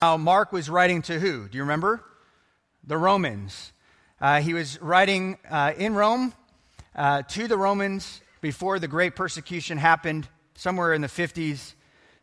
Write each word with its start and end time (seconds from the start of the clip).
Now, 0.00 0.16
Mark 0.16 0.52
was 0.52 0.70
writing 0.70 1.02
to 1.02 1.18
who? 1.18 1.48
Do 1.48 1.58
you 1.58 1.64
remember? 1.64 2.04
The 2.86 2.96
Romans. 2.96 3.72
Uh, 4.20 4.40
he 4.40 4.54
was 4.54 4.80
writing 4.80 5.38
uh, 5.50 5.72
in 5.76 5.96
Rome 5.96 6.34
uh, 6.94 7.22
to 7.22 7.48
the 7.48 7.58
Romans 7.58 8.20
before 8.40 8.78
the 8.78 8.86
great 8.86 9.16
persecution 9.16 9.76
happened, 9.76 10.28
somewhere 10.54 10.94
in 10.94 11.00
the 11.00 11.08
50s, 11.08 11.74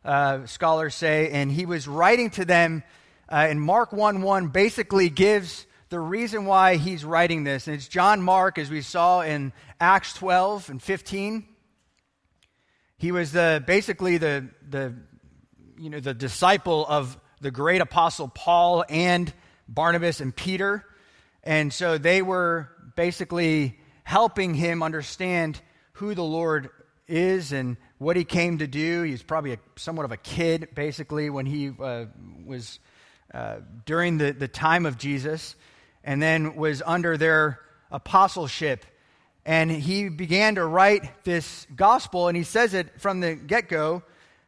uh, 0.05 0.45
scholars 0.45 0.95
say. 0.95 1.31
And 1.31 1.51
he 1.51 1.65
was 1.65 1.85
writing 1.85 2.29
to 2.31 2.45
them, 2.45 2.81
uh, 3.29 3.47
and 3.49 3.61
Mark 3.61 3.91
1 3.91 4.21
1 4.21 4.47
basically 4.47 5.09
gives 5.09 5.65
the 5.89 5.99
reason 5.99 6.45
why 6.45 6.77
he's 6.77 7.03
writing 7.03 7.43
this. 7.43 7.67
And 7.67 7.75
it's 7.75 7.89
John 7.89 8.21
Mark, 8.21 8.57
as 8.57 8.69
we 8.69 8.79
saw 8.79 9.19
in 9.19 9.51
Acts 9.81 10.13
12 10.13 10.69
and 10.69 10.81
15. 10.81 11.45
He 12.99 13.11
was 13.11 13.33
the, 13.33 13.61
basically 13.67 14.17
the, 14.17 14.47
the, 14.65 14.95
you 15.77 15.89
know, 15.89 15.99
the 15.99 16.13
disciple 16.13 16.85
of 16.87 17.19
the 17.41 17.51
great 17.51 17.81
apostle 17.81 18.27
Paul 18.27 18.85
and 18.89 19.31
Barnabas 19.67 20.21
and 20.21 20.35
Peter. 20.35 20.85
And 21.43 21.71
so 21.71 21.97
they 21.97 22.21
were 22.21 22.69
basically 22.95 23.77
helping 24.03 24.53
him 24.53 24.81
understand 24.83 25.59
who 25.93 26.15
the 26.15 26.23
Lord 26.23 26.69
is 27.07 27.51
and 27.51 27.77
what 27.97 28.15
he 28.15 28.23
came 28.23 28.59
to 28.59 28.67
do. 28.67 29.03
He's 29.03 29.23
probably 29.23 29.53
a, 29.53 29.59
somewhat 29.75 30.05
of 30.05 30.11
a 30.11 30.17
kid, 30.17 30.69
basically, 30.73 31.29
when 31.29 31.45
he 31.45 31.71
uh, 31.79 32.05
was 32.45 32.79
uh, 33.33 33.57
during 33.85 34.17
the, 34.17 34.31
the 34.31 34.47
time 34.47 34.85
of 34.85 34.97
Jesus, 34.97 35.55
and 36.03 36.21
then 36.21 36.55
was 36.55 36.81
under 36.85 37.17
their 37.17 37.59
apostleship. 37.91 38.85
And 39.45 39.71
he 39.71 40.09
began 40.09 40.55
to 40.55 40.65
write 40.65 41.23
this 41.23 41.67
gospel, 41.75 42.27
and 42.27 42.35
he 42.35 42.43
says 42.43 42.73
it 42.73 42.99
from 42.99 43.19
the 43.19 43.35
get 43.35 43.69
go 43.69 44.03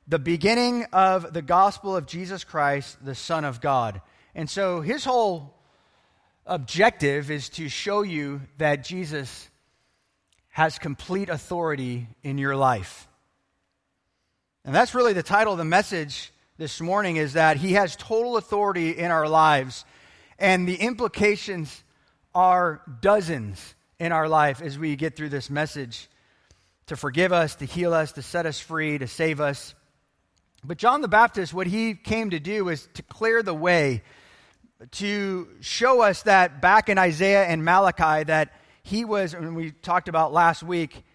the 0.07 0.19
beginning 0.19 0.85
of 0.93 1.33
the 1.33 1.41
gospel 1.41 1.95
of 1.95 2.05
Jesus 2.05 2.43
Christ, 2.43 3.03
the 3.03 3.15
Son 3.15 3.43
of 3.43 3.59
God. 3.59 4.01
And 4.33 4.49
so 4.49 4.81
his 4.81 5.03
whole 5.03 5.53
objective 6.45 7.29
is 7.29 7.49
to 7.49 7.67
show 7.67 8.03
you 8.03 8.41
that 8.57 8.85
Jesus 8.85 9.49
has 10.49 10.79
complete 10.79 11.29
authority 11.29 12.07
in 12.23 12.37
your 12.37 12.55
life. 12.55 13.07
And 14.63 14.73
that's 14.73 14.95
really 14.95 15.13
the 15.13 15.23
title 15.23 15.53
of 15.53 15.59
the 15.59 15.65
message 15.65 16.31
this 16.57 16.81
morning 16.81 17.17
is 17.17 17.33
that 17.33 17.57
he 17.57 17.73
has 17.73 17.95
total 17.95 18.37
authority 18.37 18.91
in 18.91 19.11
our 19.11 19.27
lives. 19.27 19.85
And 20.39 20.67
the 20.67 20.75
implications 20.75 21.83
are 22.33 22.81
dozens 23.01 23.75
in 23.99 24.11
our 24.11 24.27
life 24.27 24.61
as 24.61 24.77
we 24.77 24.95
get 24.95 25.15
through 25.15 25.29
this 25.29 25.49
message 25.49 26.09
to 26.87 26.95
forgive 26.95 27.33
us, 27.33 27.55
to 27.55 27.65
heal 27.65 27.93
us, 27.93 28.13
to 28.13 28.21
set 28.21 28.45
us 28.45 28.59
free, 28.59 28.97
to 28.97 29.07
save 29.07 29.41
us. 29.41 29.75
But 30.67 30.77
John 30.77 30.99
the 30.99 31.07
Baptist, 31.07 31.53
what 31.53 31.65
he 31.65 31.93
came 31.93 32.31
to 32.31 32.41
do 32.41 32.65
was 32.65 32.89
to 32.95 33.03
clear 33.03 33.41
the 33.41 33.53
way, 33.53 34.03
to 34.91 35.47
show 35.61 36.01
us 36.01 36.23
that 36.23 36.61
back 36.61 36.89
in 36.89 36.97
Isaiah 36.97 37.45
and 37.45 37.63
Malachi, 37.63 38.25
that 38.25 38.53
he 38.83 39.05
was, 39.05 39.33
and 39.33 39.55
we 39.55 39.71
talked 39.71 40.09
about 40.09 40.33
last 40.33 40.63
week, 40.63 41.05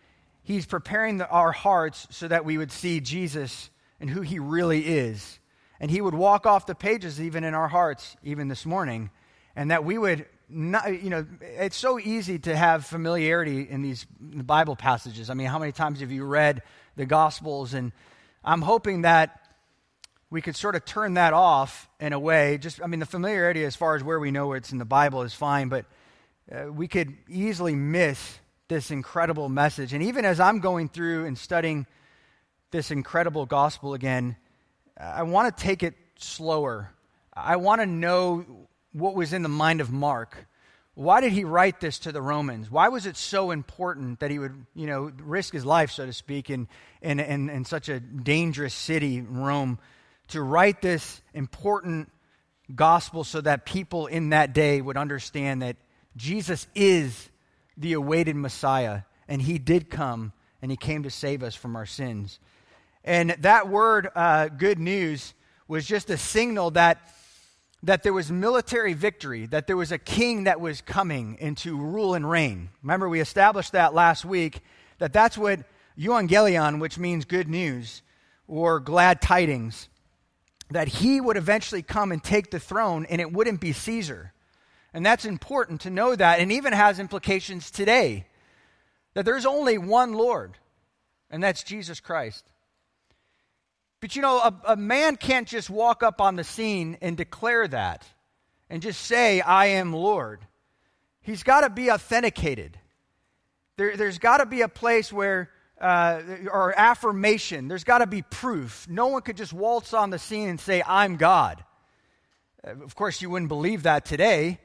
he's 0.42 0.64
preparing 0.64 1.18
the, 1.18 1.28
our 1.28 1.52
hearts 1.52 2.06
so 2.08 2.28
that 2.28 2.46
we 2.46 2.56
would 2.56 2.72
see 2.72 3.00
Jesus 3.00 3.68
and 4.00 4.08
who 4.08 4.22
he 4.22 4.38
really 4.38 4.86
is. 4.86 5.38
And 5.80 5.90
he 5.90 6.00
would 6.00 6.14
walk 6.14 6.46
off 6.46 6.64
the 6.64 6.74
pages 6.74 7.20
even 7.20 7.44
in 7.44 7.52
our 7.52 7.68
hearts, 7.68 8.16
even 8.22 8.48
this 8.48 8.64
morning, 8.64 9.10
and 9.54 9.70
that 9.70 9.84
we 9.84 9.98
would 9.98 10.24
not, 10.48 11.02
you 11.02 11.10
know, 11.10 11.26
it's 11.42 11.76
so 11.76 11.98
easy 11.98 12.38
to 12.38 12.56
have 12.56 12.86
familiarity 12.86 13.68
in 13.68 13.82
these 13.82 14.06
Bible 14.18 14.76
passages. 14.76 15.28
I 15.28 15.34
mean, 15.34 15.48
how 15.48 15.58
many 15.58 15.72
times 15.72 16.00
have 16.00 16.10
you 16.10 16.24
read 16.24 16.62
the 16.96 17.04
Gospels 17.04 17.74
and 17.74 17.92
I'm 18.44 18.62
hoping 18.62 19.02
that 19.02 19.40
we 20.32 20.40
could 20.40 20.56
sort 20.56 20.74
of 20.74 20.84
turn 20.86 21.14
that 21.14 21.34
off 21.34 21.90
in 22.00 22.14
a 22.14 22.18
way. 22.18 22.56
Just, 22.56 22.82
I 22.82 22.86
mean, 22.86 23.00
the 23.00 23.06
familiarity 23.06 23.64
as 23.64 23.76
far 23.76 23.96
as 23.96 24.02
where 24.02 24.18
we 24.18 24.30
know 24.30 24.54
it's 24.54 24.72
in 24.72 24.78
the 24.78 24.86
Bible 24.86 25.20
is 25.22 25.34
fine, 25.34 25.68
but 25.68 25.84
uh, 26.50 26.72
we 26.72 26.88
could 26.88 27.14
easily 27.28 27.74
miss 27.74 28.38
this 28.66 28.90
incredible 28.90 29.50
message. 29.50 29.92
And 29.92 30.02
even 30.02 30.24
as 30.24 30.40
I'm 30.40 30.60
going 30.60 30.88
through 30.88 31.26
and 31.26 31.36
studying 31.36 31.86
this 32.70 32.90
incredible 32.90 33.44
gospel 33.44 33.92
again, 33.92 34.36
I 34.98 35.24
want 35.24 35.54
to 35.54 35.62
take 35.62 35.82
it 35.82 35.94
slower. 36.16 36.90
I 37.34 37.56
want 37.56 37.82
to 37.82 37.86
know 37.86 38.46
what 38.94 39.14
was 39.14 39.34
in 39.34 39.42
the 39.42 39.50
mind 39.50 39.82
of 39.82 39.92
Mark. 39.92 40.46
Why 40.94 41.20
did 41.20 41.32
he 41.32 41.44
write 41.44 41.78
this 41.78 41.98
to 42.00 42.12
the 42.12 42.22
Romans? 42.22 42.70
Why 42.70 42.88
was 42.88 43.04
it 43.04 43.18
so 43.18 43.50
important 43.50 44.20
that 44.20 44.30
he 44.30 44.38
would, 44.38 44.64
you 44.74 44.86
know, 44.86 45.12
risk 45.22 45.52
his 45.52 45.66
life, 45.66 45.90
so 45.90 46.06
to 46.06 46.12
speak, 46.14 46.48
in, 46.48 46.68
in, 47.02 47.20
in, 47.20 47.50
in 47.50 47.66
such 47.66 47.90
a 47.90 48.00
dangerous 48.00 48.72
city, 48.72 49.20
Rome, 49.20 49.78
to 50.32 50.42
write 50.42 50.82
this 50.82 51.22
important 51.34 52.10
gospel 52.74 53.24
so 53.24 53.40
that 53.40 53.64
people 53.64 54.06
in 54.06 54.30
that 54.30 54.52
day 54.52 54.80
would 54.80 54.96
understand 54.96 55.62
that 55.62 55.76
Jesus 56.16 56.66
is 56.74 57.30
the 57.76 57.94
awaited 57.94 58.36
Messiah, 58.36 59.02
and 59.28 59.40
he 59.40 59.58
did 59.58 59.90
come, 59.90 60.32
and 60.60 60.70
he 60.70 60.76
came 60.76 61.04
to 61.04 61.10
save 61.10 61.42
us 61.42 61.54
from 61.54 61.76
our 61.76 61.86
sins. 61.86 62.38
And 63.04 63.30
that 63.40 63.68
word, 63.68 64.08
uh, 64.14 64.48
good 64.48 64.78
news, 64.78 65.34
was 65.68 65.86
just 65.86 66.10
a 66.10 66.18
signal 66.18 66.72
that 66.72 67.00
that 67.84 68.04
there 68.04 68.12
was 68.12 68.30
military 68.30 68.92
victory, 68.92 69.46
that 69.46 69.66
there 69.66 69.76
was 69.76 69.90
a 69.90 69.98
king 69.98 70.44
that 70.44 70.60
was 70.60 70.80
coming 70.80 71.36
into 71.40 71.76
rule 71.76 72.14
and 72.14 72.28
reign. 72.30 72.68
Remember, 72.80 73.08
we 73.08 73.20
established 73.20 73.72
that 73.72 73.92
last 73.92 74.24
week, 74.24 74.60
that 74.98 75.12
that's 75.12 75.36
what 75.36 75.60
euangelion, 75.98 76.78
which 76.78 76.96
means 76.96 77.24
good 77.24 77.48
news 77.48 78.02
or 78.46 78.78
glad 78.78 79.20
tidings, 79.20 79.88
that 80.72 80.88
he 80.88 81.20
would 81.20 81.36
eventually 81.36 81.82
come 81.82 82.12
and 82.12 82.22
take 82.22 82.50
the 82.50 82.60
throne 82.60 83.06
and 83.08 83.20
it 83.20 83.32
wouldn't 83.32 83.60
be 83.60 83.72
Caesar. 83.72 84.32
And 84.94 85.04
that's 85.04 85.24
important 85.24 85.82
to 85.82 85.90
know 85.90 86.14
that, 86.14 86.40
and 86.40 86.52
even 86.52 86.72
has 86.72 86.98
implications 86.98 87.70
today 87.70 88.26
that 89.14 89.24
there's 89.24 89.46
only 89.46 89.78
one 89.78 90.12
Lord, 90.12 90.56
and 91.30 91.42
that's 91.42 91.62
Jesus 91.62 92.00
Christ. 92.00 92.44
But 94.00 94.16
you 94.16 94.22
know, 94.22 94.38
a, 94.38 94.72
a 94.72 94.76
man 94.76 95.16
can't 95.16 95.46
just 95.46 95.70
walk 95.70 96.02
up 96.02 96.20
on 96.20 96.36
the 96.36 96.44
scene 96.44 96.98
and 97.00 97.16
declare 97.16 97.68
that 97.68 98.06
and 98.68 98.82
just 98.82 99.00
say, 99.02 99.40
I 99.40 99.66
am 99.66 99.92
Lord. 99.92 100.40
He's 101.20 101.42
got 101.42 101.60
to 101.60 101.70
be 101.70 101.90
authenticated. 101.90 102.78
There, 103.76 103.96
has 103.96 104.18
got 104.18 104.38
to 104.38 104.46
be 104.46 104.62
a 104.62 104.68
place 104.68 105.12
where, 105.12 105.50
uh, 105.82 106.22
or 106.50 106.72
affirmation, 106.78 107.66
there's 107.66 107.82
got 107.82 107.98
to 107.98 108.06
be 108.06 108.22
proof. 108.22 108.86
No 108.88 109.08
one 109.08 109.22
could 109.22 109.36
just 109.36 109.52
waltz 109.52 109.92
on 109.92 110.10
the 110.10 110.18
scene 110.18 110.48
and 110.48 110.60
say, 110.60 110.82
I'm 110.86 111.16
God. 111.16 111.64
Uh, 112.64 112.82
of 112.84 112.94
course, 112.94 113.20
you 113.20 113.28
wouldn't 113.28 113.48
believe 113.48 113.82
that 113.82 114.04
today, 114.04 114.60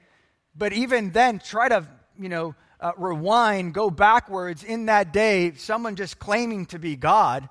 but 0.55 0.73
even 0.73 1.09
then, 1.11 1.39
try 1.39 1.69
to, 1.69 1.87
you 2.19 2.29
know, 2.29 2.55
uh, 2.79 2.91
rewind, 2.97 3.73
go 3.73 3.89
backwards. 3.89 4.63
In 4.63 4.85
that 4.85 5.11
day, 5.11 5.53
someone 5.55 5.95
just 5.95 6.19
claiming 6.19 6.67
to 6.67 6.77
be 6.77 6.95
God 6.95 7.49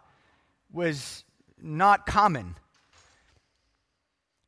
was 0.73 1.25
not 1.61 2.07
common. 2.07 2.55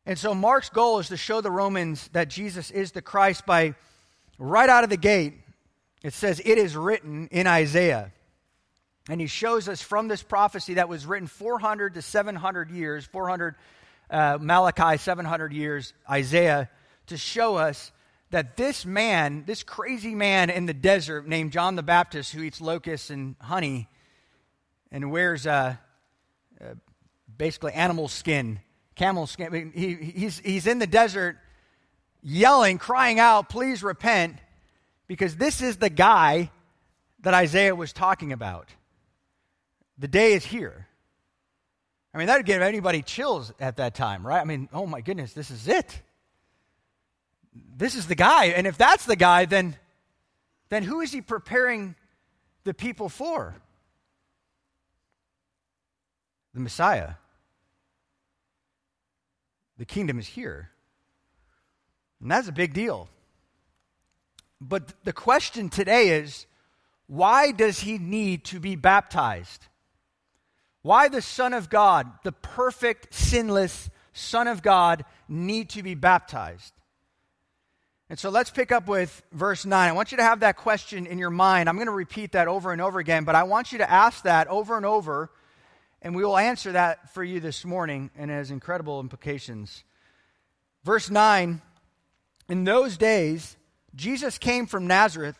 And 0.06 0.16
so 0.16 0.32
Mark's 0.32 0.70
goal 0.70 1.00
is 1.00 1.08
to 1.08 1.16
show 1.16 1.40
the 1.40 1.50
Romans 1.50 2.08
that 2.12 2.28
Jesus 2.28 2.70
is 2.70 2.92
the 2.92 3.02
Christ 3.02 3.44
by 3.44 3.74
right 4.38 4.68
out 4.68 4.84
of 4.84 4.90
the 4.90 4.96
gate. 4.96 5.34
It 6.04 6.12
says, 6.12 6.40
It 6.44 6.56
is 6.56 6.76
written 6.76 7.28
in 7.32 7.48
Isaiah. 7.48 8.12
And 9.08 9.20
he 9.20 9.26
shows 9.26 9.68
us 9.68 9.80
from 9.80 10.08
this 10.08 10.22
prophecy 10.22 10.74
that 10.74 10.88
was 10.88 11.06
written 11.06 11.26
400 11.26 11.94
to 11.94 12.02
700 12.02 12.70
years, 12.70 13.06
400 13.06 13.54
uh, 14.10 14.38
Malachi, 14.40 14.98
700 14.98 15.52
years, 15.52 15.94
Isaiah, 16.08 16.68
to 17.06 17.16
show 17.16 17.56
us 17.56 17.90
that 18.30 18.56
this 18.56 18.84
man, 18.84 19.44
this 19.46 19.62
crazy 19.62 20.14
man 20.14 20.50
in 20.50 20.66
the 20.66 20.74
desert 20.74 21.26
named 21.26 21.52
John 21.52 21.76
the 21.76 21.82
Baptist, 21.82 22.32
who 22.32 22.42
eats 22.42 22.60
locusts 22.60 23.08
and 23.10 23.36
honey 23.40 23.88
and 24.92 25.10
wears 25.10 25.46
uh, 25.46 25.76
uh, 26.60 26.64
basically 27.36 27.72
animal 27.72 28.08
skin, 28.08 28.60
camel 28.94 29.26
skin. 29.26 29.72
He, 29.74 29.94
he's, 29.94 30.38
he's 30.40 30.66
in 30.66 30.78
the 30.78 30.86
desert 30.86 31.38
yelling, 32.22 32.78
crying 32.78 33.18
out, 33.18 33.48
please 33.48 33.82
repent, 33.82 34.36
because 35.06 35.36
this 35.36 35.62
is 35.62 35.78
the 35.78 35.90
guy 35.90 36.50
that 37.20 37.32
Isaiah 37.32 37.74
was 37.74 37.92
talking 37.92 38.32
about. 38.32 38.68
The 39.98 40.08
day 40.08 40.32
is 40.32 40.44
here. 40.44 40.86
I 42.14 42.18
mean, 42.18 42.28
that 42.28 42.36
would 42.36 42.46
give 42.46 42.62
anybody 42.62 43.02
chills 43.02 43.52
at 43.60 43.76
that 43.76 43.94
time, 43.94 44.26
right? 44.26 44.40
I 44.40 44.44
mean, 44.44 44.68
oh 44.72 44.86
my 44.86 45.00
goodness, 45.00 45.32
this 45.32 45.50
is 45.50 45.68
it. 45.68 46.00
This 47.76 47.94
is 47.94 48.06
the 48.06 48.14
guy. 48.14 48.46
And 48.46 48.66
if 48.66 48.78
that's 48.78 49.04
the 49.04 49.16
guy, 49.16 49.44
then, 49.44 49.76
then 50.68 50.82
who 50.82 51.00
is 51.00 51.12
he 51.12 51.20
preparing 51.20 51.94
the 52.64 52.74
people 52.74 53.08
for? 53.08 53.54
The 56.54 56.60
Messiah. 56.60 57.14
The 59.76 59.84
kingdom 59.84 60.18
is 60.18 60.26
here. 60.26 60.70
And 62.20 62.30
that's 62.30 62.48
a 62.48 62.52
big 62.52 62.72
deal. 62.72 63.08
But 64.60 64.92
the 65.04 65.12
question 65.12 65.68
today 65.68 66.10
is 66.10 66.46
why 67.06 67.52
does 67.52 67.80
he 67.80 67.98
need 67.98 68.44
to 68.46 68.60
be 68.60 68.76
baptized? 68.76 69.66
Why 70.88 71.08
the 71.08 71.20
Son 71.20 71.52
of 71.52 71.68
God, 71.68 72.10
the 72.24 72.32
perfect, 72.32 73.12
sinless 73.12 73.90
Son 74.14 74.48
of 74.48 74.62
God, 74.62 75.04
need 75.28 75.68
to 75.68 75.82
be 75.82 75.94
baptized? 75.94 76.72
And 78.08 78.18
so 78.18 78.30
let's 78.30 78.48
pick 78.48 78.72
up 78.72 78.88
with 78.88 79.22
verse 79.30 79.66
9. 79.66 79.86
I 79.86 79.92
want 79.92 80.12
you 80.12 80.16
to 80.16 80.24
have 80.24 80.40
that 80.40 80.56
question 80.56 81.04
in 81.04 81.18
your 81.18 81.28
mind. 81.28 81.68
I'm 81.68 81.74
going 81.74 81.88
to 81.88 81.92
repeat 81.92 82.32
that 82.32 82.48
over 82.48 82.72
and 82.72 82.80
over 82.80 83.00
again, 83.00 83.24
but 83.24 83.34
I 83.34 83.42
want 83.42 83.70
you 83.70 83.76
to 83.76 83.90
ask 83.90 84.22
that 84.22 84.48
over 84.48 84.78
and 84.78 84.86
over, 84.86 85.30
and 86.00 86.16
we 86.16 86.24
will 86.24 86.38
answer 86.38 86.72
that 86.72 87.12
for 87.12 87.22
you 87.22 87.38
this 87.38 87.66
morning, 87.66 88.10
and 88.16 88.30
it 88.30 88.34
has 88.34 88.50
incredible 88.50 88.98
implications. 88.98 89.84
Verse 90.84 91.10
9 91.10 91.60
In 92.48 92.64
those 92.64 92.96
days, 92.96 93.58
Jesus 93.94 94.38
came 94.38 94.64
from 94.64 94.86
Nazareth 94.86 95.38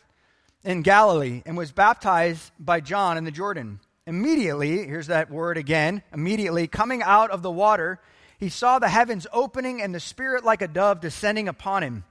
in 0.63 0.83
Galilee 0.83 1.41
and 1.43 1.57
was 1.57 1.71
baptized 1.71 2.51
by 2.59 2.81
John 2.81 3.17
in 3.17 3.23
the 3.23 3.31
Jordan. 3.31 3.79
Immediately, 4.09 4.87
here's 4.87 5.05
that 5.05 5.29
word 5.29 5.55
again, 5.55 6.01
immediately 6.11 6.65
coming 6.65 7.03
out 7.03 7.29
of 7.29 7.43
the 7.43 7.51
water, 7.51 7.99
he 8.39 8.49
saw 8.49 8.79
the 8.79 8.89
heavens 8.89 9.27
opening 9.31 9.83
and 9.83 9.93
the 9.93 9.99
Spirit 9.99 10.43
like 10.43 10.63
a 10.63 10.67
dove 10.67 10.99
descending 10.99 11.47
upon 11.47 11.83
him. 11.83 12.03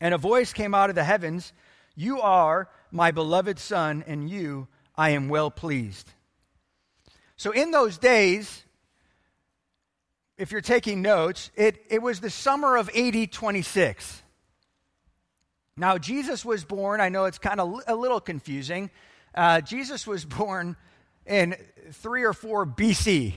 And 0.00 0.14
a 0.14 0.18
voice 0.18 0.54
came 0.54 0.74
out 0.74 0.88
of 0.88 0.96
the 0.96 1.04
heavens 1.04 1.52
You 1.94 2.22
are 2.22 2.70
my 2.90 3.10
beloved 3.10 3.58
Son, 3.58 4.02
and 4.06 4.30
you 4.30 4.66
I 4.96 5.10
am 5.10 5.28
well 5.28 5.50
pleased. 5.50 6.10
So, 7.36 7.50
in 7.50 7.70
those 7.70 7.98
days, 7.98 8.64
if 10.38 10.52
you're 10.52 10.62
taking 10.62 11.02
notes, 11.02 11.50
it, 11.54 11.84
it 11.90 12.00
was 12.00 12.20
the 12.20 12.30
summer 12.30 12.78
of 12.78 12.88
AD 12.96 13.30
26. 13.30 14.22
Now, 15.76 15.98
Jesus 15.98 16.46
was 16.46 16.64
born, 16.64 17.02
I 17.02 17.10
know 17.10 17.26
it's 17.26 17.36
kind 17.36 17.60
of 17.60 17.82
a 17.86 17.94
little 17.94 18.20
confusing. 18.20 18.90
Uh, 19.34 19.60
Jesus 19.60 20.06
was 20.06 20.24
born 20.24 20.78
in 21.26 21.56
3 21.92 22.24
or 22.24 22.32
4 22.32 22.66
BC. 22.66 23.34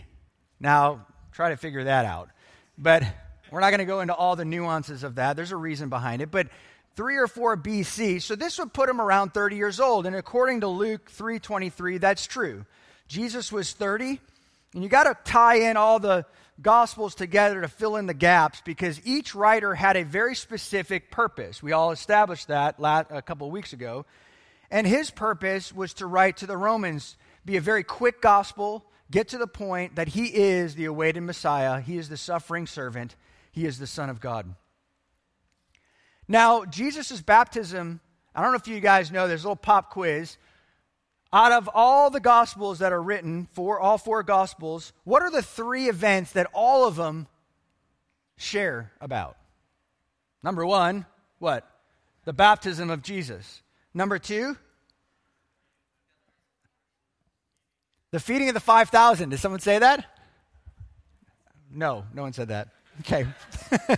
Now, 0.59 1.05
try 1.31 1.49
to 1.49 1.57
figure 1.57 1.83
that 1.83 2.05
out. 2.05 2.29
But 2.77 3.03
we're 3.51 3.59
not 3.59 3.69
going 3.69 3.79
to 3.79 3.85
go 3.85 4.01
into 4.01 4.13
all 4.13 4.35
the 4.35 4.45
nuances 4.45 5.03
of 5.03 5.15
that. 5.15 5.35
There's 5.35 5.51
a 5.51 5.57
reason 5.57 5.89
behind 5.89 6.21
it. 6.21 6.31
But 6.31 6.47
3 6.95 7.17
or 7.17 7.27
4 7.27 7.57
BC, 7.57 8.21
so 8.21 8.35
this 8.35 8.57
would 8.59 8.73
put 8.73 8.89
him 8.89 8.99
around 8.99 9.33
30 9.33 9.55
years 9.55 9.79
old. 9.79 10.05
And 10.05 10.15
according 10.15 10.61
to 10.61 10.67
Luke 10.67 11.11
3:23, 11.11 11.99
that's 11.99 12.25
true. 12.25 12.65
Jesus 13.07 13.51
was 13.51 13.71
30, 13.71 14.19
and 14.73 14.83
you 14.83 14.89
got 14.89 15.03
to 15.03 15.15
tie 15.23 15.69
in 15.69 15.77
all 15.77 15.99
the 15.99 16.25
Gospels 16.59 17.13
together 17.13 17.61
to 17.61 17.67
fill 17.67 17.97
in 17.97 18.07
the 18.07 18.15
gaps 18.15 18.63
because 18.65 18.99
each 19.05 19.35
writer 19.35 19.75
had 19.75 19.95
a 19.95 20.03
very 20.03 20.33
specific 20.33 21.11
purpose. 21.11 21.61
We 21.61 21.71
all 21.71 21.91
established 21.91 22.47
that 22.47 22.77
a 22.79 23.21
couple 23.21 23.45
of 23.45 23.53
weeks 23.53 23.73
ago. 23.73 24.07
And 24.71 24.87
his 24.87 25.11
purpose 25.11 25.71
was 25.71 25.93
to 25.95 26.07
write 26.07 26.37
to 26.37 26.47
the 26.47 26.57
Romans, 26.57 27.15
be 27.47 27.57
a 27.57 27.61
very 27.61 27.83
quick 27.83 28.21
gospel, 28.21 28.85
get 29.09 29.29
to 29.29 29.37
the 29.37 29.47
point 29.47 29.95
that 29.95 30.09
he 30.09 30.25
is 30.25 30.75
the 30.75 30.85
awaited 30.85 31.23
Messiah, 31.23 31.79
he 31.79 31.97
is 31.97 32.09
the 32.09 32.17
suffering 32.17 32.67
servant, 32.67 33.15
he 33.51 33.65
is 33.65 33.79
the 33.79 33.87
Son 33.87 34.09
of 34.09 34.19
God. 34.19 34.53
Now, 36.27 36.65
Jesus' 36.65 37.21
baptism, 37.21 38.01
I 38.35 38.43
don't 38.43 38.51
know 38.51 38.57
if 38.57 38.67
you 38.67 38.81
guys 38.81 39.11
know, 39.11 39.27
there's 39.27 39.45
a 39.45 39.47
little 39.47 39.55
pop 39.55 39.89
quiz 39.89 40.37
out 41.31 41.53
of 41.53 41.69
all 41.73 42.09
the 42.09 42.19
gospels 42.19 42.79
that 42.79 42.91
are 42.91 43.01
written 43.01 43.47
for 43.53 43.79
all 43.79 43.97
four 43.97 44.23
gospels, 44.23 44.91
what 45.05 45.21
are 45.21 45.31
the 45.31 45.41
three 45.41 45.87
events 45.87 46.33
that 46.33 46.49
all 46.53 46.85
of 46.85 46.97
them 46.97 47.27
share 48.35 48.91
about? 48.99 49.37
Number 50.43 50.65
one, 50.65 51.05
what? 51.39 51.65
The 52.25 52.33
baptism 52.33 52.89
of 52.89 53.01
Jesus. 53.01 53.61
Number 53.93 54.19
two, 54.19 54.57
the 58.11 58.19
feeding 58.19 58.47
of 58.47 58.53
the 58.53 58.59
5,000. 58.59 59.29
Did 59.29 59.39
someone 59.39 59.59
say 59.59 59.79
that? 59.79 60.05
No, 61.71 62.05
no 62.13 62.21
one 62.21 62.33
said 62.33 62.47
that. 62.49 62.69
Okay. 63.01 63.25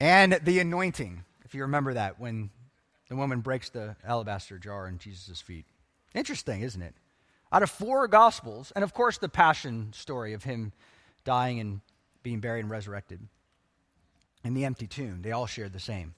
and 0.00 0.38
the 0.42 0.58
anointing, 0.58 1.24
if 1.44 1.54
you 1.54 1.62
remember 1.62 1.94
that, 1.94 2.18
when 2.18 2.50
the 3.08 3.16
woman 3.16 3.40
breaks 3.40 3.68
the 3.68 3.96
alabaster 4.04 4.58
jar 4.58 4.88
in 4.88 4.98
Jesus' 4.98 5.40
feet. 5.40 5.64
Interesting, 6.14 6.62
isn't 6.62 6.82
it? 6.82 6.94
Out 7.52 7.62
of 7.62 7.70
four 7.70 8.08
gospels, 8.08 8.72
and 8.74 8.82
of 8.82 8.92
course 8.92 9.18
the 9.18 9.28
passion 9.28 9.92
story 9.92 10.32
of 10.32 10.44
him 10.44 10.72
dying 11.24 11.60
and 11.60 11.80
being 12.22 12.40
buried 12.40 12.60
and 12.60 12.70
resurrected, 12.70 13.20
and 14.42 14.56
the 14.56 14.64
empty 14.64 14.86
tomb, 14.86 15.22
they 15.22 15.32
all 15.32 15.46
share 15.46 15.68
the 15.68 15.78
same. 15.78 16.14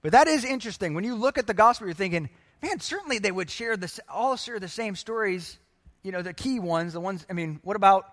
But 0.00 0.12
that 0.12 0.28
is 0.28 0.44
interesting. 0.44 0.94
When 0.94 1.04
you 1.04 1.14
look 1.14 1.38
at 1.38 1.46
the 1.46 1.54
gospel, 1.54 1.86
you're 1.86 1.94
thinking, 1.94 2.30
man, 2.64 2.80
certainly 2.80 3.18
they 3.18 3.30
would 3.30 3.50
share 3.50 3.76
this, 3.76 4.00
all 4.08 4.36
share 4.36 4.58
the 4.58 4.68
same 4.68 4.96
stories, 4.96 5.58
you 6.02 6.12
know, 6.12 6.22
the 6.22 6.32
key 6.32 6.60
ones, 6.60 6.94
the 6.94 7.00
ones, 7.00 7.26
I 7.28 7.34
mean, 7.34 7.60
what 7.62 7.76
about, 7.76 8.06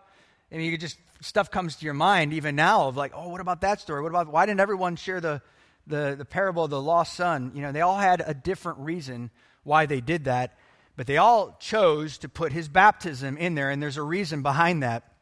I 0.51 0.55
mean, 0.55 0.65
you 0.65 0.71
could 0.71 0.81
just, 0.81 0.97
stuff 1.21 1.49
comes 1.49 1.77
to 1.77 1.85
your 1.85 1.93
mind 1.93 2.33
even 2.33 2.55
now 2.55 2.87
of 2.89 2.97
like, 2.97 3.13
oh, 3.15 3.29
what 3.29 3.39
about 3.39 3.61
that 3.61 3.79
story? 3.79 4.01
What 4.01 4.09
about, 4.09 4.27
why 4.27 4.45
didn't 4.45 4.59
everyone 4.59 4.97
share 4.97 5.21
the, 5.21 5.41
the, 5.87 6.15
the 6.17 6.25
parable 6.25 6.65
of 6.65 6.69
the 6.69 6.81
lost 6.81 7.15
son, 7.15 7.53
you 7.55 7.61
know, 7.61 7.71
they 7.71 7.79
all 7.81 7.97
had 7.97 8.21
a 8.25 8.33
different 8.33 8.79
reason 8.79 9.31
why 9.63 9.85
they 9.85 10.01
did 10.01 10.25
that, 10.25 10.57
but 10.97 11.07
they 11.07 11.17
all 11.17 11.55
chose 11.59 12.17
to 12.19 12.27
put 12.27 12.51
his 12.51 12.67
baptism 12.67 13.37
in 13.37 13.55
there, 13.55 13.69
and 13.69 13.81
there's 13.81 13.97
a 13.97 14.03
reason 14.03 14.41
behind 14.41 14.83
that. 14.83 15.13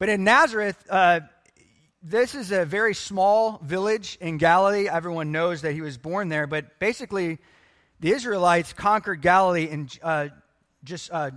But 0.00 0.08
in 0.08 0.24
Nazareth, 0.24 0.82
uh, 0.90 1.20
this 2.02 2.34
is 2.34 2.50
a 2.50 2.64
very 2.64 2.94
small 2.94 3.60
village 3.62 4.18
in 4.20 4.38
Galilee. 4.38 4.88
Everyone 4.88 5.30
knows 5.30 5.62
that 5.62 5.72
he 5.72 5.82
was 5.82 5.98
born 5.98 6.30
there, 6.30 6.46
but 6.46 6.80
basically, 6.80 7.38
the 8.00 8.12
Israelites 8.12 8.72
conquered 8.72 9.22
Galilee 9.22 9.68
in 9.70 9.88
uh, 10.02 10.28
just 10.82 11.10
uh, 11.12 11.30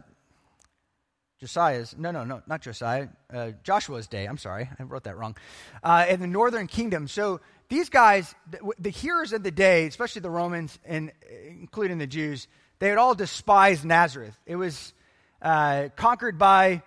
Josiah's, 1.40 1.94
no, 1.98 2.12
no, 2.12 2.24
no, 2.24 2.42
not 2.48 2.62
Josiah, 2.62 3.10
uh, 3.34 3.52
Joshua's 3.64 4.08
day. 4.08 4.26
I'm 4.26 4.38
sorry, 4.38 4.70
I 4.80 4.84
wrote 4.84 5.04
that 5.04 5.18
wrong. 5.18 5.36
Uh, 5.84 6.06
in 6.08 6.22
the 6.22 6.28
northern 6.28 6.68
kingdom. 6.68 7.08
So 7.08 7.42
these 7.68 7.90
guys, 7.90 8.34
the, 8.50 8.60
the 8.80 8.90
hearers 8.90 9.34
of 9.34 9.44
the 9.44 9.52
day, 9.52 9.86
especially 9.86 10.22
the 10.22 10.30
Romans 10.30 10.80
and 10.86 11.12
including 11.50 11.98
the 11.98 12.08
Jews, 12.08 12.48
they 12.80 12.88
had 12.88 12.98
all 12.98 13.14
despised 13.14 13.84
Nazareth. 13.84 14.38
It 14.46 14.56
was 14.56 14.94
uh, 15.42 15.90
conquered 15.98 16.38
by 16.38 16.82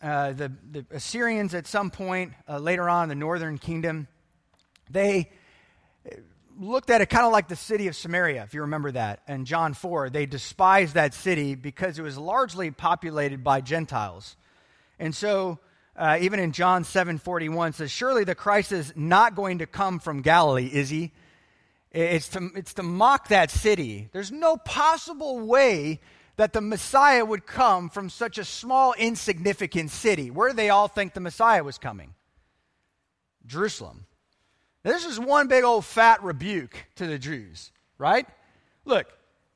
uh, 0.00 0.32
the, 0.32 0.52
the, 0.70 0.86
Assyrians 0.92 1.54
at 1.54 1.66
some 1.66 1.90
point 1.90 2.32
uh, 2.48 2.58
later 2.58 2.88
on 2.88 3.04
in 3.04 3.08
the 3.08 3.14
northern 3.16 3.58
kingdom. 3.58 4.06
They 4.88 5.30
looked 6.58 6.90
at 6.90 7.00
it 7.00 7.08
kind 7.08 7.26
of 7.26 7.32
like 7.32 7.48
the 7.48 7.56
city 7.56 7.88
of 7.88 7.96
Samaria, 7.96 8.42
if 8.42 8.54
you 8.54 8.62
remember 8.62 8.90
that, 8.92 9.20
in 9.28 9.44
John 9.44 9.74
4. 9.74 10.10
They 10.10 10.26
despised 10.26 10.94
that 10.94 11.14
city 11.14 11.54
because 11.54 11.98
it 11.98 12.02
was 12.02 12.16
largely 12.18 12.70
populated 12.70 13.44
by 13.44 13.60
Gentiles. 13.60 14.36
And 14.98 15.14
so, 15.14 15.58
uh, 15.96 16.18
even 16.20 16.40
in 16.40 16.52
John 16.52 16.84
7 16.84 17.18
41, 17.18 17.74
says, 17.74 17.90
Surely 17.90 18.24
the 18.24 18.34
Christ 18.34 18.72
is 18.72 18.92
not 18.96 19.34
going 19.34 19.58
to 19.58 19.66
come 19.66 19.98
from 19.98 20.22
Galilee, 20.22 20.70
is 20.72 20.88
he? 20.88 21.12
It's 21.92 22.28
to, 22.30 22.50
it's 22.54 22.74
to 22.74 22.82
mock 22.82 23.28
that 23.28 23.50
city. 23.50 24.08
There's 24.12 24.32
no 24.32 24.56
possible 24.56 25.40
way 25.40 26.00
that 26.36 26.52
the 26.52 26.60
Messiah 26.60 27.24
would 27.24 27.46
come 27.46 27.88
from 27.88 28.10
such 28.10 28.36
a 28.36 28.44
small, 28.44 28.92
insignificant 28.98 29.90
city. 29.90 30.30
Where 30.30 30.50
do 30.50 30.56
they 30.56 30.68
all 30.68 30.88
think 30.88 31.14
the 31.14 31.20
Messiah 31.20 31.64
was 31.64 31.78
coming? 31.78 32.14
Jerusalem. 33.46 34.05
This 34.86 35.04
is 35.04 35.18
one 35.18 35.48
big 35.48 35.64
old 35.64 35.84
fat 35.84 36.22
rebuke 36.22 36.86
to 36.94 37.08
the 37.08 37.18
Jews, 37.18 37.72
right? 37.98 38.24
Look, 38.84 39.08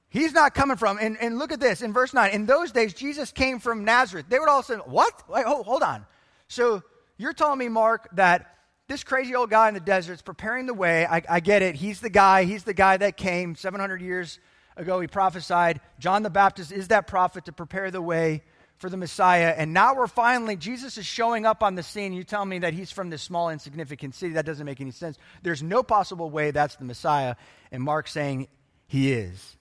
he's 0.08 0.32
not 0.32 0.54
coming 0.54 0.76
from, 0.76 0.99
and, 1.00 1.16
and 1.20 1.38
look 1.38 1.52
at 1.52 1.60
this 1.60 1.82
in 1.82 1.92
verse 1.92 2.12
9. 2.12 2.32
In 2.32 2.46
those 2.46 2.72
days, 2.72 2.92
Jesus 2.92 3.30
came 3.30 3.60
from 3.60 3.84
Nazareth. 3.84 4.26
They 4.28 4.40
would 4.40 4.49
all 4.49 4.64
say, 4.64 4.75
What? 4.75 5.28
Wait, 5.28 5.46
hold, 5.46 5.66
hold 5.66 5.84
on. 5.84 6.04
So 6.49 6.82
you're 7.16 7.32
telling 7.32 7.60
me, 7.60 7.68
Mark, 7.68 8.08
that 8.16 8.56
this 8.88 9.04
crazy 9.04 9.37
old 9.37 9.50
guy 9.50 9.68
in 9.68 9.75
the 9.75 9.78
desert 9.78 10.14
is 10.14 10.22
preparing 10.22 10.66
the 10.66 10.75
way. 10.75 11.06
I, 11.06 11.22
I 11.30 11.38
get 11.38 11.62
it. 11.62 11.76
He's 11.76 12.00
the 12.00 12.10
guy. 12.10 12.42
He's 12.42 12.64
the 12.64 12.75
guy 12.75 12.96
that 12.96 13.16
came 13.16 13.54
700 13.54 14.02
years 14.02 14.40
ago. 14.76 14.99
He 14.99 15.06
prophesied. 15.06 15.80
John 16.00 16.25
the 16.25 16.30
Baptist 16.30 16.72
is 16.72 16.88
that 16.88 17.06
prophet 17.06 17.44
to 17.44 17.52
prepare 17.52 17.92
the 17.92 18.02
way 18.02 18.42
for 18.80 18.88
the 18.88 18.96
Messiah. 18.96 19.54
And 19.56 19.75
now 19.75 19.94
we're 19.94 20.06
finally, 20.06 20.56
Jesus 20.56 20.96
is 20.96 21.04
showing 21.04 21.44
up 21.44 21.62
on 21.62 21.75
the 21.75 21.82
scene. 21.82 22.14
You 22.14 22.25
tell 22.25 22.46
me 22.46 22.60
that 22.60 22.72
he's 22.72 22.90
from 22.90 23.10
this 23.10 23.20
small, 23.20 23.50
insignificant 23.50 24.14
city. 24.14 24.32
That 24.32 24.46
doesn't 24.46 24.64
make 24.64 24.80
any 24.80 24.90
sense. 24.90 25.18
There's 25.42 25.62
no 25.62 25.82
possible 25.82 26.30
way 26.30 26.50
that's 26.50 26.76
the 26.76 26.87
Messiah. 26.87 27.37
And 27.70 27.82
Mark's 27.82 28.10
saying, 28.10 28.49
He 28.87 29.12
is. 29.12 29.56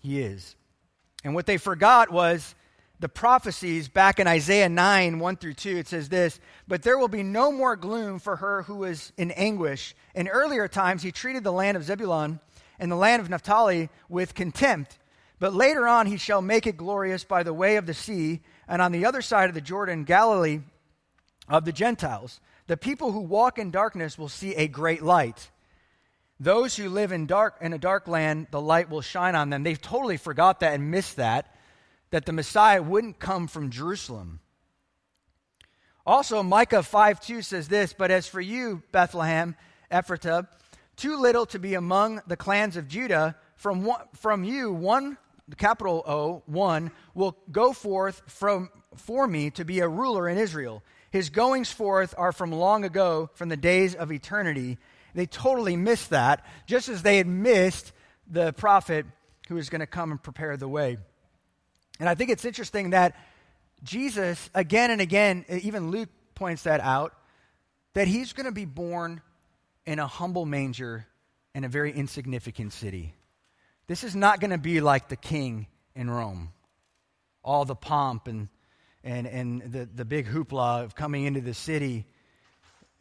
He 0.00 0.20
is. 0.20 0.56
And 1.22 1.32
what 1.36 1.46
they 1.46 1.58
forgot 1.58 2.10
was 2.10 2.56
the 2.98 3.08
prophecies 3.08 3.88
back 3.88 4.18
in 4.18 4.26
Isaiah 4.26 4.68
9, 4.68 5.20
1 5.20 5.36
through 5.36 5.54
2. 5.54 5.76
It 5.76 5.86
says 5.86 6.08
this 6.08 6.40
But 6.66 6.82
there 6.82 6.98
will 6.98 7.06
be 7.06 7.22
no 7.22 7.52
more 7.52 7.76
gloom 7.76 8.18
for 8.18 8.34
her 8.34 8.64
who 8.64 8.82
is 8.82 9.12
in 9.16 9.30
anguish. 9.30 9.94
In 10.16 10.26
earlier 10.26 10.66
times, 10.66 11.04
he 11.04 11.12
treated 11.12 11.44
the 11.44 11.52
land 11.52 11.76
of 11.76 11.84
Zebulun 11.84 12.40
and 12.80 12.90
the 12.90 12.96
land 12.96 13.22
of 13.22 13.30
Naphtali 13.30 13.90
with 14.08 14.34
contempt 14.34 14.98
but 15.42 15.54
later 15.54 15.88
on, 15.88 16.06
he 16.06 16.18
shall 16.18 16.40
make 16.40 16.68
it 16.68 16.76
glorious 16.76 17.24
by 17.24 17.42
the 17.42 17.52
way 17.52 17.74
of 17.74 17.84
the 17.84 17.94
sea, 17.94 18.42
and 18.68 18.80
on 18.80 18.92
the 18.92 19.06
other 19.06 19.20
side 19.20 19.48
of 19.48 19.56
the 19.56 19.60
Jordan, 19.60 20.04
Galilee 20.04 20.60
of 21.48 21.64
the 21.64 21.72
Gentiles. 21.72 22.40
The 22.68 22.76
people 22.76 23.10
who 23.10 23.22
walk 23.22 23.58
in 23.58 23.72
darkness 23.72 24.16
will 24.16 24.28
see 24.28 24.54
a 24.54 24.68
great 24.68 25.02
light. 25.02 25.50
Those 26.38 26.76
who 26.76 26.88
live 26.88 27.10
in 27.10 27.26
dark 27.26 27.56
in 27.60 27.72
a 27.72 27.78
dark 27.78 28.06
land, 28.06 28.46
the 28.52 28.60
light 28.60 28.88
will 28.88 29.00
shine 29.00 29.34
on 29.34 29.50
them. 29.50 29.64
They've 29.64 29.82
totally 29.82 30.16
forgot 30.16 30.60
that 30.60 30.74
and 30.74 30.92
missed 30.92 31.16
that, 31.16 31.52
that 32.10 32.24
the 32.24 32.32
Messiah 32.32 32.80
wouldn't 32.80 33.18
come 33.18 33.48
from 33.48 33.70
Jerusalem. 33.70 34.38
Also, 36.06 36.44
Micah 36.44 36.84
5 36.84 37.20
2 37.20 37.42
says 37.42 37.66
this 37.66 37.92
But 37.92 38.12
as 38.12 38.28
for 38.28 38.40
you, 38.40 38.84
Bethlehem, 38.92 39.56
Ephratah, 39.90 40.46
too 40.94 41.16
little 41.16 41.46
to 41.46 41.58
be 41.58 41.74
among 41.74 42.22
the 42.28 42.36
clans 42.36 42.76
of 42.76 42.86
Judah, 42.86 43.34
from, 43.56 43.84
one, 43.84 44.02
from 44.14 44.44
you, 44.44 44.72
one, 44.72 45.18
capital 45.56 46.02
O, 46.06 46.42
one, 46.46 46.90
will 47.14 47.36
go 47.50 47.72
forth 47.72 48.22
from, 48.26 48.70
for 48.96 49.26
me 49.26 49.50
to 49.50 49.64
be 49.64 49.80
a 49.80 49.88
ruler 49.88 50.28
in 50.28 50.38
Israel. 50.38 50.82
His 51.10 51.30
goings 51.30 51.70
forth 51.70 52.14
are 52.16 52.32
from 52.32 52.52
long 52.52 52.84
ago, 52.84 53.30
from 53.34 53.48
the 53.48 53.56
days 53.56 53.94
of 53.94 54.10
eternity. 54.10 54.78
They 55.14 55.26
totally 55.26 55.76
missed 55.76 56.10
that, 56.10 56.44
just 56.66 56.88
as 56.88 57.02
they 57.02 57.18
had 57.18 57.26
missed 57.26 57.92
the 58.26 58.52
prophet 58.52 59.04
who 59.48 59.56
was 59.56 59.68
going 59.68 59.80
to 59.80 59.86
come 59.86 60.10
and 60.10 60.22
prepare 60.22 60.56
the 60.56 60.68
way. 60.68 60.96
And 62.00 62.08
I 62.08 62.14
think 62.14 62.30
it's 62.30 62.44
interesting 62.44 62.90
that 62.90 63.14
Jesus, 63.82 64.48
again 64.54 64.90
and 64.90 65.00
again, 65.00 65.44
even 65.48 65.90
Luke 65.90 66.08
points 66.34 66.62
that 66.62 66.80
out, 66.80 67.14
that 67.94 68.08
he's 68.08 68.32
going 68.32 68.46
to 68.46 68.52
be 68.52 68.64
born 68.64 69.20
in 69.84 69.98
a 69.98 70.06
humble 70.06 70.46
manger 70.46 71.06
in 71.54 71.64
a 71.64 71.68
very 71.68 71.92
insignificant 71.92 72.72
city. 72.72 73.14
This 73.92 74.04
is 74.04 74.16
not 74.16 74.40
going 74.40 74.52
to 74.52 74.56
be 74.56 74.80
like 74.80 75.10
the 75.10 75.16
king 75.16 75.66
in 75.94 76.08
Rome. 76.08 76.48
All 77.44 77.66
the 77.66 77.74
pomp 77.74 78.26
and, 78.26 78.48
and, 79.04 79.26
and 79.26 79.60
the, 79.70 79.84
the 79.84 80.06
big 80.06 80.26
hoopla 80.26 80.82
of 80.82 80.94
coming 80.94 81.24
into 81.24 81.42
the 81.42 81.52
city. 81.52 82.06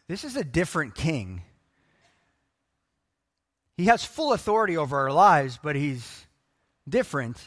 This 0.10 0.26
is 0.26 0.36
a 0.36 0.44
different 0.44 0.94
king. 0.94 1.44
He 3.78 3.86
has 3.86 4.04
full 4.04 4.34
authority 4.34 4.76
over 4.76 4.98
our 4.98 5.14
lives, 5.14 5.58
but 5.64 5.78
he's 5.78 6.26
different. 6.90 7.38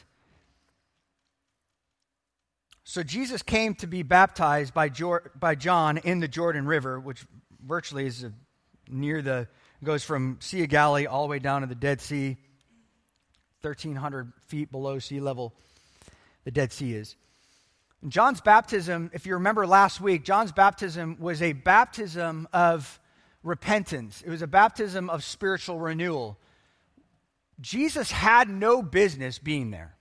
So 2.84 3.02
Jesus 3.02 3.42
came 3.42 3.74
to 3.74 3.86
be 3.86 4.02
baptized 4.02 4.72
by, 4.72 4.90
by 5.38 5.54
John 5.54 5.98
in 5.98 6.20
the 6.20 6.28
Jordan 6.28 6.64
River, 6.64 6.98
which 6.98 7.26
virtually 7.62 8.06
is 8.06 8.24
near 8.88 9.20
the 9.20 9.48
goes 9.82 10.02
from 10.02 10.38
Sea 10.40 10.62
of 10.62 10.70
Galilee 10.70 11.04
all 11.04 11.24
the 11.24 11.30
way 11.30 11.40
down 11.40 11.60
to 11.60 11.66
the 11.66 11.74
Dead 11.74 12.00
Sea, 12.00 12.38
1,300 13.64 14.32
feet 14.46 14.70
below 14.70 14.98
sea 14.98 15.20
level. 15.20 15.54
The 16.44 16.50
Dead 16.50 16.72
Sea 16.72 16.94
is. 16.94 17.16
John's 18.06 18.42
baptism, 18.42 19.10
if 19.14 19.24
you 19.24 19.34
remember 19.34 19.66
last 19.66 20.00
week, 20.00 20.24
John's 20.24 20.52
baptism 20.52 21.16
was 21.18 21.40
a 21.40 21.54
baptism 21.54 22.46
of 22.52 23.00
repentance. 23.42 24.22
It 24.24 24.28
was 24.28 24.42
a 24.42 24.46
baptism 24.46 25.08
of 25.08 25.24
spiritual 25.24 25.78
renewal. 25.78 26.38
Jesus 27.60 28.10
had 28.10 28.50
no 28.50 28.82
business 28.82 29.38
being 29.38 29.70
there. 29.70 29.94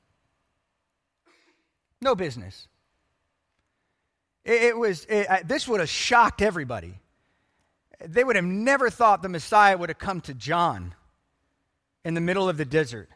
No 2.01 2.13
business. 2.13 2.67
It, 4.43 4.63
it 4.63 4.77
was, 4.77 5.05
it, 5.07 5.47
this 5.47 5.65
would 5.69 5.79
have 5.79 5.89
shocked 5.89 6.41
everybody. 6.41 6.99
They 8.05 8.25
would 8.25 8.35
have 8.35 8.43
never 8.43 8.89
thought 8.89 9.21
the 9.21 9.29
Messiah 9.29 9.77
would 9.77 9.89
have 9.89 9.99
come 9.99 10.19
to 10.21 10.33
John 10.33 10.93
in 12.03 12.15
the 12.15 12.21
middle 12.21 12.49
of 12.49 12.57
the 12.57 12.65
desert 12.65 13.09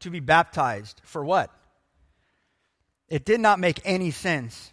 to 0.00 0.10
be 0.10 0.20
baptized. 0.20 1.00
For 1.04 1.24
what? 1.24 1.50
It 3.08 3.24
did 3.24 3.40
not 3.40 3.58
make 3.58 3.80
any 3.84 4.10
sense. 4.10 4.72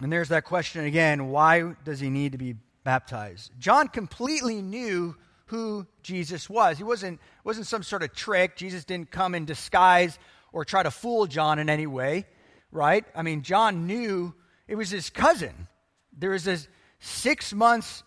And 0.00 0.12
there's 0.12 0.30
that 0.30 0.44
question 0.44 0.84
again 0.84 1.28
why 1.28 1.74
does 1.84 2.00
he 2.00 2.10
need 2.10 2.32
to 2.32 2.38
be 2.38 2.56
baptized? 2.84 3.52
John 3.58 3.88
completely 3.88 4.60
knew 4.62 5.16
who 5.46 5.86
Jesus 6.02 6.48
was. 6.48 6.78
He 6.78 6.84
wasn't, 6.84 7.20
wasn't 7.44 7.66
some 7.66 7.82
sort 7.82 8.02
of 8.02 8.14
trick. 8.14 8.56
Jesus 8.56 8.84
didn't 8.84 9.10
come 9.10 9.34
in 9.34 9.44
disguise 9.44 10.18
or 10.52 10.64
try 10.64 10.82
to 10.82 10.90
fool 10.90 11.26
John 11.26 11.58
in 11.58 11.68
any 11.68 11.86
way, 11.86 12.26
right? 12.70 13.04
I 13.14 13.22
mean, 13.22 13.42
John 13.42 13.86
knew 13.86 14.34
it 14.66 14.76
was 14.76 14.90
his 14.90 15.10
cousin. 15.10 15.68
There 16.16 16.30
was 16.30 16.44
this 16.44 16.68
six 17.00 17.52
months 17.52 18.02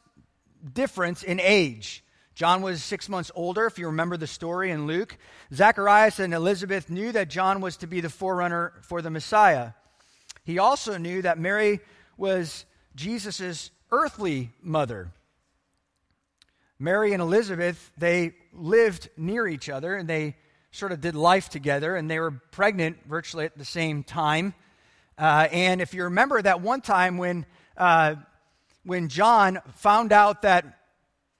difference 0.73 1.23
in 1.23 1.39
age. 1.39 2.03
John 2.35 2.61
was 2.61 2.83
six 2.83 3.07
months 3.07 3.31
older, 3.33 3.65
if 3.65 3.79
you 3.79 3.85
remember 3.87 4.17
the 4.17 4.27
story 4.27 4.69
in 4.69 4.87
Luke. 4.87 5.17
Zacharias 5.53 6.19
and 6.19 6.33
Elizabeth 6.33 6.89
knew 6.89 7.13
that 7.13 7.29
John 7.29 7.61
was 7.61 7.77
to 7.77 7.87
be 7.87 8.01
the 8.01 8.09
forerunner 8.09 8.73
for 8.81 9.01
the 9.01 9.09
Messiah. 9.09 9.71
He 10.43 10.59
also 10.59 10.97
knew 10.97 11.21
that 11.21 11.39
Mary 11.39 11.79
was 12.17 12.65
Jesus' 12.93 13.71
earthly 13.89 14.51
mother. 14.61 15.13
Mary 16.77 17.13
and 17.13 17.21
Elizabeth, 17.21 17.89
they 17.97 18.35
lived 18.51 19.07
near 19.15 19.47
each 19.47 19.69
other 19.69 19.95
and 19.95 20.09
they 20.09 20.35
sort 20.71 20.91
of 20.91 20.99
did 20.99 21.15
life 21.15 21.47
together 21.47 21.95
and 21.95 22.11
they 22.11 22.19
were 22.19 22.31
pregnant 22.51 22.97
virtually 23.07 23.45
at 23.45 23.57
the 23.57 23.63
same 23.63 24.03
time. 24.03 24.53
Uh, 25.17 25.47
and 25.53 25.79
if 25.79 25.93
you 25.93 26.03
remember 26.03 26.41
that 26.41 26.59
one 26.59 26.81
time 26.81 27.17
when, 27.17 27.45
uh, 27.77 28.15
when 28.83 29.07
John 29.07 29.61
found 29.75 30.11
out 30.11 30.41
that 30.41 30.79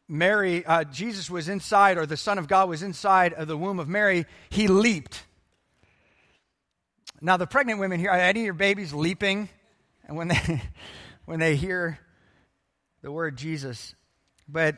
Mary, 0.08 0.66
uh, 0.66 0.84
Jesus 0.84 1.30
was 1.30 1.50
inside, 1.50 1.98
or 1.98 2.06
the 2.06 2.18
Son 2.18 2.38
of 2.38 2.48
God 2.48 2.70
was 2.70 2.84
inside 2.84 3.34
of 3.34 3.48
the 3.48 3.58
womb 3.58 3.80
of 3.80 3.88
Mary, 3.88 4.26
he 4.50 4.68
leaped. 4.68 5.24
Now, 7.22 7.38
the 7.38 7.48
pregnant 7.48 7.80
women 7.80 8.00
here, 8.00 8.12
any 8.12 8.42
of 8.42 8.46
your 8.46 8.54
babies 8.54 8.94
leaping? 8.94 9.50
And 10.08 10.16
when 10.16 10.28
they, 10.28 10.62
when 11.26 11.40
they 11.40 11.56
hear 11.56 12.00
the 13.02 13.12
word 13.12 13.38
Jesus, 13.38 13.96
but 14.48 14.76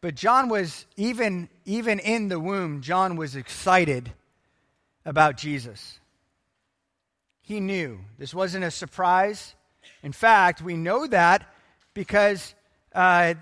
but 0.00 0.14
John 0.14 0.50
was 0.50 0.84
even 0.96 1.48
even 1.64 1.98
in 1.98 2.28
the 2.28 2.38
womb, 2.38 2.82
John 2.82 3.16
was 3.16 3.36
excited 3.36 4.12
about 5.06 5.38
Jesus. 5.38 5.98
He 7.40 7.60
knew. 7.60 8.00
This 8.18 8.34
wasn't 8.34 8.64
a 8.64 8.70
surprise. 8.70 9.54
In 10.04 10.12
fact, 10.12 10.60
we 10.60 10.76
know 10.76 11.06
that 11.06 11.50
because 11.94 12.54
uh, 12.94 13.34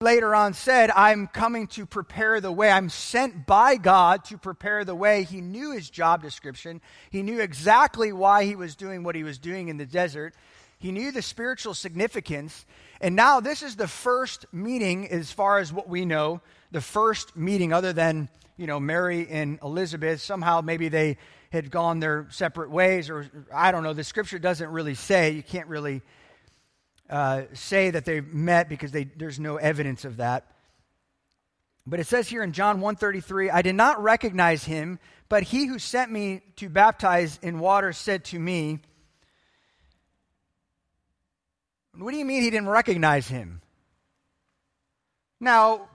later 0.00 0.32
on 0.32 0.54
said, 0.54 0.92
I'm 0.92 1.26
coming 1.26 1.66
to 1.68 1.86
prepare 1.86 2.40
the 2.40 2.52
way. 2.52 2.70
I'm 2.70 2.88
sent 2.88 3.44
by 3.44 3.74
God 3.74 4.24
to 4.26 4.38
prepare 4.38 4.84
the 4.84 4.94
way. 4.94 5.24
He 5.24 5.40
knew 5.40 5.72
his 5.72 5.90
job 5.90 6.22
description, 6.22 6.80
he 7.10 7.22
knew 7.22 7.40
exactly 7.40 8.12
why 8.12 8.44
he 8.44 8.54
was 8.54 8.76
doing 8.76 9.02
what 9.02 9.16
he 9.16 9.24
was 9.24 9.38
doing 9.38 9.68
in 9.68 9.76
the 9.76 9.86
desert. 9.86 10.34
He 10.78 10.92
knew 10.92 11.10
the 11.10 11.22
spiritual 11.22 11.74
significance. 11.74 12.64
And 13.00 13.16
now, 13.16 13.40
this 13.40 13.62
is 13.62 13.74
the 13.74 13.88
first 13.88 14.46
meeting, 14.52 15.08
as 15.08 15.32
far 15.32 15.58
as 15.58 15.72
what 15.72 15.88
we 15.88 16.04
know, 16.04 16.42
the 16.70 16.80
first 16.80 17.36
meeting 17.36 17.72
other 17.72 17.92
than 17.92 18.28
you 18.56 18.66
know, 18.66 18.78
Mary 18.78 19.26
and 19.28 19.58
Elizabeth, 19.62 20.20
somehow 20.20 20.60
maybe 20.60 20.88
they 20.88 21.16
had 21.54 21.70
gone 21.70 22.00
their 22.00 22.26
separate 22.30 22.70
ways, 22.70 23.08
or 23.08 23.26
I 23.52 23.72
don't 23.72 23.82
know. 23.82 23.94
The 23.94 24.04
scripture 24.04 24.38
doesn't 24.38 24.68
really 24.68 24.94
say. 24.94 25.30
You 25.30 25.42
can't 25.42 25.68
really 25.68 26.02
uh, 27.08 27.42
say 27.54 27.90
that 27.90 28.04
they 28.04 28.20
met 28.20 28.68
because 28.68 28.92
they, 28.92 29.04
there's 29.04 29.40
no 29.40 29.56
evidence 29.56 30.04
of 30.04 30.18
that. 30.18 30.50
But 31.86 32.00
it 32.00 32.06
says 32.06 32.28
here 32.28 32.42
in 32.42 32.52
John 32.52 32.80
1:33, 32.80 33.50
I 33.52 33.62
did 33.62 33.74
not 33.74 34.02
recognize 34.02 34.64
him, 34.64 34.98
but 35.28 35.42
he 35.42 35.66
who 35.66 35.78
sent 35.78 36.10
me 36.10 36.42
to 36.56 36.68
baptize 36.68 37.38
in 37.42 37.58
water 37.58 37.92
said 37.92 38.24
to 38.26 38.38
me, 38.38 38.80
What 41.96 42.10
do 42.10 42.16
you 42.16 42.24
mean 42.24 42.42
he 42.42 42.50
didn't 42.50 42.68
recognize 42.68 43.28
him? 43.28 43.60
Now, 45.38 45.88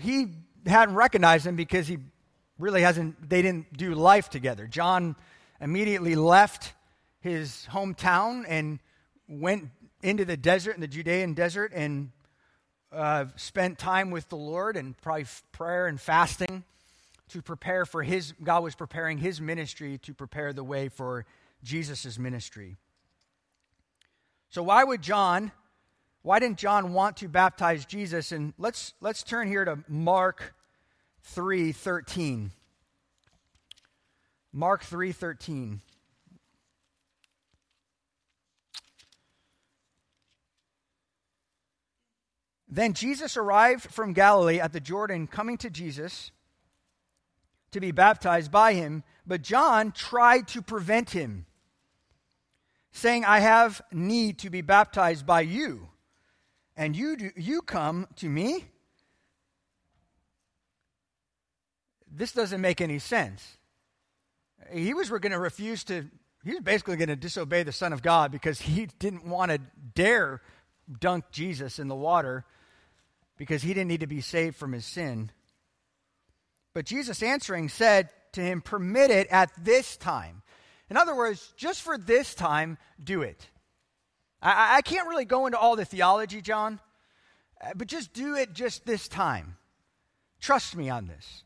he 0.00 0.28
hadn't 0.66 0.94
recognized 0.94 1.46
him 1.46 1.56
because 1.56 1.86
he 1.86 1.98
really 2.58 2.82
hasn't, 2.82 3.28
they 3.28 3.42
didn't 3.42 3.76
do 3.76 3.94
life 3.94 4.30
together. 4.30 4.66
John 4.66 5.16
immediately 5.60 6.14
left 6.14 6.72
his 7.20 7.66
hometown 7.70 8.44
and 8.48 8.78
went 9.28 9.70
into 10.02 10.24
the 10.24 10.36
desert, 10.36 10.74
in 10.74 10.80
the 10.80 10.88
Judean 10.88 11.34
desert, 11.34 11.72
and 11.74 12.10
uh, 12.92 13.26
spent 13.36 13.78
time 13.78 14.10
with 14.10 14.28
the 14.28 14.36
Lord 14.36 14.76
and 14.76 14.96
probably 15.00 15.26
prayer 15.52 15.86
and 15.86 16.00
fasting 16.00 16.64
to 17.28 17.42
prepare 17.42 17.86
for 17.86 18.02
his, 18.02 18.34
God 18.42 18.62
was 18.62 18.74
preparing 18.74 19.18
his 19.18 19.40
ministry 19.40 19.98
to 19.98 20.14
prepare 20.14 20.52
the 20.52 20.62
way 20.62 20.88
for 20.88 21.24
Jesus' 21.62 22.18
ministry. 22.18 22.76
So, 24.50 24.62
why 24.62 24.84
would 24.84 25.02
John 25.02 25.50
why 26.24 26.38
didn't 26.38 26.56
John 26.56 26.94
want 26.94 27.18
to 27.18 27.28
baptize 27.28 27.84
Jesus? 27.84 28.32
And 28.32 28.54
let's, 28.56 28.94
let's 29.02 29.22
turn 29.22 29.46
here 29.46 29.66
to 29.66 29.80
Mark 29.88 30.54
3.13. 31.32 32.50
Mark 34.52 34.84
3.13. 34.84 35.80
Then 42.68 42.92
Jesus 42.92 43.36
arrived 43.36 43.84
from 43.84 44.12
Galilee 44.12 44.58
at 44.58 44.72
the 44.72 44.80
Jordan, 44.80 45.26
coming 45.28 45.56
to 45.58 45.70
Jesus 45.70 46.32
to 47.70 47.80
be 47.80 47.92
baptized 47.92 48.50
by 48.50 48.74
him. 48.74 49.04
But 49.26 49.42
John 49.42 49.92
tried 49.92 50.48
to 50.48 50.62
prevent 50.62 51.10
him, 51.10 51.46
saying, 52.90 53.24
I 53.24 53.38
have 53.40 53.80
need 53.92 54.38
to 54.40 54.50
be 54.50 54.60
baptized 54.60 55.24
by 55.24 55.42
you 55.42 55.88
and 56.76 56.96
you, 56.96 57.16
do, 57.16 57.30
you 57.36 57.62
come 57.62 58.08
to 58.16 58.28
me? 58.28 58.66
This 62.16 62.32
doesn't 62.32 62.60
make 62.60 62.80
any 62.80 62.98
sense. 62.98 63.58
He 64.72 64.94
was 64.94 65.10
going 65.10 65.32
to 65.32 65.38
refuse 65.38 65.84
to 65.84 66.06
he 66.44 66.50
was 66.50 66.60
basically 66.60 66.96
going 66.96 67.08
to 67.08 67.16
disobey 67.16 67.62
the 67.62 67.72
Son 67.72 67.92
of 67.94 68.02
God 68.02 68.30
because 68.30 68.60
he 68.60 68.86
didn't 68.98 69.26
want 69.26 69.50
to 69.50 69.58
dare 69.94 70.42
dunk 71.00 71.24
Jesus 71.30 71.78
in 71.78 71.88
the 71.88 71.94
water 71.94 72.44
because 73.38 73.62
he 73.62 73.72
didn't 73.72 73.88
need 73.88 74.00
to 74.00 74.06
be 74.06 74.20
saved 74.20 74.56
from 74.56 74.72
his 74.72 74.84
sin. 74.84 75.30
But 76.74 76.84
Jesus 76.84 77.22
answering 77.22 77.70
said 77.70 78.10
to 78.32 78.42
him, 78.42 78.60
Permit 78.60 79.10
it 79.10 79.26
at 79.28 79.50
this 79.58 79.96
time. 79.96 80.42
In 80.90 80.98
other 80.98 81.16
words, 81.16 81.54
just 81.56 81.80
for 81.80 81.96
this 81.96 82.34
time, 82.34 82.76
do 83.02 83.22
it. 83.22 83.48
I, 84.42 84.76
I 84.76 84.82
can't 84.82 85.08
really 85.08 85.24
go 85.24 85.46
into 85.46 85.58
all 85.58 85.76
the 85.76 85.86
theology, 85.86 86.42
John, 86.42 86.78
but 87.74 87.88
just 87.88 88.12
do 88.12 88.34
it 88.34 88.52
just 88.52 88.84
this 88.84 89.08
time. 89.08 89.56
Trust 90.40 90.76
me 90.76 90.90
on 90.90 91.06
this. 91.06 91.44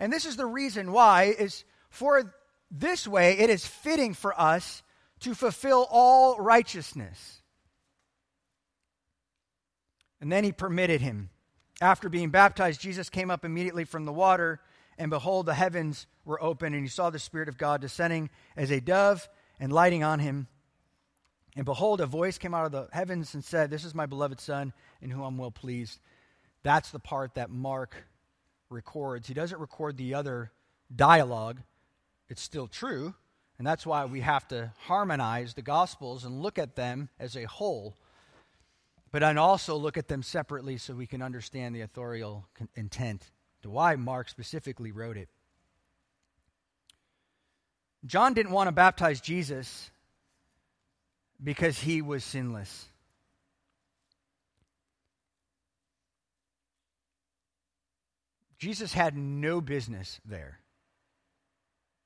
And 0.00 0.10
this 0.10 0.24
is 0.24 0.36
the 0.36 0.46
reason 0.46 0.92
why 0.92 1.34
is 1.38 1.64
for 1.90 2.32
this 2.70 3.06
way 3.06 3.38
it 3.38 3.50
is 3.50 3.66
fitting 3.66 4.14
for 4.14 4.38
us 4.40 4.82
to 5.20 5.34
fulfill 5.34 5.86
all 5.90 6.38
righteousness. 6.38 7.42
And 10.20 10.32
then 10.32 10.42
he 10.42 10.52
permitted 10.52 11.02
him. 11.02 11.28
After 11.82 12.08
being 12.08 12.30
baptized, 12.30 12.80
Jesus 12.80 13.10
came 13.10 13.30
up 13.30 13.44
immediately 13.44 13.84
from 13.84 14.04
the 14.04 14.12
water, 14.12 14.60
and 14.98 15.10
behold, 15.10 15.46
the 15.46 15.54
heavens 15.54 16.06
were 16.24 16.42
open, 16.42 16.74
and 16.74 16.82
he 16.82 16.88
saw 16.88 17.08
the 17.08 17.18
Spirit 17.18 17.48
of 17.48 17.56
God 17.56 17.80
descending 17.80 18.28
as 18.56 18.70
a 18.70 18.80
dove 18.80 19.28
and 19.58 19.72
lighting 19.72 20.02
on 20.02 20.18
him. 20.18 20.46
And 21.56 21.64
behold, 21.64 22.02
a 22.02 22.06
voice 22.06 22.36
came 22.36 22.54
out 22.54 22.66
of 22.66 22.72
the 22.72 22.88
heavens 22.92 23.32
and 23.34 23.42
said, 23.42 23.70
This 23.70 23.84
is 23.84 23.94
my 23.94 24.06
beloved 24.06 24.40
Son, 24.40 24.74
in 25.00 25.10
whom 25.10 25.22
I'm 25.22 25.38
well 25.38 25.50
pleased. 25.50 26.00
That's 26.62 26.90
the 26.90 26.98
part 26.98 27.34
that 27.34 27.50
Mark 27.50 27.96
records. 28.70 29.28
He 29.28 29.34
doesn't 29.34 29.60
record 29.60 29.96
the 29.96 30.14
other 30.14 30.50
dialogue. 30.94 31.58
It's 32.28 32.42
still 32.42 32.68
true, 32.68 33.14
and 33.58 33.66
that's 33.66 33.84
why 33.84 34.04
we 34.04 34.20
have 34.20 34.46
to 34.48 34.72
harmonize 34.84 35.54
the 35.54 35.62
Gospels 35.62 36.24
and 36.24 36.40
look 36.40 36.58
at 36.58 36.76
them 36.76 37.08
as 37.18 37.36
a 37.36 37.44
whole, 37.44 37.96
but 39.10 39.20
then 39.20 39.36
also 39.36 39.76
look 39.76 39.96
at 39.96 40.08
them 40.08 40.22
separately 40.22 40.76
so 40.76 40.94
we 40.94 41.06
can 41.06 41.22
understand 41.22 41.74
the 41.74 41.80
authorial 41.80 42.46
intent 42.76 43.30
to 43.62 43.70
why 43.70 43.96
Mark 43.96 44.28
specifically 44.28 44.92
wrote 44.92 45.16
it. 45.16 45.28
John 48.06 48.32
didn't 48.32 48.52
want 48.52 48.68
to 48.68 48.72
baptize 48.72 49.20
Jesus 49.20 49.90
because 51.42 51.78
he 51.80 52.00
was 52.00 52.24
sinless. 52.24 52.86
Jesus 58.60 58.92
had 58.92 59.16
no 59.16 59.62
business 59.62 60.20
there. 60.26 60.60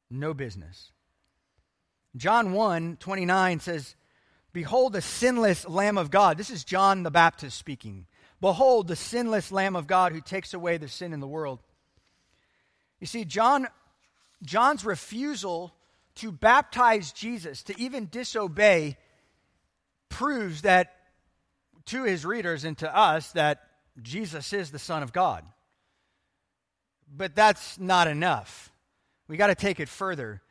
No 0.09 0.33
business. 0.33 0.93
John 2.17 2.53
1 2.53 2.99
29 3.01 3.59
says, 3.59 3.97
Behold 4.53 4.93
the 4.93 5.03
sinless 5.03 5.69
Lamb 5.69 5.99
of 5.99 6.13
God. 6.13 6.39
This 6.39 6.51
is 6.51 6.63
John 6.63 7.03
the 7.03 7.11
Baptist 7.11 7.59
speaking. 7.59 8.07
Behold 8.41 8.87
the 8.87 8.95
sinless 8.95 9.51
Lamb 9.51 9.75
of 9.75 9.89
God 9.89 10.13
who 10.13 10.21
takes 10.21 10.55
away 10.55 10.77
the 10.77 10.87
sin 10.87 11.13
in 11.13 11.19
the 11.19 11.27
world. 11.27 11.59
You 13.01 13.09
see, 13.09 13.25
John, 13.25 13.67
John's 14.41 14.85
refusal 14.85 15.75
to 16.17 16.31
baptize 16.31 17.11
Jesus, 17.11 17.65
to 17.65 17.81
even 17.81 18.07
disobey, 18.07 18.97
proves 20.09 20.63
that 20.63 20.95
to 21.87 22.05
his 22.05 22.25
readers 22.25 22.63
and 22.63 22.79
to 22.79 22.97
us 22.97 23.33
that 23.33 23.61
Jesus 24.01 24.53
is 24.53 24.71
the 24.71 24.79
Son 24.79 25.03
of 25.03 25.13
God. 25.13 25.45
But 27.17 27.35
that's 27.35 27.79
not 27.79 28.09
enough. 28.09 28.73
We 29.29 29.37
got 29.37 29.49
to 29.49 29.55
take 29.55 29.81
it 29.81 29.89
further. 29.89 30.43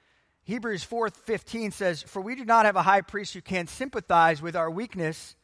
Hebrews 0.43 0.83
4:15 0.83 1.71
says, 1.71 2.03
"For 2.03 2.21
we 2.21 2.35
do 2.35 2.45
not 2.45 2.65
have 2.65 2.75
a 2.75 2.83
high 2.83 3.01
priest 3.01 3.33
who 3.33 3.41
can 3.41 3.67
sympathize 3.67 4.41
with 4.41 4.55
our 4.55 4.69
weakness, 4.69 5.35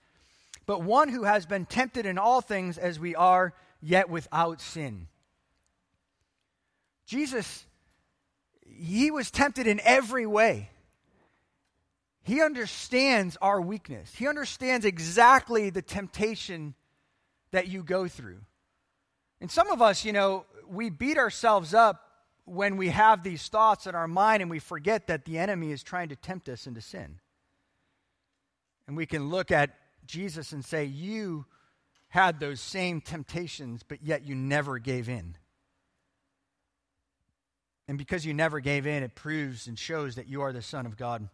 but 0.65 0.84
one 0.84 1.10
who 1.10 1.23
has 1.23 1.45
been 1.45 1.65
tempted 1.65 2.05
in 2.05 2.17
all 2.17 2.41
things 2.41 2.77
as 2.77 2.99
we 2.99 3.15
are, 3.15 3.53
yet 3.82 4.10
without 4.10 4.62
sin." 4.62 5.08
Jesus 7.05 7.65
he 8.79 9.12
was 9.12 9.29
tempted 9.29 9.67
in 9.67 9.79
every 9.84 10.25
way. 10.25 10.69
He 12.23 12.41
understands 12.41 13.38
our 13.41 13.60
weakness. 13.60 14.13
He 14.13 14.27
understands 14.27 14.86
exactly 14.86 15.69
the 15.69 15.82
temptation 15.82 16.75
that 17.51 17.67
you 17.67 17.84
go 17.84 18.08
through. 18.08 18.39
And 19.41 19.49
some 19.49 19.69
of 19.71 19.82
us, 19.82 20.05
you 20.05 20.13
know, 20.13 20.45
we 20.69 20.89
beat 20.89 21.17
ourselves 21.17 21.73
up 21.73 22.05
when 22.45 22.77
we 22.77 22.89
have 22.89 23.23
these 23.23 23.47
thoughts 23.47 23.86
in 23.88 23.95
our 23.95 24.08
mind 24.08 24.41
and 24.41 24.49
we 24.49 24.60
forget 24.60 25.08
that 25.08 25.25
the 25.25 25.38
enemy 25.38 25.71
is 25.71 25.84
trying 25.84 26.10
to 26.10 26.15
tempt 26.15 26.49
us 26.49 26.67
into 26.67 26.82
sin. 26.82 27.19
And 28.88 28.97
we 28.97 29.05
can 29.05 29.29
look 29.29 29.51
at 29.51 29.71
Jesus 30.05 30.51
and 30.51 30.65
say, 30.65 30.86
You 30.86 31.45
had 32.08 32.39
those 32.39 32.60
same 32.60 33.01
temptations, 33.01 33.84
but 33.88 34.01
yet 34.01 34.25
you 34.25 34.34
never 34.34 34.79
gave 34.79 35.08
in. 35.10 35.38
And 37.88 37.97
because 37.97 38.25
you 38.25 38.34
never 38.34 38.60
gave 38.60 38.88
in, 38.88 39.03
it 39.03 39.15
proves 39.15 39.67
and 39.67 39.77
shows 39.77 40.15
that 40.15 40.27
you 40.27 40.41
are 40.41 40.53
the 40.53 40.62
Son 40.62 40.86
of 40.86 40.97
God. 40.97 41.29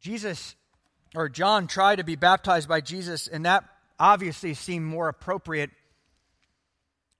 Jesus, 0.00 0.56
or 1.14 1.28
John, 1.28 1.66
tried 1.66 1.96
to 1.96 2.04
be 2.04 2.16
baptized 2.16 2.68
by 2.68 2.80
Jesus, 2.80 3.28
and 3.28 3.44
that 3.44 3.64
obviously 3.98 4.54
seemed 4.54 4.86
more 4.86 5.08
appropriate 5.08 5.70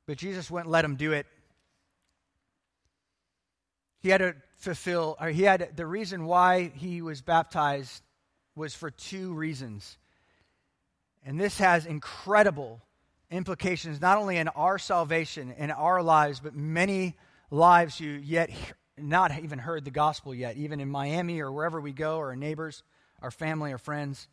but 0.07 0.19
Jesus 0.19 0.51
wouldn't 0.51 0.71
let 0.71 0.85
him 0.85 0.97
do 0.97 1.13
it. 1.13 1.27
He 4.01 4.09
had 4.09 4.19
to 4.19 4.35
fulfill, 4.57 5.17
or 5.21 5.29
he 5.29 5.43
had 5.43 5.77
the 5.77 5.87
reason 5.87 6.25
why 6.25 6.73
he 6.75 7.03
was 7.03 7.21
baptized 7.21 8.03
was 8.55 8.75
for 8.75 8.91
two 8.91 9.35
reasons. 9.35 9.99
And 11.25 11.39
this 11.39 11.59
has 11.59 11.87
incredible 11.87 12.81
implications, 13.31 14.01
not 14.01 14.19
only 14.19 14.39
in 14.39 14.49
our 14.49 14.79
salvation, 14.79 15.53
in 15.57 15.71
our 15.71 16.03
lives, 16.03 16.41
but 16.41 16.55
many 16.55 17.17
lives 17.51 17.99
who 17.99 18.07
yet 18.07 18.51
not 18.97 19.39
even 19.39 19.59
heard 19.59 19.85
the 19.85 19.91
gospel 19.91 20.35
yet, 20.35 20.57
even 20.57 20.81
in 20.81 20.91
Miami 20.91 21.41
or 21.41 21.53
wherever 21.53 21.81
we 21.81 21.93
go, 21.93 22.17
or 22.17 22.29
our 22.29 22.37
neighbors, 22.37 22.83
our 23.23 23.31
family, 23.31 23.73
our 23.73 23.79
friends. 23.79 24.29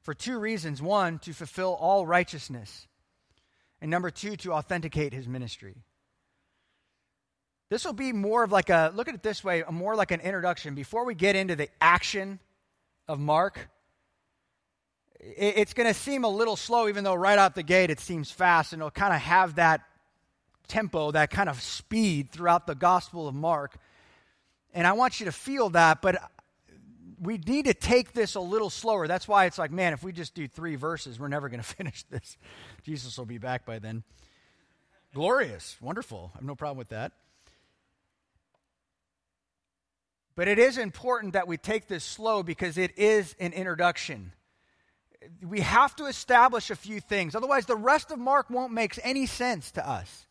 For 0.00 0.14
two 0.14 0.38
reasons. 0.38 0.80
One, 0.80 1.18
to 1.20 1.32
fulfill 1.32 1.74
all 1.74 2.06
righteousness. 2.06 2.86
And 3.86 3.90
number 3.92 4.10
two, 4.10 4.34
to 4.38 4.52
authenticate 4.52 5.12
his 5.12 5.28
ministry. 5.28 5.76
This 7.70 7.84
will 7.84 7.92
be 7.92 8.12
more 8.12 8.42
of 8.42 8.50
like 8.50 8.68
a, 8.68 8.90
look 8.92 9.06
at 9.06 9.14
it 9.14 9.22
this 9.22 9.44
way, 9.44 9.62
more 9.70 9.94
like 9.94 10.10
an 10.10 10.18
introduction. 10.22 10.74
Before 10.74 11.04
we 11.04 11.14
get 11.14 11.36
into 11.36 11.54
the 11.54 11.68
action 11.80 12.40
of 13.06 13.20
Mark, 13.20 13.68
it's 15.20 15.72
going 15.72 15.86
to 15.86 15.94
seem 15.94 16.24
a 16.24 16.28
little 16.28 16.56
slow, 16.56 16.88
even 16.88 17.04
though 17.04 17.14
right 17.14 17.38
out 17.38 17.54
the 17.54 17.62
gate 17.62 17.90
it 17.90 18.00
seems 18.00 18.28
fast, 18.28 18.72
and 18.72 18.82
it'll 18.82 18.90
kind 18.90 19.14
of 19.14 19.20
have 19.20 19.54
that 19.54 19.82
tempo, 20.66 21.12
that 21.12 21.30
kind 21.30 21.48
of 21.48 21.62
speed 21.62 22.32
throughout 22.32 22.66
the 22.66 22.74
Gospel 22.74 23.28
of 23.28 23.36
Mark. 23.36 23.76
And 24.74 24.84
I 24.84 24.94
want 24.94 25.20
you 25.20 25.26
to 25.26 25.32
feel 25.32 25.70
that, 25.70 26.02
but 26.02 26.20
we 27.20 27.38
need 27.38 27.66
to 27.66 27.74
take 27.74 28.12
this 28.12 28.34
a 28.34 28.40
little 28.40 28.70
slower. 28.70 29.06
That's 29.06 29.26
why 29.28 29.46
it's 29.46 29.58
like, 29.58 29.70
man, 29.70 29.92
if 29.92 30.02
we 30.02 30.12
just 30.12 30.34
do 30.34 30.46
three 30.46 30.76
verses, 30.76 31.18
we're 31.18 31.28
never 31.28 31.48
going 31.48 31.60
to 31.62 31.66
finish 31.66 32.02
this. 32.04 32.36
Jesus 32.82 33.16
will 33.18 33.26
be 33.26 33.38
back 33.38 33.64
by 33.64 33.78
then. 33.78 34.02
Glorious, 35.14 35.76
wonderful. 35.80 36.32
I 36.34 36.38
have 36.38 36.44
no 36.44 36.54
problem 36.54 36.78
with 36.78 36.90
that. 36.90 37.12
But 40.34 40.48
it 40.48 40.58
is 40.58 40.76
important 40.76 41.32
that 41.32 41.48
we 41.48 41.56
take 41.56 41.88
this 41.88 42.04
slow 42.04 42.42
because 42.42 42.76
it 42.76 42.98
is 42.98 43.34
an 43.40 43.54
introduction. 43.54 44.32
We 45.42 45.60
have 45.60 45.96
to 45.96 46.04
establish 46.04 46.70
a 46.70 46.76
few 46.76 47.00
things. 47.00 47.34
Otherwise, 47.34 47.64
the 47.64 47.76
rest 47.76 48.10
of 48.10 48.18
Mark 48.18 48.50
won't 48.50 48.72
make 48.72 48.98
any 49.02 49.24
sense 49.24 49.70
to 49.72 49.88
us. 49.88 50.26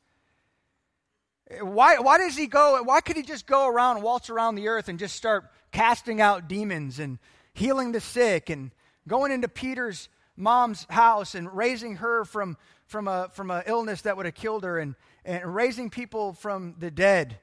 Why, 1.59 1.97
why 1.97 2.19
does 2.19 2.35
he 2.35 2.47
go? 2.47 2.81
Why 2.83 3.01
could 3.01 3.15
he 3.15 3.23
just 3.23 3.45
go 3.45 3.67
around, 3.67 4.01
waltz 4.01 4.29
around 4.29 4.55
the 4.55 4.67
earth, 4.67 4.87
and 4.87 4.97
just 4.97 5.15
start 5.15 5.45
casting 5.75 6.21
out 6.21 6.47
demons 6.47 6.99
and 6.99 7.19
healing 7.53 7.91
the 7.91 7.99
sick 7.99 8.49
and 8.49 8.71
going 9.09 9.29
into 9.29 9.49
Peter's 9.49 10.07
mom's 10.37 10.85
house 10.89 11.35
and 11.35 11.53
raising 11.53 11.97
her 11.97 12.23
from, 12.23 12.55
from, 12.85 13.09
a, 13.09 13.27
from 13.33 13.51
an 13.51 13.61
illness 13.65 14.03
that 14.03 14.15
would 14.15 14.25
have 14.25 14.35
killed 14.35 14.63
her 14.63 14.79
and, 14.79 14.95
and 15.25 15.53
raising 15.53 15.89
people 15.89 16.31
from 16.31 16.75
the 16.79 16.89
dead, 16.89 17.39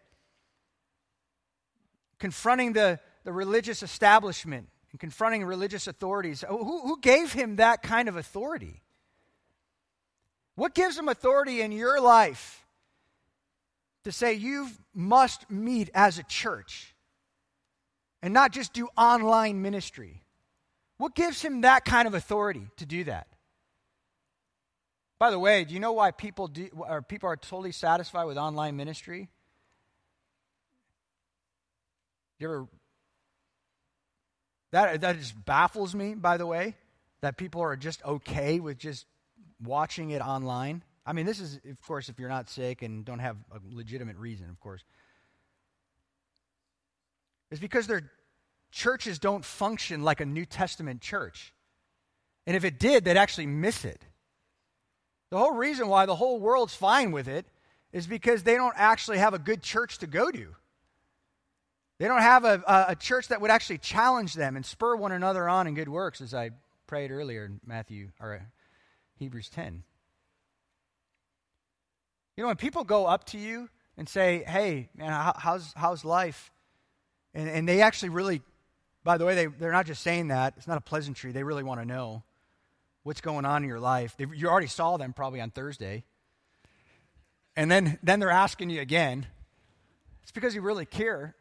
confronting 2.19 2.73
the, 2.73 2.99
the 3.25 3.33
religious 3.35 3.83
establishment 3.83 4.67
and 4.93 4.99
confronting 4.99 5.45
religious 5.45 5.87
authorities. 5.87 6.43
Oh, 6.49 6.65
who, 6.65 6.81
who 6.89 7.01
gave 7.03 7.35
him 7.35 7.57
that 7.57 7.83
kind 7.83 8.09
of 8.09 8.17
authority? 8.17 8.81
What 10.55 10.75
gives 10.75 10.97
him 10.97 11.07
authority 11.07 11.61
in 11.61 11.71
your 11.71 12.01
life 12.01 12.65
to 14.05 14.13
say 14.13 14.33
you 14.33 14.69
must 14.95 15.51
meet 15.51 15.91
as 15.93 16.19
a 16.19 16.23
church? 16.23 16.92
And 18.23 18.33
not 18.33 18.53
just 18.53 18.73
do 18.73 18.89
online 18.97 19.61
ministry? 19.63 20.23
What 20.99 21.15
gives 21.15 21.43
him 21.43 21.63
that 21.63 21.85
kind 21.85 22.07
of 22.07 22.15
authority 22.15 22.69
to 22.77 22.87
do 22.87 23.05
that? 23.05 23.27
By 25.19 25.31
the 25.31 25.39
way, 25.39 25.65
do 25.65 25.75
you 25.75 25.81
know 25.81 25.93
why 25.93 26.11
people 26.11 26.49
do, 26.49 26.69
or 26.73 27.03
people 27.03 27.29
are 27.29 27.37
totally 27.37 27.73
satisfied 27.73 28.25
with 28.25 28.37
online 28.37 28.77
ministry? 28.77 29.29
You 32.39 32.49
ever 32.49 32.69
that 34.73 35.01
that 35.03 35.19
just 35.19 35.45
baffles 35.45 35.95
me, 35.95 36.15
by 36.15 36.39
the 36.39 36.47
way, 36.47 36.75
that 37.21 37.37
people 37.37 37.61
are 37.61 37.77
just 37.77 38.05
okay 38.05 38.59
with 38.59 38.79
just 38.79 39.07
watching 39.63 40.11
it 40.11 40.21
online. 40.21 40.83
I 41.07 41.13
mean, 41.13 41.27
this 41.27 41.41
is, 41.41 41.61
of 41.69 41.81
course, 41.83 42.09
if 42.09 42.19
you're 42.19 42.29
not 42.29 42.49
sick 42.49 42.83
and 42.83 43.05
don't 43.05 43.19
have 43.19 43.37
a 43.53 43.61
legitimate 43.71 44.17
reason, 44.17 44.49
of 44.51 44.59
course. 44.61 44.83
It's 47.53 47.61
because 47.61 47.87
their 47.87 48.11
churches 48.71 49.19
don't 49.19 49.45
function 49.45 50.03
like 50.03 50.23
a 50.23 50.27
New 50.27 50.47
Testament 50.47 51.03
church. 51.03 51.53
And 52.47 52.57
if 52.57 52.65
it 52.65 52.81
did, 52.81 53.05
they'd 53.05 53.19
actually 53.19 53.47
miss 53.47 53.85
it. 53.85 54.03
The 55.31 55.37
whole 55.37 55.53
reason 55.53 55.89
why 55.89 56.07
the 56.07 56.17
whole 56.17 56.41
world's 56.41 56.75
fine 56.75 57.13
with 57.13 57.29
it 57.29 57.47
is 57.93 58.07
because 58.07 58.43
they 58.43 58.55
don't 58.55 58.75
actually 58.77 59.19
have 59.19 59.35
a 59.35 59.39
good 59.39 59.63
church 59.63 59.99
to 59.99 60.07
go 60.07 60.31
to. 60.31 60.49
They 61.99 62.09
don't 62.09 62.23
have 62.23 62.45
a, 62.45 62.63
a, 62.67 62.85
a 62.89 62.97
church 62.97 63.29
that 63.29 63.43
would 63.43 63.51
actually 63.51 63.79
challenge 63.79 64.33
them 64.33 64.57
and 64.57 64.65
spur 64.65 64.97
one 64.97 65.13
another 65.13 65.47
on 65.47 65.67
in 65.67 65.75
good 65.75 65.91
works, 65.91 66.23
as 66.23 66.33
I 66.33 66.51
prayed 66.87 67.11
earlier 67.11 67.45
in 67.45 67.61
Matthew 67.67 68.09
or 68.19 68.35
uh, 68.35 68.39
Hebrews 69.19 69.51
10. 69.51 69.83
You 72.37 72.45
know, 72.45 72.49
when 72.49 72.57
people 72.57 72.85
go 72.85 73.05
up 73.05 73.25
to 73.27 73.39
you 73.39 73.69
and 73.99 74.09
say, 74.09 74.43
hey, 74.47 74.89
man, 74.97 75.35
how's, 75.37 75.75
how's 75.77 76.03
life? 76.03 76.51
And, 77.35 77.49
and 77.49 77.69
they 77.69 77.81
actually 77.81 78.11
really, 78.11 78.43
by 79.05 79.19
the 79.19 79.25
way, 79.25 79.35
they, 79.35 79.47
they're 79.47 79.73
not 79.73 79.87
just 79.87 80.03
saying 80.03 80.29
that. 80.29 80.55
It's 80.57 80.67
not 80.67 80.79
a 80.79 80.83
pleasantry. 80.83 81.33
They 81.33 81.45
really 81.45 81.63
want 81.63 81.81
to 81.81 81.87
know 81.87 82.23
what's 83.03 83.21
going 83.21 83.45
on 83.45 83.63
in 83.63 83.69
your 83.69 83.81
life. 83.81 84.17
They, 84.17 84.27
you 84.35 84.49
already 84.49 84.67
saw 84.67 84.97
them 84.97 85.13
probably 85.13 85.41
on 85.41 85.51
Thursday. 85.51 86.05
And 87.57 87.71
then, 87.71 87.99
then 88.03 88.21
they're 88.21 88.31
asking 88.31 88.71
you 88.71 88.81
again. 88.81 89.27
It's 90.23 90.33
because 90.33 90.55
you 90.55 90.63
really 90.63 90.87
care. 90.87 91.35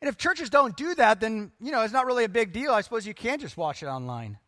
And 0.00 0.08
if 0.08 0.16
churches 0.16 0.50
don't 0.50 0.76
do 0.76 0.94
that, 0.94 1.20
then, 1.20 1.50
you 1.60 1.72
know, 1.72 1.82
it's 1.82 1.92
not 1.92 2.06
really 2.06 2.24
a 2.24 2.28
big 2.28 2.52
deal. 2.52 2.72
I 2.72 2.82
suppose 2.82 3.06
you 3.06 3.14
can 3.14 3.40
just 3.40 3.56
watch 3.56 3.82
it 3.82 3.86
online. 3.86 4.38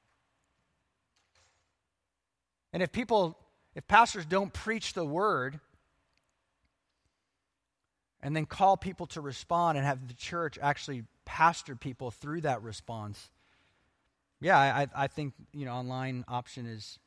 And 2.72 2.82
if 2.82 2.92
people, 2.92 3.36
if 3.74 3.86
pastors 3.88 4.24
don't 4.26 4.52
preach 4.52 4.92
the 4.92 5.04
word 5.04 5.58
and 8.22 8.36
then 8.36 8.46
call 8.46 8.76
people 8.76 9.06
to 9.06 9.20
respond 9.20 9.78
and 9.78 9.86
have 9.86 10.08
the 10.08 10.14
church 10.14 10.58
actually 10.60 11.04
pastor 11.24 11.76
people 11.76 12.10
through 12.10 12.42
that 12.42 12.62
response, 12.62 13.30
yeah, 14.40 14.58
I, 14.58 14.86
I 14.94 15.06
think, 15.06 15.34
you 15.52 15.64
know, 15.64 15.72
online 15.72 16.24
option 16.28 16.66
is, 16.66 16.98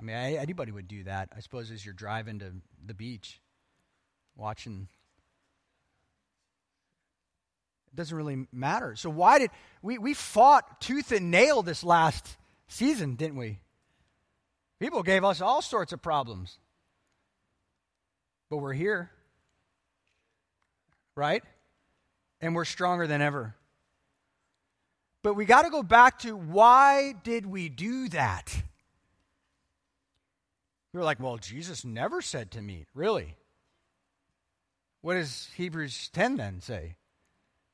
I 0.00 0.04
mean, 0.04 0.16
I, 0.16 0.34
anybody 0.34 0.72
would 0.72 0.88
do 0.88 1.04
that, 1.04 1.30
I 1.36 1.40
suppose, 1.40 1.70
as 1.70 1.84
you're 1.84 1.94
driving 1.94 2.38
to 2.40 2.52
the 2.84 2.94
beach, 2.94 3.40
watching 4.36 4.88
it 7.92 7.96
doesn't 7.96 8.16
really 8.16 8.46
matter. 8.52 8.94
So 8.94 9.08
why 9.08 9.38
did 9.38 9.50
we 9.80 9.96
we 9.96 10.12
fought 10.12 10.82
tooth 10.82 11.12
and 11.12 11.30
nail 11.30 11.62
this 11.62 11.82
last 11.82 12.36
season, 12.68 13.14
didn't 13.14 13.36
we? 13.36 13.60
People 14.78 15.02
gave 15.02 15.24
us 15.24 15.40
all 15.40 15.62
sorts 15.62 15.94
of 15.94 16.02
problems. 16.02 16.58
But 18.50 18.58
we're 18.58 18.74
here. 18.74 19.10
Right? 21.16 21.42
And 22.40 22.54
we're 22.54 22.64
stronger 22.64 23.06
than 23.06 23.22
ever. 23.22 23.54
But 25.22 25.34
we 25.34 25.44
got 25.44 25.62
to 25.62 25.70
go 25.70 25.82
back 25.82 26.20
to 26.20 26.36
why 26.36 27.14
did 27.24 27.46
we 27.46 27.68
do 27.68 28.08
that? 28.10 28.54
You're 30.92 31.02
like, 31.02 31.18
well, 31.18 31.36
Jesus 31.36 31.84
never 31.84 32.22
said 32.22 32.52
to 32.52 32.62
meet. 32.62 32.86
Really? 32.94 33.34
What 35.00 35.14
does 35.14 35.48
Hebrews 35.56 36.10
10 36.12 36.36
then 36.36 36.60
say? 36.60 36.96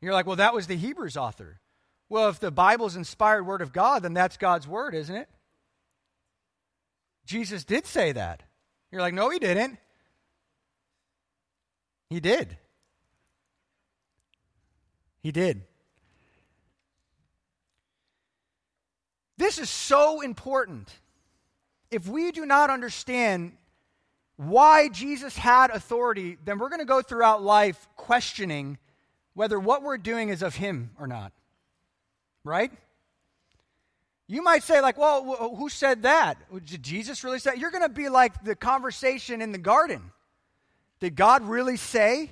You're 0.00 0.12
like, 0.12 0.26
well, 0.26 0.37
that 0.37 0.55
was 0.55 0.66
the 0.66 0.76
Hebrews 0.76 1.16
author. 1.16 1.61
Well, 2.09 2.28
if 2.28 2.40
the 2.40 2.50
Bible's 2.50 2.96
inspired 2.96 3.46
word 3.46 3.62
of 3.62 3.72
God, 3.72 4.02
then 4.02 4.12
that's 4.12 4.37
God's 4.37 4.66
word, 4.66 4.94
isn't 4.94 5.14
it? 5.14 5.28
Jesus 7.24 7.64
did 7.64 7.87
say 7.87 8.12
that. 8.12 8.42
You're 8.90 9.00
like, 9.00 9.14
no, 9.14 9.31
he 9.31 9.38
didn't. 9.38 9.78
He 12.11 12.20
did. 12.20 12.59
He 15.22 15.32
did. 15.32 15.62
This 19.38 19.58
is 19.58 19.70
so 19.70 20.20
important. 20.20 20.88
If 21.90 22.08
we 22.08 22.32
do 22.32 22.46
not 22.46 22.70
understand 22.70 23.52
why 24.37 24.88
Jesus 24.88 25.37
had 25.37 25.70
authority, 25.70 26.38
then 26.44 26.58
we're 26.58 26.68
going 26.68 26.80
to 26.80 26.85
go 26.85 27.02
throughout 27.02 27.42
life 27.42 27.88
questioning 27.96 28.78
whether 29.35 29.58
what 29.58 29.82
we're 29.82 29.98
doing 29.98 30.28
is 30.28 30.42
of 30.42 30.56
Him 30.56 30.90
or 30.98 31.06
not. 31.06 31.32
Right? 32.44 32.72
You 34.26 34.42
might 34.42 34.62
say, 34.62 34.80
like, 34.80 34.98
well, 34.98 35.54
who 35.56 35.68
said 35.68 36.02
that? 36.02 36.38
Did 36.64 36.82
Jesus 36.82 37.22
really 37.22 37.38
say? 37.38 37.52
You're 37.56 37.70
going 37.70 37.82
to 37.82 37.88
be 37.88 38.08
like 38.08 38.44
the 38.44 38.56
conversation 38.56 39.42
in 39.42 39.52
the 39.52 39.58
garden. 39.58 40.11
Did 41.00 41.16
God 41.16 41.42
really 41.42 41.76
say? 41.76 42.30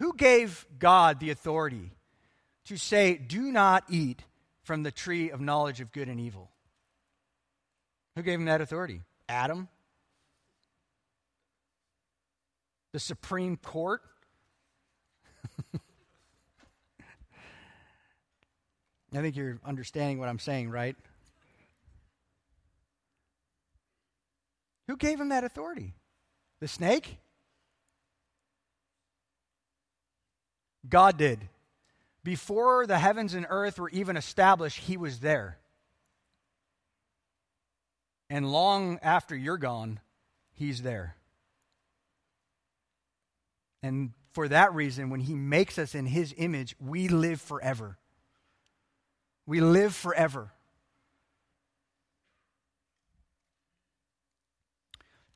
Who 0.00 0.12
gave 0.14 0.66
God 0.78 1.20
the 1.20 1.30
authority 1.30 1.92
to 2.66 2.76
say, 2.76 3.14
do 3.14 3.52
not 3.52 3.84
eat 3.88 4.24
from 4.64 4.82
the 4.82 4.90
tree 4.90 5.30
of 5.30 5.40
knowledge 5.40 5.80
of 5.80 5.92
good 5.92 6.08
and 6.08 6.18
evil? 6.18 6.50
Who 8.16 8.22
gave 8.22 8.38
him 8.38 8.46
that 8.46 8.60
authority? 8.60 9.02
Adam? 9.28 9.68
the 12.92 13.00
Supreme 13.00 13.56
Court. 13.56 14.02
I 19.12 19.20
think 19.20 19.36
you're 19.36 19.60
understanding 19.64 20.18
what 20.18 20.28
I'm 20.28 20.38
saying, 20.38 20.70
right? 20.70 20.96
Who 24.88 24.96
gave 24.96 25.20
him 25.20 25.28
that 25.28 25.44
authority? 25.44 25.94
The 26.60 26.68
snake? 26.68 27.18
God 30.88 31.16
did. 31.16 31.48
Before 32.22 32.86
the 32.86 32.98
heavens 32.98 33.34
and 33.34 33.46
earth 33.48 33.78
were 33.78 33.90
even 33.90 34.16
established, 34.16 34.78
he 34.78 34.96
was 34.96 35.20
there. 35.20 35.58
And 38.28 38.50
long 38.50 38.98
after 39.02 39.34
you're 39.34 39.58
gone, 39.58 40.00
he's 40.54 40.82
there. 40.82 41.16
And 43.82 44.12
for 44.32 44.48
that 44.48 44.74
reason, 44.74 45.10
when 45.10 45.20
He 45.20 45.34
makes 45.34 45.78
us 45.78 45.94
in 45.94 46.06
His 46.06 46.34
image, 46.36 46.76
we 46.78 47.08
live 47.08 47.40
forever. 47.40 47.98
We 49.46 49.60
live 49.60 49.94
forever. 49.94 50.52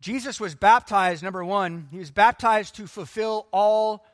Jesus 0.00 0.38
was 0.38 0.54
baptized, 0.54 1.22
number 1.22 1.42
one, 1.42 1.88
he 1.90 1.98
was 1.98 2.10
baptized 2.10 2.76
to 2.76 2.86
fulfill 2.86 3.46
all 3.52 4.04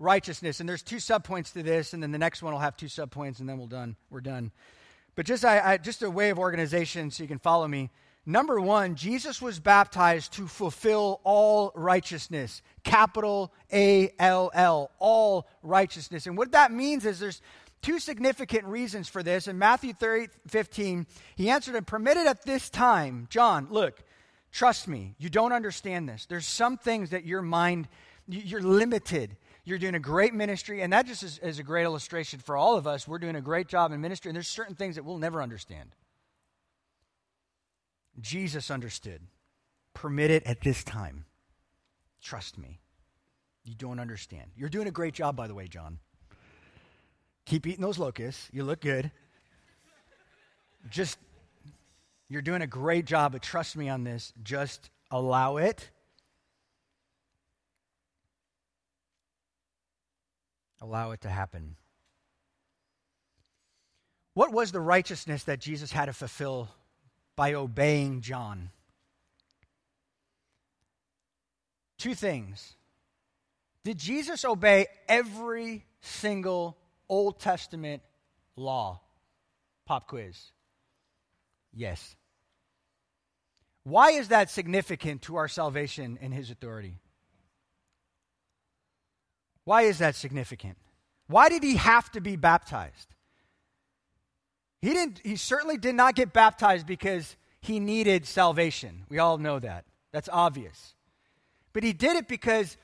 righteousness. 0.00 0.58
And 0.58 0.68
there's 0.68 0.82
two 0.82 0.96
subpoints 0.96 1.52
to 1.52 1.62
this, 1.62 1.92
and 1.92 2.02
then 2.02 2.10
the 2.10 2.18
next 2.18 2.42
one 2.42 2.52
will 2.52 2.60
have 2.60 2.76
two 2.76 2.86
subpoints, 2.86 3.38
and 3.38 3.48
then 3.48 3.58
we're 3.58 3.66
done. 3.66 3.96
We're 4.10 4.20
done. 4.20 4.50
But 5.14 5.26
just, 5.26 5.44
I, 5.44 5.72
I, 5.72 5.76
just 5.76 6.02
a 6.02 6.10
way 6.10 6.30
of 6.30 6.38
organization 6.38 7.10
so 7.10 7.22
you 7.22 7.28
can 7.28 7.38
follow 7.38 7.68
me. 7.68 7.90
Number 8.26 8.60
one, 8.60 8.96
Jesus 8.96 9.40
was 9.40 9.60
baptized 9.60 10.32
to 10.34 10.46
fulfill 10.46 11.20
all 11.24 11.72
righteousness. 11.74 12.62
Capital 12.84 13.52
A 13.72 14.12
L 14.18 14.50
L, 14.54 14.90
all 14.98 15.48
righteousness. 15.62 16.26
And 16.26 16.36
what 16.36 16.52
that 16.52 16.70
means 16.70 17.06
is 17.06 17.18
there's 17.18 17.40
two 17.82 17.98
significant 17.98 18.64
reasons 18.64 19.08
for 19.08 19.22
this. 19.22 19.48
In 19.48 19.58
Matthew 19.58 19.94
30, 19.94 20.28
15, 20.48 21.06
he 21.34 21.50
answered 21.50 21.74
and 21.74 21.86
permitted 21.86 22.26
at 22.26 22.44
this 22.44 22.68
time, 22.68 23.26
John, 23.30 23.68
look, 23.70 24.02
trust 24.52 24.86
me, 24.86 25.14
you 25.18 25.30
don't 25.30 25.52
understand 25.52 26.08
this. 26.08 26.26
There's 26.26 26.46
some 26.46 26.76
things 26.76 27.10
that 27.10 27.24
your 27.24 27.42
mind, 27.42 27.88
you're 28.28 28.62
limited. 28.62 29.36
You're 29.64 29.78
doing 29.78 29.94
a 29.94 30.00
great 30.00 30.34
ministry, 30.34 30.82
and 30.82 30.92
that 30.92 31.06
just 31.06 31.22
is, 31.22 31.38
is 31.38 31.58
a 31.58 31.62
great 31.62 31.84
illustration 31.84 32.40
for 32.40 32.56
all 32.56 32.76
of 32.76 32.86
us. 32.86 33.06
We're 33.06 33.18
doing 33.18 33.36
a 33.36 33.40
great 33.40 33.68
job 33.68 33.92
in 33.92 34.00
ministry, 34.00 34.30
and 34.30 34.36
there's 34.36 34.48
certain 34.48 34.74
things 34.74 34.96
that 34.96 35.04
we'll 35.04 35.18
never 35.18 35.42
understand. 35.42 35.94
Jesus 38.20 38.70
understood. 38.70 39.22
Permit 39.94 40.30
it 40.30 40.44
at 40.44 40.60
this 40.62 40.84
time. 40.84 41.24
Trust 42.22 42.58
me. 42.58 42.80
You 43.64 43.74
don't 43.74 44.00
understand. 44.00 44.50
You're 44.56 44.68
doing 44.68 44.88
a 44.88 44.92
great 44.92 45.14
job, 45.14 45.36
by 45.36 45.46
the 45.46 45.54
way, 45.54 45.68
John. 45.68 45.98
Keep 47.46 47.66
eating 47.66 47.82
those 47.82 47.98
locusts. 47.98 48.48
You 48.52 48.64
look 48.64 48.80
good. 48.80 49.10
Just, 50.88 51.18
you're 52.28 52.42
doing 52.42 52.62
a 52.62 52.66
great 52.66 53.04
job, 53.04 53.32
but 53.32 53.42
trust 53.42 53.76
me 53.76 53.88
on 53.88 54.04
this. 54.04 54.32
Just 54.42 54.90
allow 55.10 55.58
it. 55.58 55.90
Allow 60.80 61.10
it 61.12 61.20
to 61.22 61.28
happen. 61.28 61.76
What 64.34 64.52
was 64.52 64.72
the 64.72 64.80
righteousness 64.80 65.44
that 65.44 65.60
Jesus 65.60 65.92
had 65.92 66.06
to 66.06 66.12
fulfill 66.12 66.68
by 67.40 67.54
obeying 67.54 68.20
John. 68.20 68.68
Two 71.96 72.14
things 72.14 72.74
Did 73.82 73.96
Jesus 73.96 74.44
obey 74.44 74.88
every 75.08 75.86
single 76.02 76.76
Old 77.08 77.40
Testament 77.40 78.02
law? 78.56 79.00
Pop 79.86 80.06
quiz. 80.06 80.52
Yes. 81.72 82.14
Why 83.84 84.10
is 84.10 84.28
that 84.28 84.50
significant 84.50 85.22
to 85.22 85.36
our 85.36 85.48
salvation 85.48 86.18
and 86.20 86.34
his 86.34 86.50
authority? 86.50 87.00
Why 89.64 89.82
is 89.82 89.98
that 89.98 90.16
significant? 90.16 90.76
Why 91.26 91.48
did 91.48 91.62
he 91.62 91.76
have 91.76 92.10
to 92.12 92.20
be 92.20 92.36
baptized? 92.36 93.14
He 94.82 94.92
didn't 94.92 95.20
he 95.22 95.36
certainly 95.36 95.76
did 95.76 95.94
not 95.94 96.14
get 96.14 96.32
baptized 96.32 96.86
because 96.86 97.36
he 97.60 97.78
needed 97.78 98.26
salvation. 98.26 99.04
We 99.08 99.18
all 99.18 99.38
know 99.38 99.58
that. 99.58 99.84
That's 100.12 100.28
obvious. 100.32 100.94
But 101.72 101.84
he 101.84 101.92
did 101.92 102.16
it 102.16 102.26
because 102.26 102.76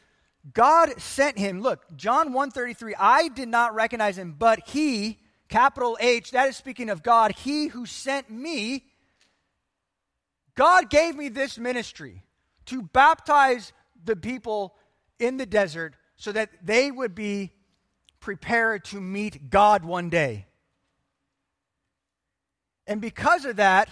God 0.52 1.00
sent 1.00 1.38
him. 1.38 1.60
Look, 1.60 1.84
John 1.96 2.32
133, 2.32 2.94
I 2.98 3.28
did 3.28 3.48
not 3.48 3.74
recognize 3.74 4.16
him, 4.16 4.36
but 4.38 4.68
he, 4.68 5.18
capital 5.48 5.96
H, 6.00 6.30
that 6.30 6.48
is 6.48 6.56
speaking 6.56 6.88
of 6.88 7.02
God, 7.02 7.32
he 7.32 7.66
who 7.68 7.84
sent 7.84 8.30
me, 8.30 8.84
God 10.54 10.88
gave 10.88 11.16
me 11.16 11.28
this 11.28 11.58
ministry 11.58 12.22
to 12.66 12.82
baptize 12.82 13.72
the 14.04 14.16
people 14.16 14.76
in 15.18 15.36
the 15.36 15.46
desert 15.46 15.96
so 16.16 16.32
that 16.32 16.50
they 16.62 16.90
would 16.90 17.14
be 17.14 17.52
prepared 18.20 18.84
to 18.86 19.00
meet 19.00 19.50
God 19.50 19.84
one 19.84 20.08
day. 20.08 20.46
And 22.86 23.00
because 23.00 23.44
of 23.44 23.56
that, 23.56 23.88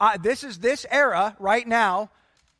uh, 0.00 0.16
this 0.16 0.42
is 0.44 0.58
this 0.58 0.86
era 0.90 1.36
right 1.38 1.66
now. 1.66 2.10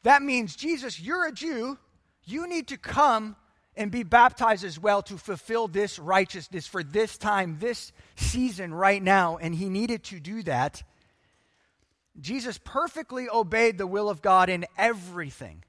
That 0.02 0.22
means, 0.22 0.56
Jesus, 0.56 1.00
you're 1.00 1.26
a 1.26 1.33
Jew. 1.33 1.78
You 2.24 2.46
need 2.46 2.68
to 2.68 2.76
come 2.76 3.37
and 3.76 3.90
be 3.90 4.02
baptized 4.02 4.64
as 4.64 4.78
well 4.78 5.02
to 5.02 5.16
fulfill 5.16 5.68
this 5.68 5.98
righteousness 5.98 6.66
for 6.66 6.83
this 6.83 7.16
time, 7.16 7.56
this 7.61 7.92
season 8.16 8.74
right 8.74 9.02
now. 9.02 9.38
And 9.38 9.54
he 9.54 9.68
needed 9.68 10.04
to 10.04 10.20
do 10.20 10.42
that. 10.42 10.83
Jesus 12.20 12.59
perfectly 12.62 13.28
obeyed 13.33 13.78
the 13.78 13.87
will 13.87 14.11
of 14.11 14.20
God 14.20 14.50
in 14.50 14.66
everything. 14.76 15.64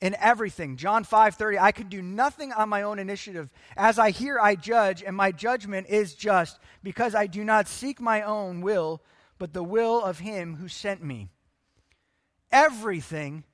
In 0.00 0.14
everything. 0.18 0.76
John 0.76 1.04
5:30 1.04 1.58
I 1.58 1.72
can 1.72 1.88
do 1.88 2.02
nothing 2.02 2.52
on 2.52 2.68
my 2.68 2.82
own 2.82 2.98
initiative. 2.98 3.48
As 3.76 3.98
I 3.98 4.10
hear 4.10 4.38
I 4.38 4.54
judge 4.54 5.02
and 5.02 5.16
my 5.16 5.32
judgment 5.32 5.86
is 5.88 6.14
just 6.14 6.58
because 6.82 7.14
I 7.14 7.26
do 7.26 7.44
not 7.44 7.68
seek 7.68 8.00
my 8.00 8.20
own 8.22 8.60
will 8.60 9.02
but 9.38 9.52
the 9.52 9.64
will 9.64 10.02
of 10.02 10.20
him 10.20 10.56
who 10.56 10.68
sent 10.68 11.02
me. 11.02 11.28
Everything 12.52 13.44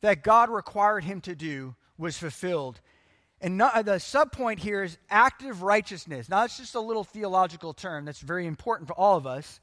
that 0.00 0.22
God 0.22 0.50
required 0.50 1.04
him 1.04 1.20
to 1.22 1.34
do 1.34 1.76
was 1.96 2.18
fulfilled. 2.18 2.80
And 3.40 3.56
not, 3.56 3.84
the 3.84 3.92
subpoint 3.92 4.58
here 4.58 4.82
is 4.82 4.98
active 5.08 5.62
righteousness. 5.62 6.28
Now, 6.28 6.44
it's 6.44 6.58
just 6.58 6.74
a 6.74 6.80
little 6.80 7.04
theological 7.04 7.72
term 7.72 8.04
that's 8.04 8.20
very 8.20 8.46
important 8.46 8.88
for 8.88 8.94
all 8.94 9.16
of 9.16 9.26
us. 9.26 9.60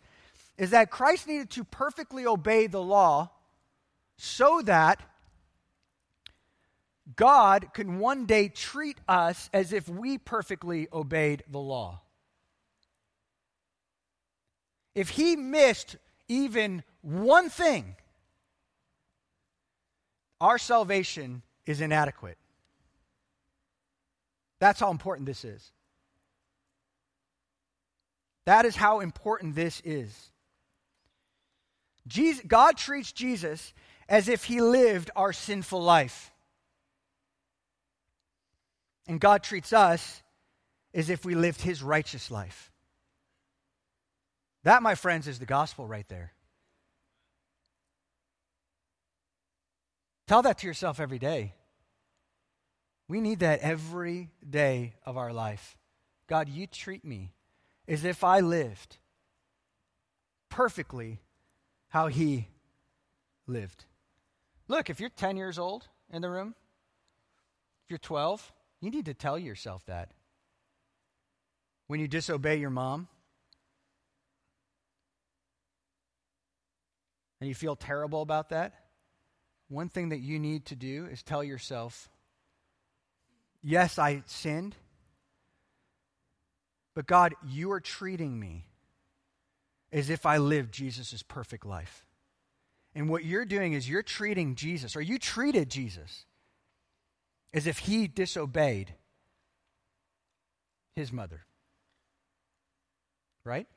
Is 0.57 0.71
that 0.71 0.89
Christ 0.89 1.27
needed 1.27 1.51
to 1.51 1.63
perfectly 1.63 2.25
obey 2.25 2.65
the 2.67 2.81
law 2.81 3.29
so 4.17 4.61
that 4.63 4.99
God 7.15 7.69
can 7.73 7.99
one 7.99 8.25
day 8.25 8.49
treat 8.49 8.99
us 9.07 9.49
as 9.53 9.71
if 9.71 9.87
we 9.87 10.17
perfectly 10.17 10.87
obeyed 10.91 11.43
the 11.49 11.59
law. 11.59 12.01
If 14.93 15.09
he 15.09 15.35
missed 15.35 15.95
even 16.27 16.83
one 17.01 17.49
thing, 17.49 17.95
our 20.41 20.57
salvation 20.57 21.43
is 21.65 21.81
inadequate. 21.81 22.37
That's 24.59 24.79
how 24.79 24.91
important 24.91 25.27
this 25.27 25.45
is. 25.45 25.71
That 28.45 28.65
is 28.65 28.75
how 28.75 29.01
important 29.01 29.55
this 29.55 29.81
is. 29.85 30.31
Jesus, 32.07 32.43
God 32.47 32.77
treats 32.77 33.11
Jesus 33.11 33.73
as 34.07 34.29
if 34.29 34.45
he 34.45 34.61
lived 34.61 35.11
our 35.15 35.33
sinful 35.33 35.81
life. 35.81 36.31
And 39.07 39.19
God 39.19 39.43
treats 39.43 39.71
us 39.73 40.21
as 40.93 41.09
if 41.09 41.23
we 41.23 41.35
lived 41.35 41.61
his 41.61 41.81
righteous 41.81 42.29
life. 42.29 42.71
That, 44.63 44.83
my 44.83 44.95
friends, 44.95 45.27
is 45.27 45.39
the 45.39 45.45
gospel 45.45 45.87
right 45.87 46.07
there. 46.09 46.33
Tell 50.27 50.41
that 50.41 50.57
to 50.59 50.67
yourself 50.67 50.99
every 50.99 51.19
day. 51.19 51.53
We 53.07 53.21
need 53.21 53.39
that 53.39 53.61
every 53.61 54.29
day 54.47 54.95
of 55.05 55.15
our 55.15 55.31
life. 55.31 55.77
God, 56.27 56.49
you 56.49 56.67
treat 56.67 57.05
me 57.05 57.31
as 57.87 58.03
if 58.03 58.23
I 58.25 58.41
lived 58.41 58.97
perfectly 60.49 61.21
how 61.89 62.07
He 62.07 62.49
lived. 63.45 63.85
Look, 64.67 64.89
if 64.89 64.99
you're 64.99 65.09
10 65.09 65.37
years 65.37 65.57
old 65.57 65.87
in 66.11 66.21
the 66.21 66.29
room, 66.29 66.55
if 67.85 67.91
you're 67.91 67.99
12, 67.99 68.51
you 68.81 68.91
need 68.91 69.05
to 69.05 69.13
tell 69.13 69.39
yourself 69.39 69.85
that. 69.85 70.11
When 71.87 71.99
you 71.99 72.07
disobey 72.07 72.57
your 72.57 72.69
mom 72.69 73.07
and 77.39 77.47
you 77.47 77.55
feel 77.55 77.75
terrible 77.75 78.21
about 78.21 78.49
that, 78.49 78.73
one 79.69 79.89
thing 79.89 80.09
that 80.09 80.19
you 80.19 80.37
need 80.39 80.65
to 80.67 80.75
do 80.75 81.07
is 81.11 81.23
tell 81.23 81.43
yourself, 81.43 82.09
yes, 83.61 83.97
I 83.97 84.23
sinned, 84.25 84.75
but 86.93 87.05
God, 87.07 87.35
you 87.45 87.71
are 87.71 87.79
treating 87.79 88.39
me 88.39 88.65
as 89.91 90.09
if 90.09 90.25
I 90.25 90.37
lived 90.37 90.73
Jesus' 90.73 91.23
perfect 91.23 91.65
life. 91.65 92.05
And 92.95 93.09
what 93.09 93.23
you're 93.23 93.45
doing 93.45 93.73
is 93.73 93.89
you're 93.89 94.03
treating 94.03 94.55
Jesus, 94.55 94.95
or 94.95 95.01
you 95.01 95.19
treated 95.19 95.69
Jesus, 95.69 96.25
as 97.53 97.67
if 97.67 97.79
he 97.79 98.07
disobeyed 98.07 98.93
his 100.95 101.11
mother. 101.11 101.45
Right? 103.43 103.67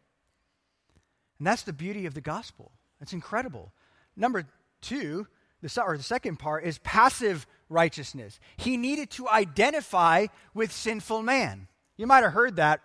And 1.38 1.46
that's 1.46 1.62
the 1.62 1.72
beauty 1.72 2.06
of 2.06 2.14
the 2.14 2.20
gospel. 2.20 2.72
It's 3.00 3.12
incredible. 3.12 3.72
Number 4.16 4.44
two, 4.80 5.26
the, 5.62 5.82
or 5.82 5.96
the 5.96 6.02
second 6.02 6.38
part 6.38 6.64
is 6.64 6.78
passive 6.78 7.46
righteousness. 7.68 8.40
He 8.56 8.76
needed 8.76 9.10
to 9.12 9.28
identify 9.28 10.26
with 10.54 10.72
sinful 10.72 11.22
man. 11.22 11.68
You 11.96 12.06
might 12.06 12.22
have 12.22 12.32
heard 12.32 12.56
that 12.56 12.80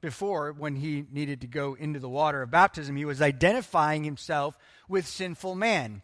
before 0.00 0.52
when 0.52 0.76
he 0.76 1.04
needed 1.10 1.40
to 1.40 1.46
go 1.46 1.74
into 1.74 1.98
the 1.98 2.08
water 2.08 2.42
of 2.42 2.50
baptism. 2.50 2.96
He 2.96 3.04
was 3.04 3.20
identifying 3.20 4.04
himself 4.04 4.56
with 4.88 5.06
sinful 5.06 5.54
man. 5.54 6.02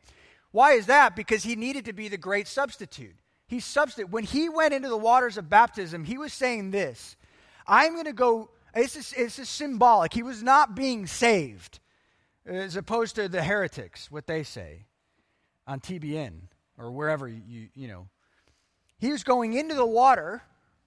Why 0.50 0.72
is 0.72 0.86
that? 0.86 1.14
Because 1.14 1.44
he 1.44 1.56
needed 1.56 1.84
to 1.86 1.92
be 1.92 2.08
the 2.08 2.18
great 2.18 2.48
substitute. 2.48 3.16
He 3.52 3.60
substitute 3.60 4.08
when 4.08 4.24
he 4.24 4.48
went 4.48 4.72
into 4.72 4.88
the 4.88 4.96
waters 4.96 5.36
of 5.36 5.50
baptism, 5.50 6.04
he 6.04 6.16
was 6.16 6.32
saying 6.32 6.70
this 6.70 7.16
I'm 7.66 7.92
going 7.92 8.06
to 8.06 8.14
go, 8.14 8.48
it's 8.74 9.12
it's 9.12 9.36
just 9.36 9.54
symbolic. 9.54 10.14
He 10.14 10.22
was 10.22 10.42
not 10.42 10.74
being 10.74 11.06
saved, 11.06 11.78
as 12.46 12.76
opposed 12.76 13.14
to 13.16 13.28
the 13.28 13.42
heretics, 13.42 14.10
what 14.10 14.26
they 14.26 14.42
say 14.42 14.86
on 15.66 15.80
TBN 15.80 16.44
or 16.78 16.92
wherever 16.92 17.28
you, 17.28 17.68
you 17.74 17.88
know. 17.88 18.08
He 18.96 19.12
was 19.12 19.22
going 19.22 19.52
into 19.52 19.74
the 19.74 19.84
water, 19.84 20.40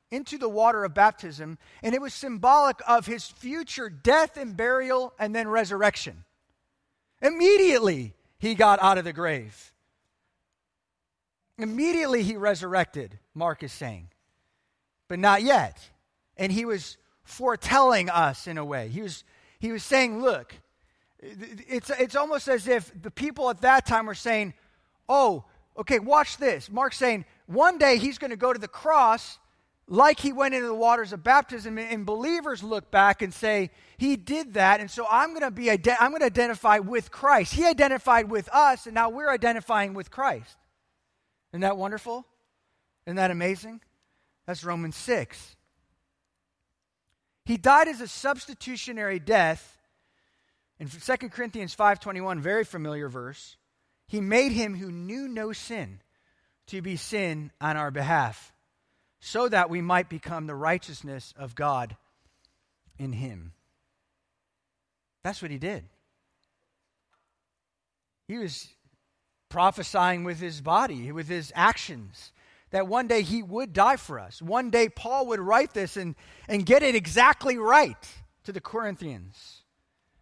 into 0.10 0.40
the 0.40 0.50
water 0.50 0.84
of 0.84 0.96
baptism, 0.96 1.60
and 1.84 1.94
it 1.94 2.02
was 2.02 2.16
symbolic 2.16 2.78
of 2.88 3.06
his 3.06 3.28
future 3.28 3.92
death 3.92 4.38
and 4.38 4.58
burial 4.58 5.14
and 5.20 5.36
then 5.36 5.48
resurrection. 5.48 6.24
Immediately, 7.22 8.16
he 8.40 8.56
got 8.56 8.82
out 8.82 8.98
of 8.98 9.04
the 9.04 9.14
grave. 9.14 9.72
Immediately, 11.58 12.24
he 12.24 12.36
resurrected, 12.36 13.18
Mark 13.34 13.64
is 13.64 13.72
saying. 13.72 14.10
But 15.08 15.20
not 15.20 15.42
yet. 15.44 15.90
And 16.38 16.52
he 16.52 16.66
was 16.66 16.98
foretelling 17.24 18.10
us 18.10 18.48
in 18.48 18.58
a 18.58 18.66
way. 18.66 18.90
He 18.90 19.02
was, 19.02 19.24
he 19.60 19.72
was 19.72 19.84
saying, 19.84 20.22
look, 20.22 20.54
it's, 21.20 21.90
it's 21.90 22.16
almost 22.16 22.48
as 22.48 22.68
if 22.68 22.92
the 23.02 23.12
people 23.12 23.50
at 23.50 23.62
that 23.62 23.86
time 23.86 24.06
were 24.06 24.16
saying, 24.16 24.54
oh, 25.08 25.46
okay, 25.78 26.00
watch 26.00 26.38
this. 26.38 26.70
Mark's 26.70 26.98
saying 26.98 27.26
one 27.46 27.78
day 27.78 27.98
he's 27.98 28.18
going 28.18 28.32
to 28.32 28.38
go 28.38 28.52
to 28.52 28.60
the 28.60 28.68
cross 28.68 29.40
like 29.88 30.20
he 30.20 30.34
went 30.34 30.56
into 30.56 30.68
the 30.68 30.74
waters 30.74 31.14
of 31.14 31.24
baptism 31.24 31.78
and 31.78 32.06
believers 32.06 32.64
look 32.64 32.90
back 32.90 33.22
and 33.22 33.34
say 33.34 33.70
he 33.98 34.16
did 34.16 34.56
that 34.56 34.80
and 34.80 34.90
so 34.90 35.06
i'm 35.12 35.30
going 35.30 35.42
to 35.42 35.52
be 35.52 35.70
i'm 35.70 36.10
going 36.10 36.20
to 36.22 36.26
identify 36.26 36.80
with 36.80 37.12
christ 37.12 37.54
he 37.54 37.66
identified 37.66 38.30
with 38.30 38.50
us 38.52 38.88
and 38.88 38.96
now 38.96 39.10
we're 39.10 39.30
identifying 39.30 39.94
with 39.94 40.10
christ 40.10 40.58
isn't 41.56 41.62
that 41.62 41.78
wonderful? 41.78 42.26
Isn't 43.08 43.18
that 43.18 43.32
amazing? 43.32 43.82
That's 44.46 44.64
romans 44.64 44.96
6 44.96 45.56
he 47.46 47.58
died 47.58 47.88
as 47.88 48.02
a 48.02 48.08
substitutionary 48.08 49.20
death. 49.20 49.78
In 50.80 50.90
2 50.90 51.30
corinthians 51.30 51.76
5.21 51.76 52.40
very 52.40 52.66
familiar 52.66 53.08
verse. 53.08 53.56
He 54.08 54.20
made 54.20 54.52
him 54.52 54.76
who 54.76 54.92
knew 54.92 55.28
no 55.28 55.54
sin 55.54 56.02
to 56.68 56.82
be 56.82 56.96
sin 56.96 57.52
on 57.62 57.78
our 57.78 57.92
behalf, 57.92 58.52
so 59.20 59.48
that 59.48 59.70
we 59.70 59.82
might 59.82 60.10
become 60.10 60.48
the 60.48 60.56
righteousness 60.56 61.34
of 61.38 61.56
God 61.56 61.96
in 62.98 63.14
him. 63.14 63.54
That's 65.24 65.42
what 65.42 65.52
he 65.52 65.60
did. 65.60 65.86
He 68.28 68.38
was 68.38 68.68
prophesying 69.50 70.24
with 70.24 70.40
his 70.40 70.62
body, 70.62 71.12
with 71.12 71.28
his 71.28 71.52
actions, 71.56 72.32
that 72.72 72.88
one 72.88 73.08
day 73.08 73.22
he 73.22 73.42
would 73.42 73.74
die 73.74 73.96
for 73.96 74.20
us. 74.20 74.42
One 74.42 74.70
day 74.70 74.90
Paul 74.90 75.28
would 75.28 75.40
write 75.40 75.74
this 75.74 75.96
and, 75.98 76.16
and 76.48 76.66
get 76.66 76.84
it 76.84 76.96
exactly 76.96 77.58
right 77.58 77.98
to 78.44 78.52
the 78.52 78.62
Corinthians. 78.62 79.62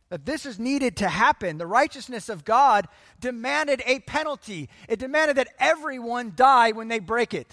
That 0.09 0.25
this 0.25 0.45
is 0.45 0.59
needed 0.59 0.97
to 0.97 1.09
happen. 1.09 1.57
The 1.57 1.65
righteousness 1.65 2.29
of 2.29 2.45
God 2.45 2.87
demanded 3.19 3.81
a 3.85 3.99
penalty. 4.01 4.69
It 4.87 4.99
demanded 4.99 5.37
that 5.37 5.53
everyone 5.57 6.33
die 6.35 6.71
when 6.71 6.87
they 6.87 6.99
break 6.99 7.33
it. 7.33 7.51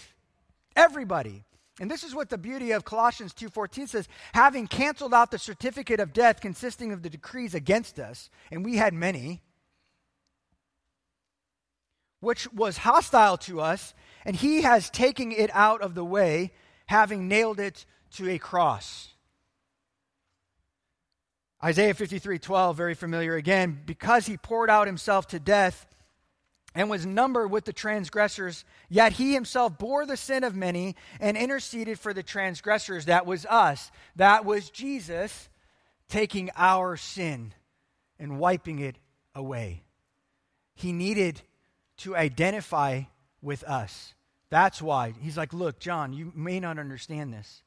Everybody. 0.75 1.43
And 1.79 1.89
this 1.89 2.03
is 2.03 2.13
what 2.13 2.29
the 2.29 2.37
beauty 2.37 2.71
of 2.71 2.85
Colossians 2.85 3.33
2:14 3.33 3.87
says, 3.87 4.07
having 4.33 4.67
canceled 4.67 5.15
out 5.15 5.31
the 5.31 5.39
certificate 5.39 5.99
of 5.99 6.13
death 6.13 6.39
consisting 6.39 6.91
of 6.91 7.01
the 7.01 7.09
decrees 7.09 7.55
against 7.55 7.97
us, 7.97 8.29
and 8.51 8.63
we 8.63 8.77
had 8.77 8.93
many, 8.93 9.41
which 12.21 12.51
was 12.53 12.77
hostile 12.77 13.37
to 13.37 13.59
us, 13.59 13.93
and 14.23 14.35
he 14.35 14.61
has 14.61 14.89
taken 14.89 15.31
it 15.31 15.49
out 15.53 15.81
of 15.81 15.93
the 15.93 16.05
way, 16.05 16.53
having 16.85 17.27
nailed 17.27 17.59
it 17.59 17.85
to 18.11 18.29
a 18.29 18.37
cross. 18.37 19.09
Isaiah 21.63 21.93
53:12 21.93 22.75
very 22.75 22.95
familiar 22.95 23.35
again, 23.35 23.81
because 23.85 24.25
he 24.25 24.37
poured 24.37 24.69
out 24.69 24.87
himself 24.87 25.27
to 25.27 25.39
death 25.39 25.85
and 26.73 26.89
was 26.89 27.05
numbered 27.05 27.51
with 27.51 27.65
the 27.65 27.73
transgressors, 27.73 28.63
yet 28.89 29.13
he 29.13 29.33
himself 29.33 29.77
bore 29.77 30.05
the 30.05 30.17
sin 30.17 30.43
of 30.43 30.55
many 30.55 30.95
and 31.19 31.35
interceded 31.35 31.99
for 31.99 32.13
the 32.13 32.23
transgressors. 32.23 33.05
That 33.05 33.25
was 33.25 33.45
us. 33.47 33.91
That 34.15 34.45
was 34.45 34.69
Jesus 34.69 35.49
taking 36.07 36.49
our 36.55 36.97
sin 36.97 37.53
and 38.17 38.39
wiping 38.39 38.79
it 38.79 38.97
away. 39.35 39.83
He 40.73 40.93
needed 40.93 41.41
to 42.01 42.15
identify 42.15 43.03
with 43.41 43.63
us. 43.63 44.13
That's 44.49 44.81
why 44.81 45.13
he's 45.21 45.37
like, 45.37 45.53
Look, 45.53 45.79
John, 45.79 46.13
you 46.13 46.31
may 46.35 46.59
not 46.59 46.77
understand 46.77 47.33
this. 47.33 47.63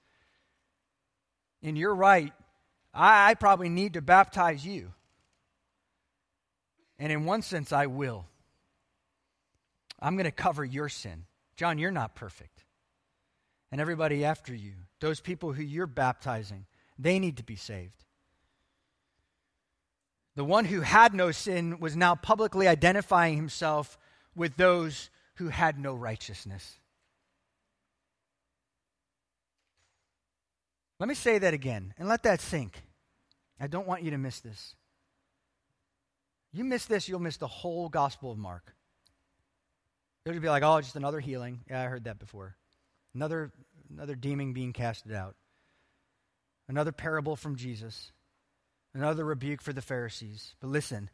And 1.62 1.79
you're 1.79 1.94
right. 1.94 2.33
I, 2.92 3.31
I 3.31 3.35
probably 3.35 3.68
need 3.68 3.94
to 3.94 4.03
baptize 4.03 4.64
you. 4.64 4.92
And 6.99 7.11
in 7.11 7.25
one 7.25 7.42
sense, 7.42 7.73
I 7.73 7.87
will. 7.87 8.27
I'm 10.01 10.16
going 10.16 10.25
to 10.27 10.31
cover 10.31 10.64
your 10.64 10.88
sin. 10.88 11.25
John, 11.57 11.79
you're 11.79 11.90
not 11.90 12.14
perfect. 12.14 12.64
And 13.73 13.81
everybody 13.81 14.25
after 14.25 14.55
you, 14.55 14.75
those 15.01 15.20
people 15.20 15.53
who 15.53 15.62
you're 15.62 15.87
baptizing, 15.87 16.66
they 16.99 17.18
need 17.18 17.38
to 17.38 17.42
be 17.42 17.57
saved. 17.57 18.05
The 20.37 20.44
one 20.44 20.64
who 20.64 20.81
had 20.81 21.14
no 21.14 21.31
sin 21.31 21.79
was 21.81 21.97
now 21.97 22.14
publicly 22.14 22.68
identifying 22.68 23.37
himself 23.37 23.97
with 24.35 24.57
those 24.57 25.11
who 25.37 25.49
had 25.49 25.79
no 25.79 25.94
righteousness. 25.94 26.79
Let 31.01 31.09
me 31.09 31.14
say 31.14 31.38
that 31.38 31.55
again 31.55 31.92
and 31.99 32.09
let 32.09 32.23
that 32.23 32.40
sink. 32.40 32.83
I 33.61 33.66
don't 33.66 33.87
want 33.87 34.03
you 34.03 34.11
to 34.12 34.18
miss 34.18 34.40
this. 34.40 34.77
You 36.53 36.64
miss 36.64 36.87
this, 36.87 37.09
you'll 37.09 37.18
miss 37.18 37.37
the 37.37 37.49
whole 37.49 37.88
Gospel 37.88 38.31
of 38.31 38.38
Mark. 38.38 38.75
You'll 40.25 40.38
be 40.40 40.49
like, 40.49 40.62
oh, 40.62 40.81
just 40.81 40.97
another 40.97 41.20
healing. 41.20 41.61
Yeah, 41.68 41.83
I 41.83 41.87
heard 41.87 42.05
that 42.05 42.18
before. 42.18 42.57
Another, 43.14 43.53
another 43.90 44.14
demon 44.14 44.53
being 44.53 44.73
casted 44.73 45.12
out. 45.12 45.35
Another 46.68 46.92
parable 46.92 47.37
from 47.37 47.57
Jesus. 47.57 48.12
Another 48.94 49.25
rebuke 49.25 49.61
for 49.61 49.73
the 49.73 49.83
Pharisees. 49.83 50.55
But 50.61 50.70
listen, 50.70 51.11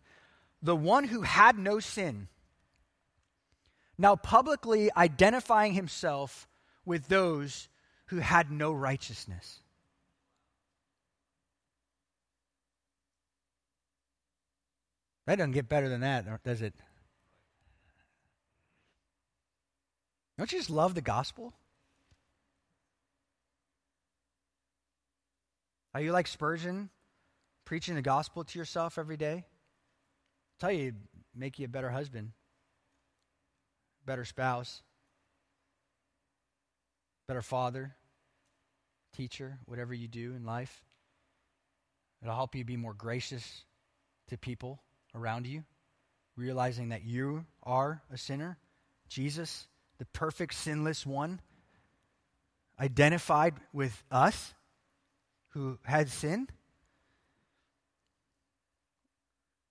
the 0.63 0.77
one 0.77 1.05
who 1.05 1.23
had 1.23 1.59
no 1.59 1.81
sin, 1.81 2.29
now 4.01 4.17
publicly 4.17 4.91
identifying 4.97 5.75
himself 5.75 6.49
with 6.87 7.09
those 7.09 7.69
who 8.07 8.17
had 8.17 8.51
no 8.51 8.73
righteousness. 8.73 9.61
That 15.27 15.37
doesn't 15.37 15.53
get 15.53 15.69
better 15.69 15.91
than 15.91 16.01
that, 16.01 16.25
does 16.43 16.63
it? 16.63 16.75
Don't 20.39 20.51
you 20.51 20.59
just 20.59 20.71
love 20.71 20.95
the 20.95 21.03
gospel? 21.03 21.53
Are 25.93 26.01
you 26.01 26.13
like 26.13 26.27
Spurgeon, 26.27 26.89
preaching 27.67 27.97
the 27.97 28.03
gospel 28.03 28.45
to 28.45 28.59
yourself 28.59 28.97
every 28.97 29.19
day? 29.19 29.45
I'll 30.55 30.69
tell 30.69 30.73
you, 30.73 30.95
make 31.35 31.59
you 31.59 31.67
a 31.67 31.69
better 31.69 31.91
husband, 31.91 32.33
better 34.11 34.25
spouse, 34.25 34.83
better 37.29 37.43
father, 37.43 37.95
teacher, 39.17 39.57
whatever 39.67 39.95
you 39.95 40.09
do 40.09 40.35
in 40.35 40.45
life. 40.45 40.83
It'll 42.21 42.35
help 42.35 42.57
you 42.57 42.65
be 42.65 42.77
more 42.77 42.93
gracious 42.93 43.63
to 44.31 44.37
people 44.37 44.81
around 45.15 45.47
you, 45.47 45.63
realizing 46.35 46.89
that 46.89 47.05
you 47.05 47.47
are 47.63 48.03
a 48.13 48.19
sinner. 48.19 48.59
Jesus 49.09 49.69
the 49.99 50.07
perfect, 50.07 50.55
sinless 50.55 51.07
one, 51.07 51.41
identified 52.81 53.55
with 53.73 54.03
us 54.11 54.55
who 55.51 55.79
had 55.85 56.09
sinned. 56.09 56.51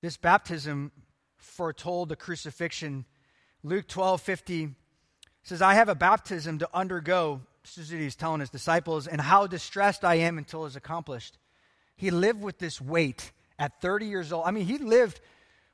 This 0.01 0.15
baptism 0.15 0.93
foretold 1.35 2.07
the 2.07 2.15
crucifixion. 2.15 3.03
Luke 3.63 3.87
12 3.87 4.21
50 4.21 4.75
says, 5.43 5.61
I 5.61 5.73
have 5.73 5.89
a 5.89 5.95
baptism 5.95 6.59
to 6.59 6.69
undergo. 6.73 7.41
This 7.63 7.77
is 7.77 7.89
he's 7.89 8.15
telling 8.15 8.39
his 8.39 8.49
disciples, 8.49 9.07
and 9.07 9.19
how 9.19 9.47
distressed 9.47 10.05
I 10.05 10.15
am 10.15 10.37
until 10.37 10.65
it's 10.65 10.75
accomplished. 10.75 11.37
He 11.95 12.11
lived 12.11 12.41
with 12.41 12.57
this 12.57 12.79
weight 12.79 13.31
at 13.57 13.81
30 13.81 14.05
years 14.05 14.31
old. 14.31 14.45
I 14.45 14.51
mean, 14.51 14.65
he 14.65 14.77
lived 14.77 15.19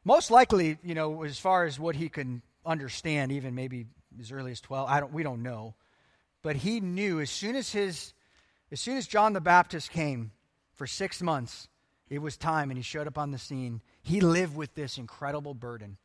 most 0.04 0.32
likely, 0.32 0.78
you 0.84 0.96
know, 0.96 1.24
as 1.24 1.38
far 1.38 1.66
as 1.66 1.80
what 1.80 1.96
he 1.96 2.10
can 2.10 2.42
understand, 2.66 3.32
even 3.32 3.54
maybe 3.54 3.86
as 4.20 4.32
early 4.32 4.52
as 4.52 4.62
12. 4.62 4.90
I 4.90 5.00
don't, 5.00 5.14
we 5.14 5.24
don't 5.24 5.44
know. 5.44 5.76
But 6.42 6.56
he 6.56 6.80
knew 6.80 7.20
as 7.20 7.30
soon 7.30 7.56
as 7.56 7.72
his, 7.72 8.14
as 8.72 8.80
soon 8.80 8.98
as 8.98 9.08
John 9.08 9.34
the 9.34 9.42
Baptist 9.42 9.92
came 9.92 10.32
for 10.74 10.88
six 10.88 11.22
months, 11.22 11.68
it 12.10 12.20
was 12.20 12.38
time 12.38 12.72
and 12.72 12.78
he 12.78 12.84
showed 12.84 13.08
up 13.08 13.18
on 13.18 13.32
the 13.32 13.38
scene. 13.38 13.82
He 14.02 14.22
lived 14.22 14.56
with 14.56 14.74
this 14.76 14.98
incredible 14.98 15.54
burden. 15.54 15.98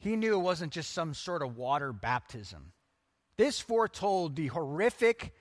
He 0.00 0.16
knew 0.16 0.34
it 0.34 0.42
wasn't 0.42 0.72
just 0.72 0.92
some 0.92 1.14
sort 1.14 1.42
of 1.42 1.56
water 1.56 1.92
baptism. 1.92 2.72
This 3.36 3.60
foretold 3.60 4.34
the 4.34 4.48
horrific 4.48 5.34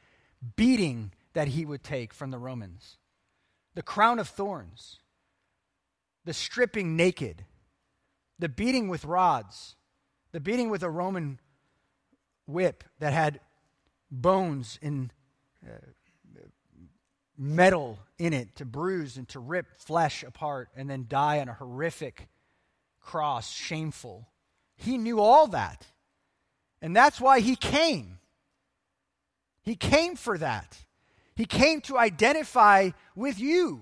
beating 0.56 1.12
that 1.34 1.50
he 1.50 1.66
would 1.66 1.84
take 1.84 2.14
from 2.14 2.32
the 2.32 2.38
Romans 2.38 2.98
the 3.76 3.84
crown 3.84 4.20
of 4.20 4.28
thorns, 4.28 5.00
the 6.26 6.34
stripping 6.34 6.98
naked, 6.98 7.46
the 8.38 8.50
beating 8.50 8.90
with 8.90 9.06
rods, 9.06 9.76
the 10.32 10.40
beating 10.40 10.70
with 10.70 10.84
a 10.84 10.90
Roman 10.90 11.40
whip 12.46 12.84
that 13.00 13.14
had 13.14 13.40
bones 14.12 14.80
and 14.82 15.14
uh, 15.66 15.76
metal 17.38 18.00
in 18.18 18.34
it 18.34 18.56
to 18.58 18.66
bruise 18.66 19.16
and 19.16 19.30
to 19.30 19.40
rip 19.40 19.78
flesh 19.78 20.24
apart 20.24 20.68
and 20.76 20.90
then 20.90 21.06
die 21.08 21.40
on 21.40 21.48
a 21.48 21.54
horrific 21.54 22.28
cross, 23.00 23.50
shameful. 23.50 24.28
He 24.80 24.98
knew 24.98 25.20
all 25.20 25.48
that. 25.48 25.86
And 26.82 26.96
that's 26.96 27.20
why 27.20 27.42
he 27.42 27.56
came. 27.56 28.20
He 29.62 29.76
came 29.76 30.16
for 30.16 30.38
that. 30.38 30.78
He 31.36 31.46
came 31.46 31.82
to 31.82 31.98
identify 31.98 32.92
with 33.16 33.40
you. 33.40 33.82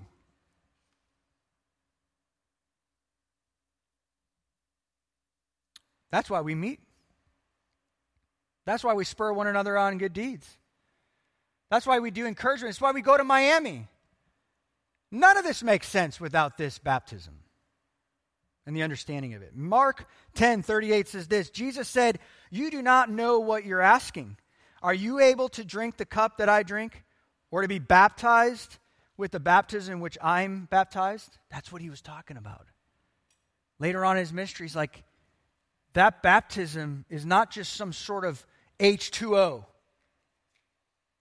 That's 6.09 6.29
why 6.29 6.41
we 6.41 6.55
meet. 6.55 6.79
That's 8.65 8.83
why 8.83 8.93
we 8.95 9.05
spur 9.05 9.31
one 9.31 9.47
another 9.47 9.77
on 9.77 9.97
good 9.97 10.13
deeds. 10.13 10.57
That's 11.69 11.85
why 11.85 11.99
we 11.99 12.11
do 12.11 12.25
encouragement. 12.25 12.71
It's 12.71 12.81
why 12.81 12.91
we 12.91 13.01
go 13.01 13.17
to 13.17 13.23
Miami. 13.23 13.87
None 15.11 15.37
of 15.37 15.43
this 15.43 15.61
makes 15.61 15.87
sense 15.87 16.19
without 16.19 16.57
this 16.57 16.79
baptism 16.79 17.39
and 18.67 18.75
the 18.75 18.83
understanding 18.83 19.33
of 19.33 19.41
it. 19.41 19.55
Mark 19.55 20.07
10 20.35 20.61
38 20.61 21.07
says 21.07 21.27
this 21.27 21.49
Jesus 21.49 21.87
said, 21.87 22.19
You 22.51 22.69
do 22.69 22.81
not 22.83 23.09
know 23.09 23.39
what 23.39 23.65
you're 23.65 23.81
asking. 23.81 24.37
Are 24.83 24.93
you 24.93 25.19
able 25.19 25.49
to 25.49 25.63
drink 25.63 25.97
the 25.97 26.05
cup 26.05 26.37
that 26.37 26.49
I 26.49 26.61
drink 26.61 27.03
or 27.49 27.61
to 27.63 27.67
be 27.67 27.79
baptized 27.79 28.77
with 29.15 29.31
the 29.31 29.39
baptism 29.39 29.93
in 29.93 29.99
which 30.01 30.17
I'm 30.21 30.67
baptized? 30.69 31.39
That's 31.49 31.71
what 31.71 31.81
he 31.81 31.89
was 31.89 32.01
talking 32.01 32.37
about. 32.37 32.67
Later 33.79 34.05
on 34.05 34.17
in 34.17 34.19
his 34.19 34.33
ministry, 34.33 34.65
he's 34.65 34.75
like, 34.75 35.03
That 35.93 36.21
baptism 36.21 37.05
is 37.09 37.25
not 37.25 37.49
just 37.49 37.73
some 37.73 37.93
sort 37.93 38.25
of 38.25 38.45
H2O. 38.81 39.65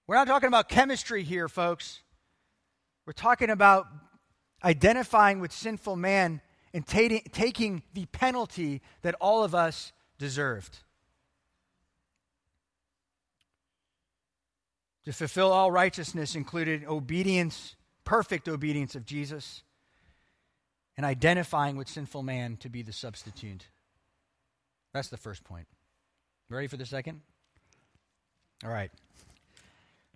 We're 0.09 0.17
not 0.17 0.27
talking 0.27 0.49
about 0.49 0.69
chemistry 0.69 1.23
here, 1.23 1.49
folks. 1.49 2.01
We're 3.07 3.13
talking 3.13 3.51
about 3.51 3.87
identifying 4.65 5.39
with 5.39 5.53
sinful 5.53 5.95
man 5.95 6.41
and 6.77 6.87
taking 6.87 7.83
the 7.95 8.05
penalty 8.13 8.83
that 9.01 9.15
all 9.19 9.43
of 9.43 9.55
us 9.55 9.93
deserved. 10.19 10.81
To 15.07 15.13
fulfill 15.15 15.53
all 15.53 15.71
righteousness 15.71 16.35
included 16.35 16.85
obedience, 16.85 17.77
perfect 18.05 18.47
obedience 18.47 18.95
of 18.95 19.07
Jesus, 19.07 19.63
and 20.99 21.07
identifying 21.07 21.79
with 21.79 21.89
sinful 21.89 22.23
man 22.23 22.59
to 22.59 22.69
be 22.69 22.83
the 22.83 22.93
substitute. 22.93 23.69
That's 24.93 25.09
the 25.09 25.17
first 25.17 25.45
point. 25.45 25.69
Ready 26.51 26.67
for 26.67 26.77
the 26.77 26.85
second? 26.85 27.23
All 28.63 28.71
right. 28.71 28.91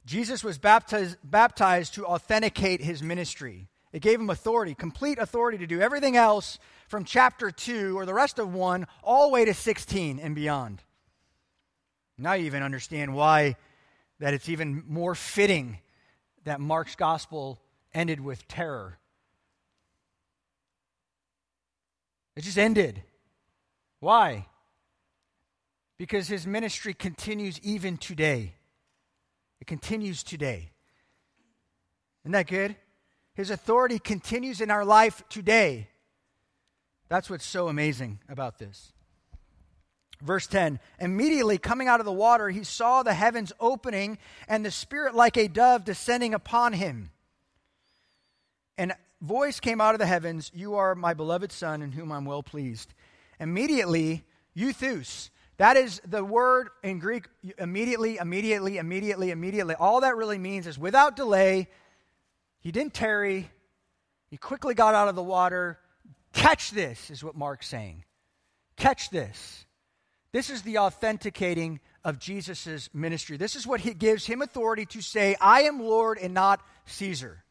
Jesus 0.05 0.45
was 0.45 0.59
baptized, 0.59 1.17
baptized 1.25 1.95
to 1.95 2.05
authenticate 2.05 2.83
his 2.83 3.03
ministry. 3.03 3.70
It 3.93 4.03
gave 4.03 4.21
him 4.21 4.31
authority, 4.31 4.75
complete 4.75 5.19
authority 5.19 5.59
to 5.59 5.67
do 5.67 5.81
everything 5.81 6.17
else 6.17 6.59
from 6.89 7.05
chapter 7.05 7.51
2 7.51 7.99
or 7.99 8.07
the 8.07 8.15
rest 8.15 8.39
of 8.39 8.55
1 8.55 8.87
all 9.03 9.29
the 9.29 9.33
way 9.33 9.45
to 9.45 9.55
16 9.55 10.21
and 10.21 10.35
beyond. 10.35 10.83
Now 12.17 12.35
you 12.35 12.47
even 12.47 12.63
understand 12.63 13.15
why 13.15 13.57
that 14.21 14.35
it's 14.35 14.49
even 14.49 14.85
more 14.87 15.15
fitting 15.15 15.79
that 16.45 16.61
Mark's 16.61 16.95
gospel 16.95 17.61
ended 17.93 18.21
with 18.21 18.47
terror. 18.47 18.99
It 22.37 22.43
just 22.43 22.59
ended. 22.59 23.03
Why? 23.99 24.47
Because 25.99 26.29
his 26.29 26.47
ministry 26.47 26.95
continues 26.95 27.59
even 27.61 27.97
today. 27.97 28.55
It 29.61 29.67
continues 29.67 30.23
today. 30.23 30.71
Isn't 32.25 32.33
that 32.33 32.47
good? 32.47 32.77
His 33.41 33.49
authority 33.49 33.99
continues 33.99 34.61
in 34.61 34.71
our 34.71 34.85
life 34.85 35.23
today. 35.31 35.89
That's 37.09 37.31
what's 37.31 37.47
so 37.47 37.69
amazing 37.69 38.19
about 38.29 38.59
this. 38.59 38.93
Verse 40.21 40.47
10 40.47 40.79
Immediately 40.99 41.57
coming 41.57 41.89
out 41.89 42.01
of 42.01 42.05
the 42.05 42.13
water, 42.13 42.51
he 42.51 42.65
saw 42.65 43.03
the 43.03 43.15
heavens 43.15 43.51
opening 43.59 44.19
and 44.47 44.63
the 44.63 44.71
Spirit 44.71 45.15
like 45.15 45.39
a 45.39 45.49
dove 45.49 45.87
descending 45.87 46.35
upon 46.35 46.75
him. 46.75 47.13
And 48.77 48.91
a 48.91 48.97
voice 49.23 49.59
came 49.59 49.81
out 49.81 49.95
of 49.95 50.01
the 50.01 50.07
heavens 50.07 50.51
You 50.55 50.75
are 50.75 50.95
my 50.95 51.15
beloved 51.15 51.51
Son, 51.51 51.81
in 51.81 51.93
whom 51.93 52.13
I'm 52.13 52.27
well 52.27 52.43
pleased. 52.43 52.93
Immediately, 53.41 54.23
euthus, 54.55 55.31
that 55.57 55.79
is 55.79 56.03
the 56.07 56.23
word 56.23 56.69
in 56.83 56.99
Greek, 56.99 57.25
immediately, 57.57 58.19
immediately, 58.19 58.77
immediately, 58.77 59.31
immediately. 59.31 59.77
All 59.77 60.03
that 60.03 60.19
really 60.19 60.37
means 60.37 60.67
is 60.67 60.79
without 60.79 61.17
delay, 61.17 61.69
he 62.61 62.73
didn't 62.73 62.95
tarry, 62.95 63.51
he 64.29 64.37
quickly 64.37 64.75
got 64.75 64.95
out 64.95 65.09
of 65.09 65.17
the 65.17 65.23
water. 65.23 65.79
Catch 66.33 66.71
this, 66.71 67.11
is 67.11 67.25
what 67.25 67.37
Mark's 67.37 67.67
saying. 67.67 68.05
Catch 68.77 69.11
this. 69.11 69.67
This 70.33 70.49
is 70.49 70.63
the 70.63 70.79
authenticating 70.79 71.81
of 72.05 72.19
Jesus' 72.19 72.89
ministry. 72.95 73.37
This 73.37 73.57
is 73.57 73.67
what 73.67 73.81
he 73.81 73.95
gives 73.95 74.27
him 74.27 74.43
authority 74.43 74.87
to 74.87 75.01
say, 75.01 75.37
I 75.41 75.63
am 75.63 75.81
Lord 75.81 76.19
and 76.19 76.33
not 76.33 76.61
Caesar. 76.87 77.45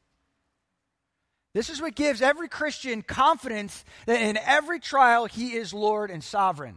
This 1.54 1.70
is 1.70 1.82
what 1.82 1.96
gives 1.96 2.22
every 2.22 2.48
Christian 2.48 3.02
confidence 3.02 3.84
that 4.06 4.22
in 4.22 4.38
every 4.38 4.80
trial 4.80 5.26
he 5.26 5.54
is 5.54 5.74
Lord 5.74 6.12
and 6.12 6.24
sovereign. 6.24 6.76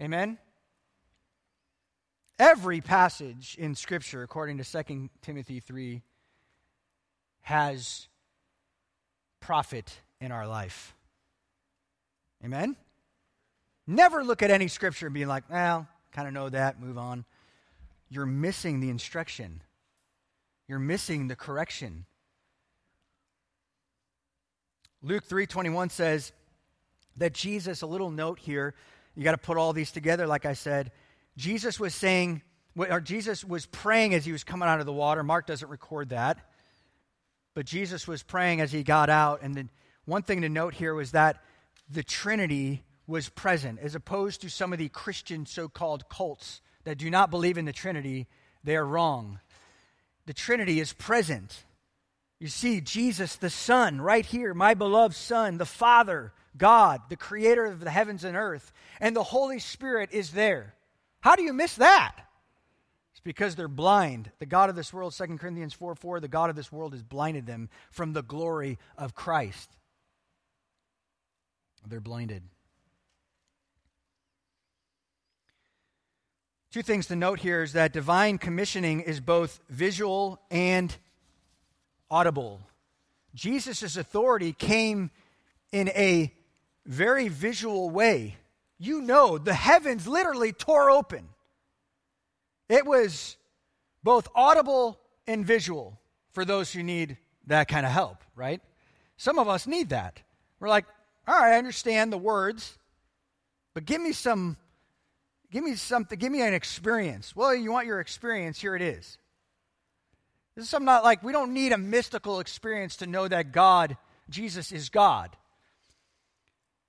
Amen? 0.00 0.38
Every 2.38 2.82
passage 2.82 3.56
in 3.58 3.74
Scripture, 3.74 4.22
according 4.22 4.58
to 4.58 4.84
2 4.84 5.08
Timothy 5.22 5.58
3, 5.58 6.02
has 7.46 8.08
profit 9.38 10.00
in 10.20 10.32
our 10.32 10.48
life. 10.48 10.96
Amen? 12.44 12.74
Never 13.86 14.24
look 14.24 14.42
at 14.42 14.50
any 14.50 14.66
scripture 14.66 15.06
and 15.06 15.14
be 15.14 15.26
like, 15.26 15.44
well, 15.48 15.86
kind 16.10 16.26
of 16.26 16.34
know 16.34 16.48
that, 16.48 16.80
move 16.80 16.98
on. 16.98 17.24
You're 18.08 18.26
missing 18.26 18.80
the 18.80 18.90
instruction. 18.90 19.62
You're 20.66 20.80
missing 20.80 21.28
the 21.28 21.36
correction. 21.36 22.06
Luke 25.00 25.24
3:21 25.28 25.92
says 25.92 26.32
that 27.16 27.32
Jesus, 27.32 27.82
a 27.82 27.86
little 27.86 28.10
note 28.10 28.40
here, 28.40 28.74
you 29.14 29.22
got 29.22 29.32
to 29.32 29.38
put 29.38 29.56
all 29.56 29.72
these 29.72 29.92
together 29.92 30.26
like 30.26 30.46
I 30.46 30.54
said. 30.54 30.90
Jesus 31.36 31.78
was 31.78 31.94
saying 31.94 32.42
or 32.76 33.00
Jesus 33.00 33.44
was 33.44 33.66
praying 33.66 34.14
as 34.14 34.24
he 34.24 34.32
was 34.32 34.42
coming 34.42 34.68
out 34.68 34.80
of 34.80 34.86
the 34.86 34.92
water. 34.92 35.22
Mark 35.22 35.46
doesn't 35.46 35.68
record 35.68 36.08
that. 36.08 36.40
But 37.56 37.64
Jesus 37.64 38.06
was 38.06 38.22
praying 38.22 38.60
as 38.60 38.70
he 38.70 38.82
got 38.82 39.08
out 39.08 39.40
and 39.40 39.54
then 39.54 39.70
one 40.04 40.20
thing 40.20 40.42
to 40.42 40.48
note 40.50 40.74
here 40.74 40.92
was 40.92 41.12
that 41.12 41.42
the 41.88 42.02
Trinity 42.02 42.84
was 43.06 43.30
present, 43.30 43.78
as 43.80 43.94
opposed 43.94 44.42
to 44.42 44.50
some 44.50 44.74
of 44.74 44.78
the 44.78 44.90
Christian 44.90 45.46
so 45.46 45.66
called 45.66 46.06
cults 46.10 46.60
that 46.84 46.98
do 46.98 47.08
not 47.08 47.30
believe 47.30 47.56
in 47.56 47.64
the 47.64 47.72
Trinity. 47.72 48.26
They 48.62 48.76
are 48.76 48.84
wrong. 48.84 49.40
The 50.26 50.34
Trinity 50.34 50.80
is 50.80 50.92
present. 50.92 51.64
You 52.40 52.48
see, 52.48 52.82
Jesus, 52.82 53.36
the 53.36 53.48
Son, 53.48 54.02
right 54.02 54.26
here, 54.26 54.52
my 54.52 54.74
beloved 54.74 55.16
Son, 55.16 55.56
the 55.56 55.64
Father, 55.64 56.34
God, 56.58 57.00
the 57.08 57.16
creator 57.16 57.64
of 57.64 57.80
the 57.80 57.88
heavens 57.88 58.22
and 58.22 58.36
earth, 58.36 58.70
and 59.00 59.16
the 59.16 59.22
Holy 59.22 59.60
Spirit 59.60 60.10
is 60.12 60.32
there. 60.32 60.74
How 61.20 61.36
do 61.36 61.42
you 61.42 61.54
miss 61.54 61.76
that? 61.76 62.25
It's 63.16 63.22
because 63.22 63.56
they're 63.56 63.66
blind. 63.66 64.30
The 64.40 64.46
God 64.46 64.68
of 64.68 64.76
this 64.76 64.92
world, 64.92 65.14
2 65.14 65.38
Corinthians 65.38 65.72
4 65.72 65.94
4, 65.94 66.20
the 66.20 66.28
God 66.28 66.50
of 66.50 66.56
this 66.56 66.70
world 66.70 66.92
has 66.92 67.02
blinded 67.02 67.46
them 67.46 67.70
from 67.90 68.12
the 68.12 68.20
glory 68.20 68.78
of 68.98 69.14
Christ. 69.14 69.70
They're 71.88 71.98
blinded. 71.98 72.42
Two 76.70 76.82
things 76.82 77.06
to 77.06 77.16
note 77.16 77.40
here 77.40 77.62
is 77.62 77.72
that 77.72 77.94
divine 77.94 78.36
commissioning 78.36 79.00
is 79.00 79.20
both 79.20 79.60
visual 79.70 80.38
and 80.50 80.94
audible. 82.10 82.60
Jesus' 83.34 83.96
authority 83.96 84.52
came 84.52 85.10
in 85.72 85.88
a 85.88 86.34
very 86.84 87.28
visual 87.28 87.88
way. 87.88 88.36
You 88.78 89.00
know, 89.00 89.38
the 89.38 89.54
heavens 89.54 90.06
literally 90.06 90.52
tore 90.52 90.90
open. 90.90 91.30
It 92.68 92.86
was 92.86 93.36
both 94.02 94.28
audible 94.34 94.98
and 95.26 95.46
visual 95.46 95.98
for 96.32 96.44
those 96.44 96.72
who 96.72 96.82
need 96.82 97.18
that 97.46 97.68
kind 97.68 97.86
of 97.86 97.92
help, 97.92 98.22
right? 98.34 98.60
Some 99.16 99.38
of 99.38 99.48
us 99.48 99.66
need 99.66 99.90
that. 99.90 100.20
We're 100.60 100.68
like, 100.68 100.86
all 101.26 101.34
right, 101.34 101.54
I 101.54 101.58
understand 101.58 102.12
the 102.12 102.18
words, 102.18 102.78
but 103.74 103.84
give 103.84 104.00
me 104.00 104.12
some 104.12 104.56
Give 105.50 105.62
me 105.62 105.74
something, 105.76 106.18
give 106.18 106.32
me 106.32 106.42
an 106.42 106.54
experience. 106.54 107.34
Well, 107.36 107.54
you 107.54 107.70
want 107.70 107.86
your 107.86 108.00
experience, 108.00 108.60
here 108.60 108.74
it 108.74 108.82
is. 108.82 109.18
This 110.54 110.64
is 110.64 110.68
something 110.68 110.86
not 110.86 111.04
like 111.04 111.22
we 111.22 111.32
don't 111.32 111.54
need 111.54 111.72
a 111.72 111.78
mystical 111.78 112.40
experience 112.40 112.96
to 112.96 113.06
know 113.06 113.28
that 113.28 113.52
God, 113.52 113.96
Jesus, 114.28 114.72
is 114.72 114.88
God. 114.88 115.36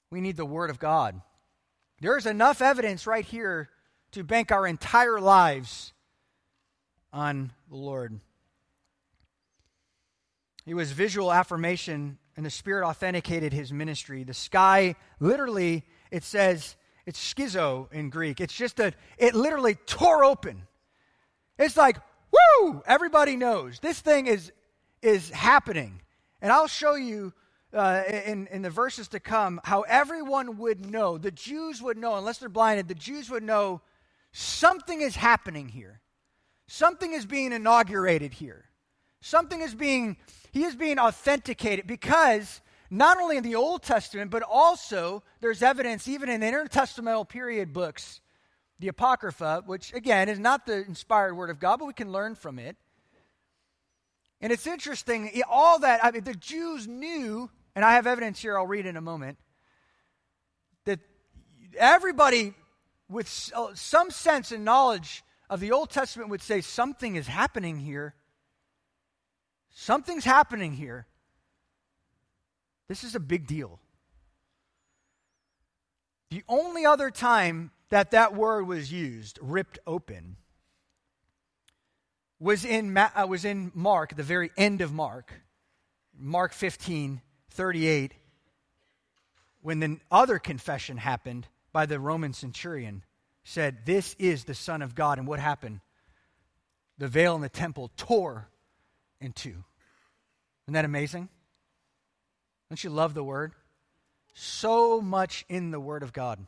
We 0.09 0.21
need 0.21 0.37
the 0.37 0.45
Word 0.45 0.69
of 0.69 0.79
God. 0.79 1.21
There 2.01 2.17
is 2.17 2.25
enough 2.25 2.61
evidence 2.61 3.05
right 3.05 3.25
here 3.25 3.69
to 4.11 4.23
bank 4.23 4.51
our 4.51 4.65
entire 4.65 5.19
lives 5.19 5.93
on 7.11 7.51
the 7.69 7.75
Lord. 7.75 8.19
He 10.65 10.73
was 10.73 10.91
visual 10.91 11.31
affirmation, 11.31 12.17
and 12.35 12.45
the 12.45 12.49
Spirit 12.49 12.85
authenticated 12.85 13.53
his 13.53 13.71
ministry. 13.71 14.23
The 14.23 14.33
sky, 14.33 14.95
literally, 15.19 15.85
it 16.11 16.23
says, 16.23 16.75
it's 17.05 17.33
schizo 17.33 17.91
in 17.93 18.09
Greek. 18.09 18.41
It's 18.41 18.53
just 18.53 18.79
a, 18.79 18.93
it 19.17 19.33
literally 19.33 19.75
tore 19.85 20.25
open. 20.25 20.67
It's 21.57 21.77
like, 21.77 21.97
woo, 22.31 22.83
everybody 22.85 23.37
knows. 23.37 23.79
This 23.79 24.01
thing 24.01 24.27
is, 24.27 24.51
is 25.01 25.29
happening. 25.29 26.01
And 26.41 26.51
I'll 26.51 26.67
show 26.67 26.95
you 26.95 27.33
uh, 27.73 28.03
in, 28.25 28.47
in 28.47 28.61
the 28.61 28.69
verses 28.69 29.07
to 29.09 29.19
come 29.19 29.61
how 29.63 29.81
everyone 29.81 30.57
would 30.57 30.89
know, 30.89 31.17
the 31.17 31.31
Jews 31.31 31.81
would 31.81 31.97
know, 31.97 32.15
unless 32.15 32.39
they're 32.39 32.49
blinded, 32.49 32.87
the 32.87 32.95
Jews 32.95 33.29
would 33.29 33.43
know 33.43 33.81
something 34.31 35.01
is 35.01 35.15
happening 35.15 35.69
here. 35.69 36.01
Something 36.67 37.13
is 37.13 37.25
being 37.25 37.53
inaugurated 37.53 38.33
here. 38.33 38.65
Something 39.21 39.61
is 39.61 39.73
being, 39.73 40.17
he 40.51 40.63
is 40.63 40.75
being 40.75 40.99
authenticated 40.99 41.87
because 41.87 42.61
not 42.89 43.19
only 43.19 43.37
in 43.37 43.43
the 43.43 43.55
Old 43.55 43.83
Testament, 43.83 44.31
but 44.31 44.43
also 44.43 45.23
there's 45.41 45.63
evidence 45.63 46.07
even 46.07 46.29
in 46.29 46.41
the 46.41 46.47
intertestamental 46.47 47.27
period 47.27 47.73
books, 47.73 48.21
the 48.79 48.87
Apocrypha, 48.87 49.63
which 49.65 49.93
again 49.93 50.29
is 50.29 50.39
not 50.39 50.65
the 50.65 50.85
inspired 50.85 51.35
word 51.35 51.49
of 51.49 51.59
God, 51.59 51.79
but 51.79 51.85
we 51.85 51.93
can 51.93 52.11
learn 52.11 52.35
from 52.35 52.59
it. 52.59 52.77
And 54.39 54.53
it's 54.53 54.67
interesting, 54.67 55.31
all 55.49 55.79
that, 55.79 56.03
I 56.03 56.11
mean, 56.11 56.23
the 56.23 56.35
Jews 56.35 56.87
knew, 56.87 57.49
and 57.75 57.83
I 57.83 57.93
have 57.93 58.05
evidence 58.05 58.39
here 58.39 58.57
I'll 58.57 58.67
read 58.67 58.85
in 58.85 58.95
a 58.95 59.01
moment, 59.01 59.39
that 60.85 60.99
everybody 61.77 62.53
with 63.09 63.27
some 63.27 64.11
sense 64.11 64.51
and 64.51 64.65
knowledge 64.65 65.23
of 65.49 65.59
the 65.59 65.71
Old 65.71 65.89
Testament 65.89 66.29
would 66.29 66.41
say 66.41 66.61
something 66.61 67.15
is 67.15 67.27
happening 67.27 67.79
here. 67.79 68.15
Something's 69.69 70.25
happening 70.25 70.73
here. 70.73 71.07
This 72.87 73.03
is 73.03 73.15
a 73.15 73.19
big 73.19 73.47
deal. 73.47 73.79
The 76.29 76.43
only 76.49 76.85
other 76.85 77.09
time 77.09 77.71
that 77.89 78.11
that 78.11 78.35
word 78.35 78.67
was 78.67 78.91
used, 78.91 79.39
ripped 79.41 79.79
open, 79.87 80.35
was 82.39 82.65
in, 82.65 82.95
uh, 82.97 83.25
was 83.27 83.45
in 83.45 83.71
Mark, 83.73 84.15
the 84.15 84.23
very 84.23 84.51
end 84.57 84.81
of 84.81 84.93
Mark, 84.93 85.33
Mark 86.17 86.53
15, 86.53 87.21
38, 87.51 88.13
when 89.61 89.79
the 89.79 89.99
other 90.11 90.37
confession 90.37 90.97
happened 90.97 91.47
by 91.77 91.85
the 91.85 91.99
Roman 91.99 92.33
centurion, 92.33 93.03
said, 93.43 93.85
This 93.85 94.15
is 94.17 94.45
the 94.45 94.55
Son 94.55 94.81
of 94.81 94.95
God. 94.95 95.19
And 95.19 95.27
what 95.27 95.39
happened? 95.39 95.81
The 96.97 97.07
veil 97.07 97.35
in 97.35 97.41
the 97.41 97.49
temple 97.49 97.91
tore 97.95 98.49
in 99.21 99.31
two. 99.31 99.63
Isn't 100.65 100.73
that 100.73 100.85
amazing? 100.85 101.29
Don't 102.67 102.83
you 102.83 102.89
love 102.89 103.13
the 103.13 103.23
word? 103.23 103.53
So 104.33 104.99
much 105.01 105.45
in 105.49 105.69
the 105.69 105.79
word 105.79 106.01
of 106.01 106.13
God. 106.13 106.47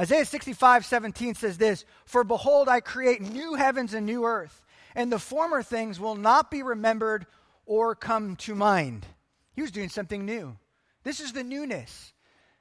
Isaiah 0.00 0.24
65, 0.24 0.86
17 0.86 1.34
says 1.34 1.58
this 1.58 1.84
For 2.06 2.24
behold, 2.24 2.70
I 2.70 2.80
create 2.80 3.20
new 3.20 3.52
heavens 3.56 3.92
and 3.92 4.06
new 4.06 4.24
earth, 4.24 4.64
and 4.94 5.12
the 5.12 5.18
former 5.18 5.62
things 5.62 6.00
will 6.00 6.16
not 6.16 6.50
be 6.50 6.62
remembered 6.62 7.26
or 7.66 7.94
come 7.94 8.36
to 8.36 8.54
mind. 8.54 9.04
He 9.52 9.60
was 9.60 9.72
doing 9.72 9.90
something 9.90 10.24
new. 10.24 10.56
This 11.04 11.20
is 11.20 11.34
the 11.34 11.44
newness. 11.44 12.14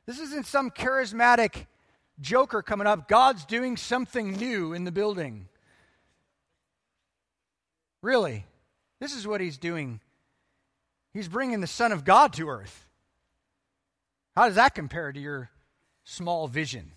This 0.05 0.19
isn't 0.19 0.45
some 0.45 0.71
charismatic 0.71 1.67
joker 2.19 2.61
coming 2.61 2.87
up. 2.87 3.07
God's 3.07 3.45
doing 3.45 3.77
something 3.77 4.33
new 4.33 4.73
in 4.73 4.83
the 4.83 4.91
building. 4.91 5.47
Really, 8.01 8.45
this 8.99 9.15
is 9.15 9.27
what 9.27 9.41
he's 9.41 9.57
doing 9.57 9.99
He's 11.13 11.27
bringing 11.27 11.61
the 11.61 11.67
Son 11.67 11.91
of 11.91 12.05
God 12.05 12.33
to 12.33 12.49
earth. 12.49 12.87
How 14.35 14.45
does 14.45 14.55
that 14.55 14.75
compare 14.75 15.11
to 15.11 15.19
your 15.19 15.49
small 16.03 16.47
vision? 16.47 16.93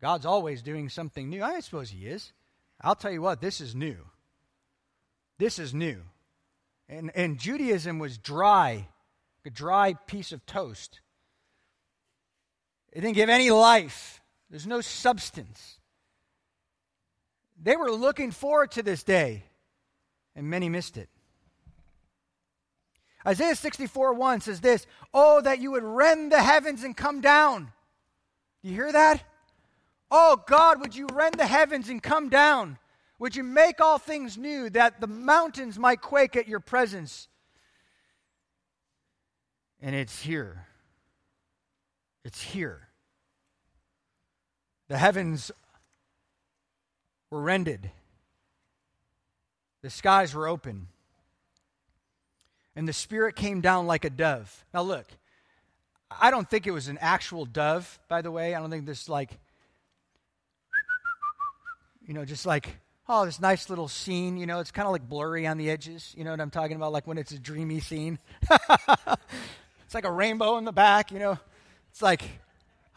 God's 0.00 0.26
always 0.26 0.62
doing 0.62 0.88
something 0.88 1.28
new. 1.28 1.42
I 1.42 1.60
suppose 1.60 1.90
He 1.90 2.06
is. 2.06 2.32
I'll 2.80 2.96
tell 2.96 3.12
you 3.12 3.22
what, 3.22 3.40
this 3.40 3.60
is 3.60 3.74
new. 3.74 3.96
This 5.38 5.60
is 5.60 5.72
new. 5.72 6.02
And, 6.88 7.12
and 7.14 7.38
Judaism 7.38 8.00
was 8.00 8.18
dry, 8.18 8.88
a 9.46 9.50
dry 9.50 9.94
piece 9.94 10.32
of 10.32 10.44
toast. 10.44 11.00
It 12.92 13.00
didn't 13.00 13.14
give 13.14 13.30
any 13.30 13.50
life, 13.50 14.20
there's 14.50 14.66
no 14.66 14.80
substance. 14.80 15.78
They 17.60 17.76
were 17.76 17.90
looking 17.90 18.32
forward 18.32 18.72
to 18.72 18.82
this 18.82 19.02
day, 19.02 19.44
and 20.34 20.50
many 20.50 20.68
missed 20.68 20.96
it. 20.96 21.08
Isaiah 23.26 23.54
64 23.54 24.14
1 24.14 24.40
says 24.40 24.60
this 24.60 24.86
Oh, 25.14 25.40
that 25.40 25.60
you 25.60 25.70
would 25.70 25.84
rend 25.84 26.32
the 26.32 26.42
heavens 26.42 26.82
and 26.82 26.96
come 26.96 27.20
down. 27.20 27.72
You 28.62 28.74
hear 28.74 28.92
that? 28.92 29.22
Oh, 30.10 30.42
God, 30.46 30.80
would 30.80 30.94
you 30.94 31.06
rend 31.12 31.36
the 31.36 31.46
heavens 31.46 31.88
and 31.88 32.02
come 32.02 32.28
down? 32.28 32.78
Would 33.18 33.34
you 33.36 33.44
make 33.44 33.80
all 33.80 33.98
things 33.98 34.36
new 34.36 34.68
that 34.70 35.00
the 35.00 35.06
mountains 35.06 35.78
might 35.78 36.00
quake 36.00 36.36
at 36.36 36.48
your 36.48 36.60
presence? 36.60 37.28
And 39.80 39.94
it's 39.94 40.20
here. 40.20 40.66
It's 42.24 42.40
here. 42.42 42.88
The 44.88 44.98
heavens 44.98 45.50
were 47.30 47.40
rended, 47.40 47.90
the 49.80 49.90
skies 49.90 50.34
were 50.34 50.46
open 50.46 50.88
and 52.74 52.88
the 52.88 52.92
Spirit 52.92 53.36
came 53.36 53.60
down 53.60 53.86
like 53.86 54.04
a 54.04 54.10
dove. 54.10 54.64
Now, 54.72 54.82
look, 54.82 55.06
I 56.10 56.30
don't 56.30 56.48
think 56.48 56.66
it 56.66 56.70
was 56.70 56.88
an 56.88 56.98
actual 57.00 57.44
dove, 57.44 57.98
by 58.08 58.22
the 58.22 58.30
way. 58.30 58.54
I 58.54 58.60
don't 58.60 58.70
think 58.70 58.86
this, 58.86 59.08
like, 59.08 59.38
you 62.06 62.14
know, 62.14 62.24
just 62.24 62.46
like, 62.46 62.76
oh, 63.08 63.24
this 63.24 63.40
nice 63.40 63.68
little 63.68 63.88
scene. 63.88 64.36
You 64.36 64.46
know, 64.46 64.60
it's 64.60 64.70
kind 64.70 64.86
of 64.86 64.92
like 64.92 65.08
blurry 65.08 65.46
on 65.46 65.58
the 65.58 65.70
edges. 65.70 66.14
You 66.16 66.24
know 66.24 66.30
what 66.30 66.40
I'm 66.40 66.50
talking 66.50 66.76
about? 66.76 66.92
Like 66.92 67.06
when 67.06 67.18
it's 67.18 67.32
a 67.32 67.38
dreamy 67.38 67.80
scene. 67.80 68.18
it's 68.50 69.94
like 69.94 70.04
a 70.04 70.12
rainbow 70.12 70.56
in 70.58 70.64
the 70.64 70.72
back, 70.72 71.12
you 71.12 71.18
know. 71.18 71.38
It's 71.92 72.02
like, 72.02 72.22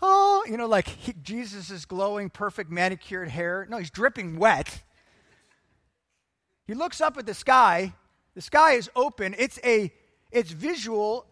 oh, 0.02 0.44
you 0.50 0.58
know, 0.58 0.68
like 0.68 0.88
he, 0.88 1.14
Jesus 1.22 1.70
is 1.70 1.86
glowing, 1.86 2.32
perfect 2.32 2.72
manicured 2.72 3.30
hair. 3.30 3.68
No, 3.70 3.78
he's 3.78 3.92
dripping 3.92 4.40
wet. 4.40 4.82
He 6.66 6.74
looks 6.74 7.00
up 7.00 7.18
at 7.18 7.28
the 7.28 7.36
sky 7.36 7.94
the 8.36 8.42
sky 8.42 8.74
is 8.74 8.90
open. 8.96 9.34
It's 9.40 9.60
a 9.64 9.92
it's 10.30 10.52
visual, 10.52 11.26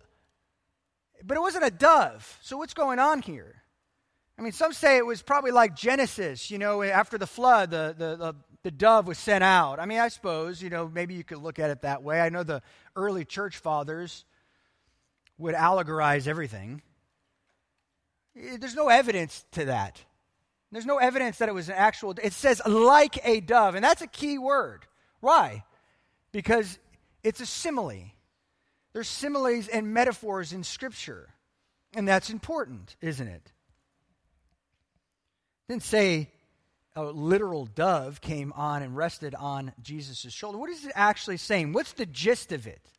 but 1.24 1.36
it 1.36 1.42
wasn't 1.42 1.66
a 1.66 1.72
dove. 1.72 2.40
So 2.42 2.58
what's 2.58 2.74
going 2.74 2.98
on 2.98 3.22
here? 3.22 3.62
I 4.40 4.42
mean, 4.42 4.54
some 4.54 4.74
say 4.74 4.98
it 4.98 5.06
was 5.06 5.22
probably 5.22 5.52
like 5.52 5.76
Genesis, 5.76 6.50
you 6.50 6.58
know, 6.58 6.82
after 6.82 7.18
the 7.18 7.28
flood, 7.28 7.70
the, 7.70 7.94
the, 7.96 8.16
the, 8.16 8.36
the, 8.64 8.72
dove 8.72 9.06
was 9.06 9.20
sent 9.20 9.44
out. 9.44 9.80
I 9.80 9.86
mean, 9.86 10.00
I 10.00 10.08
suppose, 10.08 10.60
you 10.60 10.72
know, 10.72 10.90
maybe 10.92 11.14
you 11.14 11.24
could 11.24 11.38
look 11.38 11.60
at 11.60 11.70
it 11.70 11.84
that 11.84 12.02
way. 12.02 12.20
I 12.20 12.30
know 12.30 12.42
the 12.42 12.64
early 12.96 13.26
church 13.26 13.58
fathers 13.58 14.26
would 15.38 15.54
allegorize 15.54 16.26
everything. 16.26 16.82
Eh, 18.38 18.58
there's 18.60 18.76
no 18.76 18.90
evidence 18.90 19.46
to 19.52 19.66
that. 19.66 20.02
There's 20.72 20.86
no 20.86 20.98
evidence 20.98 21.38
that 21.38 21.50
it 21.50 21.54
was 21.54 21.70
an 21.70 21.76
actual, 21.76 22.16
it 22.22 22.34
says 22.34 22.62
like 22.66 23.20
a 23.26 23.42
dove, 23.42 23.76
and 23.76 23.84
that's 23.84 24.02
a 24.02 24.08
key 24.08 24.40
word. 24.40 24.86
Why? 25.20 25.64
Because 26.32 26.80
it's 27.24 27.42
a 27.42 27.46
simile. 27.46 28.12
There's 28.94 29.08
similes 29.08 29.68
and 29.68 29.94
metaphors 29.94 30.52
in 30.52 30.64
Scripture. 30.64 31.30
And 31.96 32.08
that's 32.08 32.32
important, 32.32 32.96
isn't 33.02 33.28
it? 33.28 33.52
didn't 35.70 35.84
say 35.84 36.30
a 36.96 37.04
literal 37.04 37.66
dove 37.66 38.22
came 38.22 38.54
on 38.54 38.84
and 38.84 38.96
rested 38.96 39.34
on 39.34 39.74
Jesus' 39.82 40.32
shoulder. 40.32 40.58
What 40.58 40.70
is 40.70 40.86
it 40.86 40.92
actually 40.94 41.38
saying? 41.38 41.74
What's 41.74 41.94
the 41.94 42.06
gist 42.06 42.52
of 42.52 42.68
it? 42.68 42.92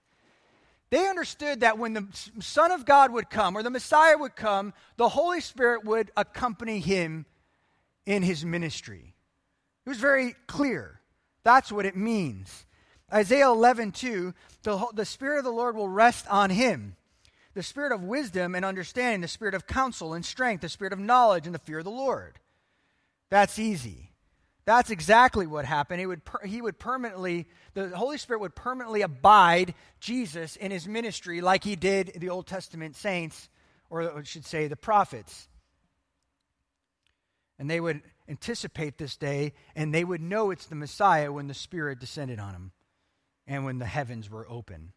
They 0.95 1.09
understood 1.09 1.59
that 1.59 1.77
when 1.77 1.93
the 1.93 2.07
Son 2.39 2.71
of 2.71 2.85
God 2.85 3.13
would 3.13 3.29
come 3.29 3.57
or 3.57 3.65
the 3.65 3.69
Messiah 3.71 4.17
would 4.17 4.37
come, 4.37 4.73
the 4.97 5.09
Holy 5.09 5.41
Spirit 5.41 5.85
would 5.85 6.13
accompany 6.17 6.79
him 6.79 7.27
in 8.07 8.23
his 8.23 8.45
ministry. 8.45 9.13
It 9.85 9.89
was 9.89 9.99
very 9.99 10.37
clear. 10.47 11.01
That's 11.43 11.73
what 11.73 11.85
it 11.85 11.97
means. 11.97 12.65
Isaiah 13.13 13.49
11, 13.49 13.91
2, 13.91 14.35
the, 14.63 14.87
the 14.95 15.05
Spirit 15.05 15.39
of 15.39 15.45
the 15.45 15.51
Lord 15.51 15.75
will 15.75 15.89
rest 15.89 16.29
on 16.29 16.51
him. 16.51 16.95
The 17.55 17.65
Spirit 17.65 17.91
of 17.91 18.05
wisdom 18.05 18.55
and 18.55 18.65
understanding, 18.65 19.21
the 19.21 19.27
Spirit 19.27 19.55
of 19.55 19.67
counsel 19.67 20.15
and 20.15 20.25
strength, 20.25 20.61
the 20.61 20.69
Spirit 20.69 20.93
of 20.93 21.01
knowledge 21.01 21.47
and 21.47 21.55
the 21.57 21.59
fear 21.59 21.79
of 21.79 21.85
the 21.85 21.91
Lord. 21.91 22.39
That's 23.31 23.59
easy. 23.59 24.13
That's 24.67 24.91
exactly 24.91 25.47
what 25.47 25.67
happened. 25.67 26.01
He 26.01 26.07
would, 26.07 26.23
he 26.45 26.63
would 26.63 26.79
permanently, 26.79 27.47
the 27.75 27.91
Holy 27.91 28.17
Spirit 28.17 28.41
would 28.41 28.55
permanently 28.55 29.03
abide 29.03 29.75
Jesus 30.01 30.57
in 30.57 30.71
his 30.71 30.89
ministry 30.89 31.41
like 31.41 31.65
he 31.65 31.77
did 31.77 32.13
the 32.17 32.31
Old 32.31 32.47
Testament 32.47 32.97
saints, 32.97 33.51
or 33.91 34.19
I 34.19 34.23
should 34.23 34.47
say 34.47 34.67
the 34.67 34.77
prophets. 34.77 35.49
And 37.59 37.71
they 37.71 37.81
would 37.81 38.03
anticipate 38.29 38.97
this 38.97 39.17
day, 39.17 39.53
and 39.77 39.95
they 39.95 40.03
would 40.03 40.23
know 40.23 40.51
it's 40.51 40.67
the 40.67 40.75
Messiah 40.75 41.31
when 41.31 41.47
the 41.47 41.55
Spirit 41.55 42.01
descended 42.01 42.39
on 42.39 42.55
him 42.55 42.73
and 43.47 43.67
when 43.67 43.79
the 43.79 43.87
heavens 43.87 44.31
were 44.31 44.49
open. 44.49 44.93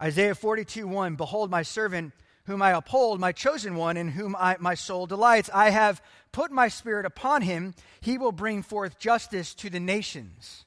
Isaiah 0.00 0.34
42 0.34 0.86
1 0.86 1.16
Behold, 1.16 1.50
my 1.50 1.62
servant, 1.62 2.12
whom 2.46 2.62
I 2.62 2.72
uphold, 2.72 3.20
my 3.20 3.32
chosen 3.32 3.76
one, 3.76 3.96
in 3.96 4.08
whom 4.08 4.36
I, 4.38 4.56
my 4.58 4.74
soul 4.74 5.06
delights. 5.06 5.50
I 5.52 5.70
have 5.70 6.02
put 6.32 6.50
my 6.50 6.68
spirit 6.68 7.06
upon 7.06 7.42
him. 7.42 7.74
He 8.00 8.18
will 8.18 8.32
bring 8.32 8.62
forth 8.62 8.98
justice 8.98 9.54
to 9.54 9.70
the 9.70 9.80
nations. 9.80 10.64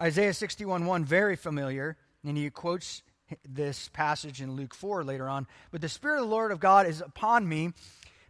Isaiah 0.00 0.34
61 0.34 0.86
1, 0.86 1.04
very 1.04 1.36
familiar, 1.36 1.96
and 2.24 2.36
he 2.36 2.50
quotes 2.50 3.02
this 3.48 3.88
passage 3.88 4.40
in 4.40 4.56
Luke 4.56 4.74
4 4.74 5.04
later 5.04 5.28
on. 5.28 5.46
But 5.70 5.80
the 5.80 5.88
Spirit 5.88 6.18
of 6.18 6.28
the 6.28 6.34
Lord 6.34 6.52
of 6.52 6.60
God 6.60 6.86
is 6.86 7.00
upon 7.00 7.48
me 7.48 7.72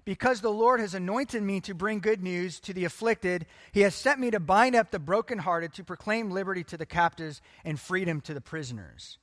because 0.07 0.41
the 0.41 0.51
Lord 0.51 0.81
has 0.81 0.95
anointed 0.95 1.43
me 1.43 1.61
to 1.63 1.75
bring 1.75 1.99
good 1.99 2.23
news 2.23 2.61
to 2.61 2.73
the 2.73 2.85
afflicted, 2.85 3.45
he 3.73 3.81
has 3.81 3.95
sent 3.95 4.21
me 4.21 4.31
to 4.31 4.39
bind 4.39 4.77
up 4.77 4.93
the 4.93 5.01
brokenhearted, 5.01 5.75
to 5.75 5.85
proclaim 5.85 6.31
liberty 6.31 6.63
to 6.65 6.77
the 6.77 6.87
captives 6.87 7.43
and 7.65 7.79
freedom 7.79 8.21
to 8.23 8.33
the 8.33 8.41
prisoners. 8.41 9.19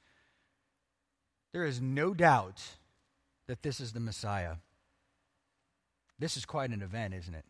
There 1.53 1.65
is 1.65 1.81
no 1.81 2.13
doubt 2.13 2.61
that 3.47 3.63
this 3.63 3.79
is 3.79 3.93
the 3.93 3.99
Messiah. 3.99 4.55
This 6.19 6.37
is 6.37 6.45
quite 6.45 6.69
an 6.69 6.81
event, 6.81 7.13
isn't 7.13 7.33
it? 7.33 7.45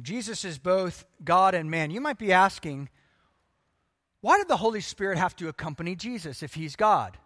Jesus 0.00 0.44
is 0.44 0.58
both 0.58 1.04
God 1.24 1.54
and 1.54 1.70
man. 1.70 1.90
You 1.90 2.00
might 2.00 2.18
be 2.18 2.32
asking, 2.32 2.88
why 4.20 4.38
did 4.38 4.48
the 4.48 4.56
Holy 4.56 4.80
Spirit 4.80 5.18
have 5.18 5.36
to 5.36 5.48
accompany 5.48 5.94
Jesus 5.94 6.42
if 6.42 6.54
he's 6.54 6.76
God? 6.76 7.16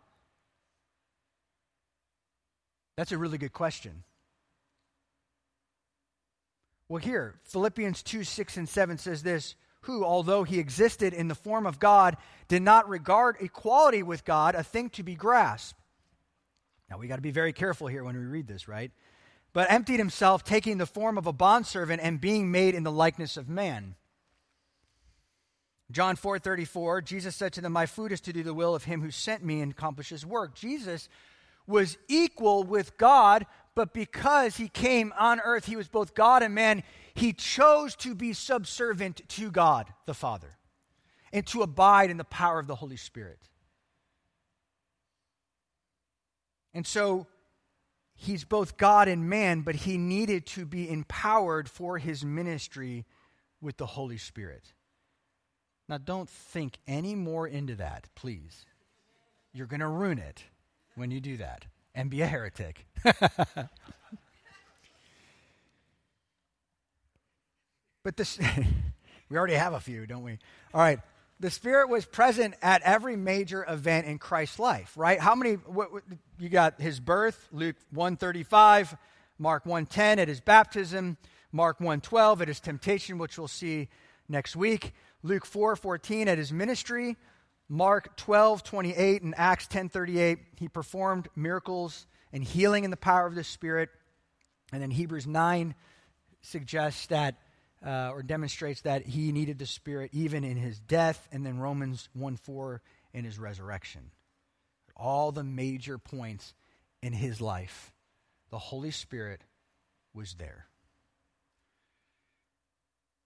That's 2.96 3.12
a 3.12 3.18
really 3.18 3.38
good 3.38 3.52
question. 3.52 4.04
Well, 6.88 7.02
here, 7.02 7.34
Philippians 7.44 8.02
2 8.02 8.24
6 8.24 8.56
and 8.56 8.68
7 8.68 8.98
says 8.98 9.22
this 9.22 9.56
Who, 9.86 10.04
although 10.04 10.42
he 10.42 10.58
existed 10.58 11.12
in 11.14 11.28
the 11.28 11.34
form 11.34 11.66
of 11.66 11.78
God, 11.78 12.16
did 12.48 12.62
not 12.62 12.88
regard 12.88 13.36
equality 13.40 14.02
with 14.02 14.24
God 14.24 14.54
a 14.54 14.62
thing 14.62 14.90
to 14.90 15.02
be 15.02 15.14
grasped. 15.14 15.78
Now, 16.90 16.98
we 16.98 17.08
got 17.08 17.16
to 17.16 17.22
be 17.22 17.30
very 17.30 17.52
careful 17.52 17.86
here 17.86 18.04
when 18.04 18.16
we 18.16 18.24
read 18.24 18.46
this, 18.46 18.68
right? 18.68 18.90
But 19.52 19.70
emptied 19.70 19.98
himself, 19.98 20.44
taking 20.44 20.78
the 20.78 20.86
form 20.86 21.16
of 21.16 21.26
a 21.26 21.32
bondservant 21.32 22.00
and 22.02 22.20
being 22.20 22.50
made 22.50 22.74
in 22.74 22.82
the 22.82 22.92
likeness 22.92 23.36
of 23.36 23.48
man. 23.48 23.94
John 25.90 26.16
4 26.16 26.40
34, 26.40 27.02
Jesus 27.02 27.36
said 27.36 27.52
to 27.52 27.60
them, 27.60 27.72
My 27.72 27.86
food 27.86 28.10
is 28.10 28.20
to 28.22 28.32
do 28.32 28.42
the 28.42 28.54
will 28.54 28.74
of 28.74 28.84
him 28.84 29.02
who 29.02 29.10
sent 29.10 29.44
me 29.44 29.60
and 29.60 29.70
accomplish 29.70 30.08
his 30.08 30.26
work. 30.26 30.54
Jesus 30.54 31.08
was 31.66 31.96
equal 32.08 32.64
with 32.64 32.96
God, 32.96 33.46
but 33.76 33.92
because 33.92 34.56
he 34.56 34.68
came 34.68 35.12
on 35.18 35.38
earth, 35.38 35.66
he 35.66 35.76
was 35.76 35.86
both 35.86 36.14
God 36.14 36.42
and 36.42 36.54
man, 36.54 36.82
he 37.14 37.34
chose 37.34 37.94
to 37.96 38.14
be 38.14 38.32
subservient 38.32 39.20
to 39.28 39.50
God 39.50 39.92
the 40.06 40.14
Father 40.14 40.56
and 41.30 41.46
to 41.48 41.60
abide 41.60 42.10
in 42.10 42.16
the 42.16 42.24
power 42.24 42.58
of 42.58 42.66
the 42.66 42.74
Holy 42.74 42.96
Spirit. 42.96 43.38
And 46.72 46.86
so 46.86 47.26
he's 48.14 48.44
both 48.44 48.78
God 48.78 49.08
and 49.08 49.28
man, 49.28 49.60
but 49.60 49.74
he 49.74 49.98
needed 49.98 50.46
to 50.46 50.64
be 50.64 50.88
empowered 50.88 51.68
for 51.68 51.98
his 51.98 52.24
ministry 52.24 53.04
with 53.60 53.76
the 53.76 53.86
Holy 53.86 54.18
Spirit. 54.18 54.72
Now, 55.86 55.98
don't 55.98 56.30
think 56.30 56.78
any 56.86 57.14
more 57.14 57.46
into 57.46 57.74
that, 57.74 58.08
please. 58.14 58.64
You're 59.52 59.66
going 59.66 59.80
to 59.80 59.88
ruin 59.88 60.18
it 60.18 60.44
when 60.94 61.10
you 61.10 61.20
do 61.20 61.36
that 61.36 61.66
and 61.96 62.08
be 62.10 62.20
a 62.20 62.26
heretic. 62.26 62.86
but 68.04 68.16
this, 68.16 68.38
we 69.28 69.36
already 69.36 69.54
have 69.54 69.72
a 69.72 69.80
few, 69.80 70.06
don't 70.06 70.22
we? 70.22 70.38
All 70.72 70.80
right. 70.80 71.00
The 71.40 71.50
Spirit 71.50 71.88
was 71.90 72.06
present 72.06 72.54
at 72.62 72.80
every 72.82 73.16
major 73.16 73.64
event 73.68 74.06
in 74.06 74.18
Christ's 74.18 74.58
life, 74.58 74.94
right? 74.96 75.20
How 75.20 75.34
many, 75.34 75.54
what, 75.54 75.92
what, 75.92 76.02
you 76.38 76.48
got 76.48 76.80
his 76.80 76.98
birth, 76.98 77.48
Luke 77.52 77.76
135, 77.90 78.96
Mark 79.38 79.66
110 79.66 80.18
at 80.18 80.28
his 80.28 80.40
baptism, 80.40 81.18
Mark 81.52 81.78
112 81.78 82.42
at 82.42 82.48
his 82.48 82.60
temptation, 82.60 83.18
which 83.18 83.36
we'll 83.36 83.48
see 83.48 83.88
next 84.28 84.56
week, 84.56 84.94
Luke 85.22 85.44
4:14 85.46 86.26
at 86.26 86.38
his 86.38 86.52
ministry, 86.52 87.16
Mark 87.68 88.16
12, 88.16 88.62
28, 88.62 89.22
and 89.22 89.34
Acts 89.36 89.66
10, 89.66 89.88
38, 89.88 90.38
he 90.56 90.68
performed 90.68 91.28
miracles 91.34 92.06
and 92.32 92.44
healing 92.44 92.84
in 92.84 92.90
the 92.90 92.96
power 92.96 93.26
of 93.26 93.34
the 93.34 93.42
Spirit. 93.42 93.88
And 94.72 94.80
then 94.80 94.90
Hebrews 94.90 95.26
9 95.26 95.74
suggests 96.42 97.06
that, 97.08 97.36
uh, 97.84 98.10
or 98.12 98.22
demonstrates 98.22 98.82
that 98.82 99.04
he 99.04 99.32
needed 99.32 99.58
the 99.58 99.66
Spirit 99.66 100.10
even 100.12 100.44
in 100.44 100.56
his 100.56 100.78
death. 100.78 101.28
And 101.32 101.44
then 101.44 101.58
Romans 101.58 102.08
1, 102.12 102.36
4 102.36 102.82
in 103.12 103.24
his 103.24 103.38
resurrection. 103.38 104.12
All 104.96 105.32
the 105.32 105.44
major 105.44 105.98
points 105.98 106.54
in 107.02 107.12
his 107.12 107.40
life, 107.40 107.92
the 108.50 108.58
Holy 108.58 108.92
Spirit 108.92 109.42
was 110.14 110.34
there. 110.34 110.66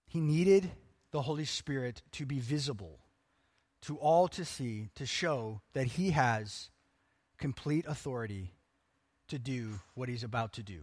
He 0.07 0.19
needed 0.19 0.69
the 1.11 1.21
Holy 1.21 1.45
Spirit 1.45 2.01
to 2.13 2.25
be 2.25 2.39
visible 2.39 2.99
to 3.83 3.97
all 3.97 4.27
to 4.29 4.45
see, 4.45 4.89
to 4.95 5.05
show 5.05 5.61
that 5.73 5.87
he 5.87 6.11
has 6.11 6.69
complete 7.37 7.85
authority 7.87 8.53
to 9.27 9.39
do 9.39 9.79
what 9.95 10.09
he's 10.09 10.23
about 10.23 10.53
to 10.53 10.63
do. 10.63 10.81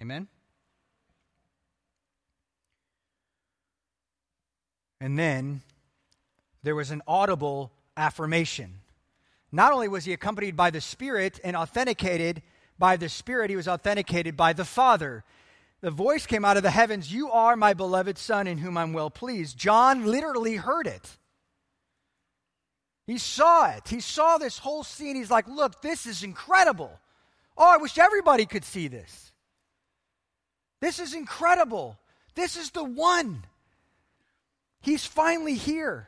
Amen? 0.00 0.28
And 5.00 5.18
then 5.18 5.62
there 6.62 6.74
was 6.74 6.90
an 6.90 7.02
audible 7.06 7.72
affirmation. 7.96 8.80
Not 9.52 9.72
only 9.72 9.88
was 9.88 10.04
he 10.04 10.12
accompanied 10.12 10.56
by 10.56 10.70
the 10.70 10.80
Spirit 10.80 11.40
and 11.42 11.56
authenticated 11.56 12.42
by 12.78 12.96
the 12.96 13.08
Spirit, 13.08 13.50
he 13.50 13.56
was 13.56 13.68
authenticated 13.68 14.36
by 14.36 14.52
the 14.52 14.64
Father. 14.64 15.24
The 15.80 15.90
voice 15.90 16.26
came 16.26 16.44
out 16.44 16.56
of 16.56 16.62
the 16.62 16.70
heavens 16.70 17.12
You 17.12 17.30
are 17.30 17.56
my 17.56 17.74
beloved 17.74 18.18
Son 18.18 18.46
in 18.46 18.58
whom 18.58 18.76
I'm 18.76 18.92
well 18.92 19.10
pleased. 19.10 19.56
John 19.56 20.06
literally 20.06 20.56
heard 20.56 20.86
it. 20.86 21.18
He 23.10 23.18
saw 23.18 23.68
it. 23.72 23.88
He 23.88 23.98
saw 23.98 24.38
this 24.38 24.58
whole 24.58 24.84
scene. 24.84 25.16
He's 25.16 25.32
like, 25.32 25.48
look, 25.48 25.82
this 25.82 26.06
is 26.06 26.22
incredible. 26.22 26.92
Oh, 27.58 27.68
I 27.68 27.76
wish 27.78 27.98
everybody 27.98 28.46
could 28.46 28.64
see 28.64 28.86
this. 28.86 29.32
This 30.80 31.00
is 31.00 31.12
incredible. 31.12 31.98
This 32.36 32.56
is 32.56 32.70
the 32.70 32.84
one. 32.84 33.42
He's 34.80 35.04
finally 35.04 35.56
here. 35.56 36.06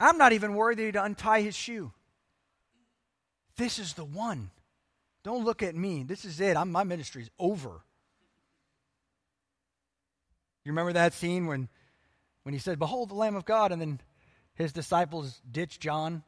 I'm 0.00 0.18
not 0.18 0.32
even 0.32 0.54
worthy 0.54 0.90
to 0.90 1.04
untie 1.04 1.42
his 1.42 1.54
shoe. 1.54 1.92
This 3.56 3.78
is 3.78 3.92
the 3.92 4.04
one. 4.04 4.50
Don't 5.22 5.44
look 5.44 5.62
at 5.62 5.76
me. 5.76 6.02
This 6.02 6.24
is 6.24 6.40
it. 6.40 6.56
I'm, 6.56 6.72
my 6.72 6.82
over. 7.38 7.80
You 10.64 10.72
remember 10.72 10.94
that 10.94 11.12
scene 11.12 11.46
when 11.46 11.68
when 12.42 12.52
he 12.52 12.58
said, 12.58 12.78
Behold 12.78 13.10
the 13.10 13.14
Lamb 13.14 13.36
of 13.36 13.44
God, 13.44 13.72
and 13.72 13.80
then 13.80 14.00
his 14.54 14.72
disciples 14.72 15.40
ditched 15.50 15.80
John 15.80 16.22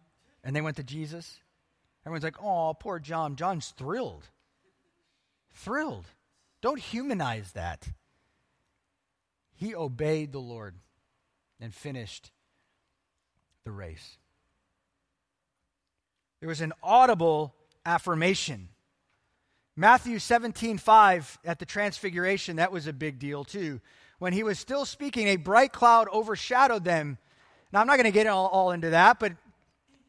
and 0.45 0.55
they 0.55 0.61
went 0.61 0.77
to 0.77 0.83
Jesus. 0.83 1.39
Everyone's 2.05 2.25
like, 2.25 2.43
Oh, 2.43 2.75
poor 2.79 2.99
John. 2.99 3.37
John's 3.37 3.69
thrilled. 3.77 4.25
Thrilled. 5.55 6.07
Don't 6.61 6.81
humanize 6.81 7.53
that. 7.53 7.89
He 9.55 9.75
obeyed 9.75 10.33
the 10.33 10.41
Lord 10.41 10.75
and 11.61 11.75
finished 11.75 12.33
the 13.65 13.71
race. 13.71 14.17
There 16.41 16.49
was 16.49 16.61
an 16.61 16.73
audible 16.83 17.55
affirmation. 17.87 18.69
Matthew 19.77 20.19
17, 20.19 20.79
5 20.79 21.39
at 21.45 21.59
the 21.59 21.65
Transfiguration, 21.65 22.57
that 22.57 22.73
was 22.73 22.87
a 22.87 22.93
big 22.93 23.19
deal 23.19 23.45
too 23.45 23.81
when 24.23 24.33
he 24.33 24.45
was 24.45 24.57
still 24.57 24.85
speaking, 24.85 25.27
a 25.27 25.35
bright 25.35 25.73
cloud 25.73 26.07
overshadowed 26.13 26.85
them. 26.85 27.19
Now, 27.73 27.81
I'm 27.81 27.89
not 27.89 27.97
going 27.97 28.05
to 28.05 28.13
get 28.13 28.29
all, 28.29 28.47
all 28.47 28.71
into 28.71 28.91
that, 28.91 29.19
but 29.19 29.33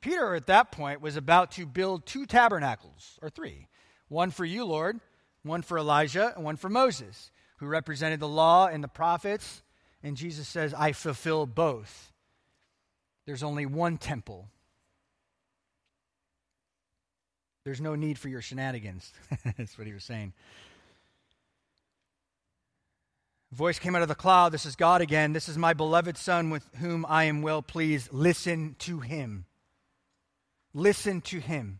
Peter 0.01 0.35
at 0.35 0.45
that 0.45 0.71
point 0.71 1.01
was 1.01 1.15
about 1.15 1.49
to 1.53 1.65
build 1.65 2.05
two 2.05 2.27
tabernacles, 2.27 3.17
or 3.23 3.31
three 3.31 3.65
one 4.09 4.29
for 4.29 4.45
you, 4.45 4.65
Lord, 4.65 4.99
one 5.41 5.63
for 5.63 5.79
Elijah, 5.79 6.31
and 6.35 6.45
one 6.45 6.57
for 6.57 6.69
Moses, 6.69 7.31
who 7.57 7.65
represented 7.65 8.19
the 8.19 8.27
law 8.27 8.67
and 8.67 8.83
the 8.83 8.87
prophets. 8.87 9.63
And 10.03 10.15
Jesus 10.15 10.47
says, 10.47 10.75
I 10.75 10.91
fulfill 10.91 11.47
both. 11.47 12.11
There's 13.25 13.41
only 13.41 13.65
one 13.65 13.97
temple. 13.97 14.47
There's 17.65 17.81
no 17.81 17.95
need 17.95 18.19
for 18.19 18.29
your 18.29 18.43
shenanigans. 18.43 19.11
That's 19.57 19.75
what 19.75 19.87
he 19.87 19.93
was 19.93 20.03
saying 20.03 20.33
voice 23.53 23.79
came 23.79 23.95
out 23.95 24.01
of 24.01 24.07
the 24.07 24.15
cloud. 24.15 24.51
This 24.51 24.65
is 24.65 24.75
God 24.75 25.01
again. 25.01 25.33
This 25.33 25.47
is 25.47 25.57
my 25.57 25.73
beloved 25.73 26.17
Son 26.17 26.49
with 26.49 26.67
whom 26.79 27.05
I 27.07 27.25
am 27.25 27.41
well 27.41 27.61
pleased. 27.61 28.11
Listen 28.11 28.75
to 28.79 28.99
him. 28.99 29.45
Listen 30.73 31.21
to 31.21 31.39
him. 31.39 31.79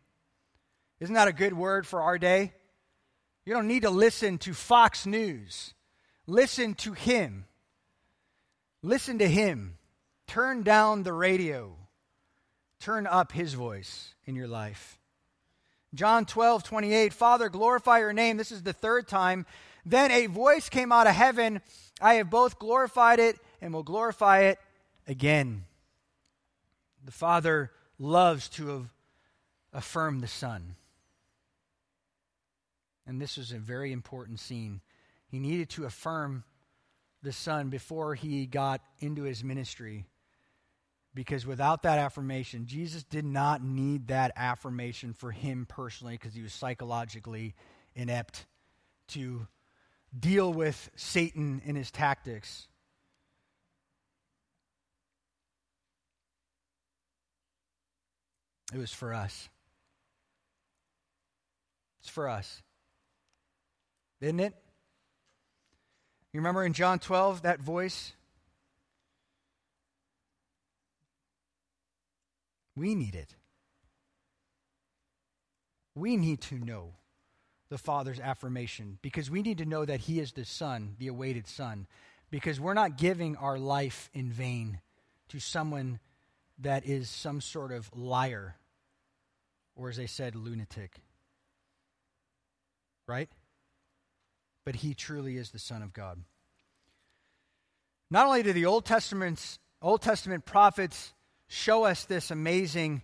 Isn't 1.00 1.16
that 1.16 1.28
a 1.28 1.34
good 1.34 1.54
word 1.54 1.88
for 1.88 2.02
our 2.02 2.18
day? 2.18 2.54
You 3.46 3.54
don't 3.54 3.68
need 3.68 3.82
to 3.82 3.90
listen 3.90 4.38
to 4.40 4.54
Fox 4.54 5.06
News. 5.06 5.74
Listen 6.28 6.76
to 6.76 6.94
him. 6.94 7.46
Listen 8.82 9.18
to 9.18 9.28
him. 9.28 9.78
Turn 10.28 10.64
down 10.64 11.04
the 11.04 11.12
radio. 11.12 11.76
Turn 12.80 13.08
up 13.08 13.32
his 13.32 13.54
voice 13.54 14.14
in 14.26 14.36
your 14.36 14.48
life. 14.48 15.00
John 15.94 16.26
12, 16.26 16.64
28. 16.64 17.14
Father, 17.14 17.50
glorify 17.50 18.00
your 18.00 18.14
name. 18.14 18.38
This 18.38 18.52
is 18.52 18.64
the 18.64 18.74
third 18.74 19.08
time 19.08 19.46
then 19.86 20.12
a 20.12 20.28
voice 20.28 20.70
came 20.70 20.92
out 20.92 21.08
of 21.08 21.16
heaven 21.16 21.62
I 22.02 22.16
have 22.16 22.30
both 22.30 22.60
glorified 22.60 23.20
it 23.20 23.38
and 23.62 23.74
will 23.74 23.84
glorify 23.84 24.42
it 24.42 24.60
again. 25.08 25.64
The 27.06 27.12
Father 27.12 27.72
loves 27.98 28.50
to 28.50 28.90
affirm 29.72 30.20
the 30.20 30.28
Son. 30.28 30.76
And 33.06 33.22
this 33.22 33.38
was 33.38 33.52
a 33.52 33.58
very 33.58 33.92
important 33.92 34.40
scene. 34.40 34.82
He 35.28 35.40
needed 35.40 35.70
to 35.72 35.86
affirm 35.86 36.44
the 37.22 37.32
Son 37.32 37.70
before 37.70 38.16
he 38.16 38.46
got 38.46 38.82
into 39.00 39.24
his 39.24 39.44
ministry. 39.44 40.06
Because 41.16 41.46
without 41.46 41.84
that 41.84 42.00
affirmation, 42.00 42.66
Jesus 42.66 43.04
did 43.04 43.26
not 43.26 43.64
need 43.64 44.08
that 44.08 44.32
affirmation 44.36 45.14
for 45.14 45.32
him 45.32 45.66
personally 45.70 46.16
because 46.16 46.34
he 46.34 46.42
was 46.42 46.54
psychologically 46.54 47.54
inept 47.96 48.46
to 49.10 49.48
deal 50.18 50.52
with 50.52 50.90
Satan 50.96 51.62
and 51.66 51.76
his 51.76 51.92
tactics. 51.92 52.68
It 58.74 58.78
was 58.78 58.92
for 58.92 59.14
us. 59.14 59.50
It's 62.02 62.10
for 62.10 62.28
us. 62.28 62.62
isn't 64.20 64.40
it? 64.40 64.54
You 66.32 66.40
remember 66.40 66.66
in 66.66 66.74
John 66.74 67.00
12 67.00 67.44
that 67.44 67.60
voice? 67.60 68.14
We 72.76 72.96
need 72.96 73.16
it. 73.16 73.36
We 75.96 76.18
need 76.18 76.42
to 76.42 76.56
know 76.56 76.96
the 77.74 77.80
Father's 77.80 78.20
affirmation 78.20 79.00
because 79.02 79.32
we 79.32 79.42
need 79.42 79.58
to 79.58 79.66
know 79.66 79.84
that 79.84 80.02
He 80.02 80.20
is 80.20 80.34
the 80.34 80.46
Son, 80.46 80.96
the 81.00 81.08
awaited 81.08 81.48
Son, 81.48 81.88
because 82.30 82.60
we're 82.60 82.76
not 82.76 83.00
giving 83.00 83.36
our 83.36 83.58
life 83.58 84.12
in 84.14 84.30
vain 84.30 84.80
to 85.30 85.40
someone 85.40 86.00
that 86.60 86.86
is 86.86 87.10
some 87.10 87.42
sort 87.42 87.72
of 87.72 87.90
liar 87.96 88.58
or, 89.76 89.90
as 89.90 89.98
they 89.98 90.06
said, 90.06 90.36
lunatic. 90.36 91.02
Right? 93.08 93.30
But 94.66 94.76
He 94.76 94.94
truly 94.94 95.38
is 95.38 95.50
the 95.50 95.58
Son 95.58 95.82
of 95.82 95.94
God. 95.94 96.20
Not 98.12 98.28
only 98.28 98.44
do 98.44 98.54
the 98.54 98.68
Old 98.68 98.86
Testament's 98.86 99.58
Old 99.82 100.04
Testament 100.04 100.46
prophets 100.46 101.12
show 101.48 101.86
us 101.86 102.06
this 102.06 102.30
amazing 102.30 103.02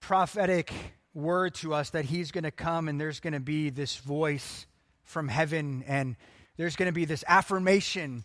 prophetic 0.00 0.72
word 1.14 1.54
to 1.54 1.74
us 1.74 1.90
that 1.90 2.04
he's 2.04 2.30
going 2.30 2.44
to 2.44 2.50
come 2.50 2.88
and 2.88 3.00
there's 3.00 3.20
going 3.20 3.32
to 3.32 3.40
be 3.40 3.70
this 3.70 3.96
voice 3.96 4.66
from 5.02 5.28
heaven 5.28 5.84
and 5.86 6.16
there's 6.56 6.76
going 6.76 6.86
to 6.86 6.92
be 6.92 7.04
this 7.04 7.24
affirmation. 7.26 8.24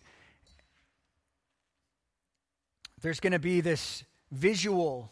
There's 3.00 3.20
going 3.20 3.32
to 3.32 3.38
be 3.38 3.60
this 3.60 4.04
visual 4.30 5.10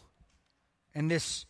and 0.93 1.09
this 1.09 1.45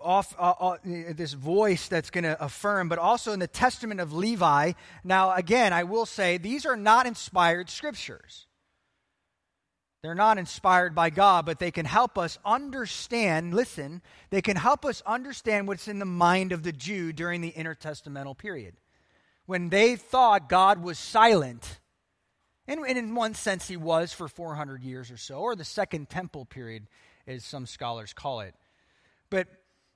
off 0.00 0.34
uh, 0.38 0.50
uh, 0.50 0.76
this 0.84 1.32
voice 1.32 1.88
that's 1.88 2.10
going 2.10 2.24
to 2.24 2.42
affirm 2.42 2.88
but 2.88 2.98
also 2.98 3.32
in 3.32 3.40
the 3.40 3.46
testament 3.46 3.98
of 3.98 4.12
levi 4.12 4.72
now 5.04 5.32
again 5.32 5.72
i 5.72 5.82
will 5.82 6.04
say 6.04 6.36
these 6.36 6.66
are 6.66 6.76
not 6.76 7.06
inspired 7.06 7.70
scriptures 7.70 8.46
they're 10.02 10.14
not 10.14 10.38
inspired 10.38 10.94
by 10.94 11.10
God, 11.10 11.44
but 11.44 11.58
they 11.58 11.70
can 11.70 11.84
help 11.84 12.16
us 12.16 12.38
understand, 12.44 13.52
listen, 13.52 14.00
they 14.30 14.40
can 14.40 14.56
help 14.56 14.84
us 14.84 15.02
understand 15.04 15.68
what's 15.68 15.88
in 15.88 15.98
the 15.98 16.06
mind 16.06 16.52
of 16.52 16.62
the 16.62 16.72
Jew 16.72 17.12
during 17.12 17.42
the 17.42 17.52
intertestamental 17.52 18.36
period. 18.38 18.76
When 19.44 19.68
they 19.68 19.96
thought 19.96 20.48
God 20.48 20.82
was 20.82 20.98
silent, 20.98 21.80
and, 22.66 22.86
in 22.86 23.14
one 23.14 23.34
sense 23.34 23.68
he 23.68 23.76
was 23.76 24.12
for 24.12 24.28
400 24.28 24.82
years 24.82 25.10
or 25.10 25.18
so, 25.18 25.36
or 25.40 25.54
the 25.54 25.64
Second 25.64 26.08
Temple 26.08 26.46
period, 26.46 26.86
as 27.26 27.44
some 27.44 27.66
scholars 27.66 28.14
call 28.14 28.40
it. 28.40 28.54
But 29.28 29.48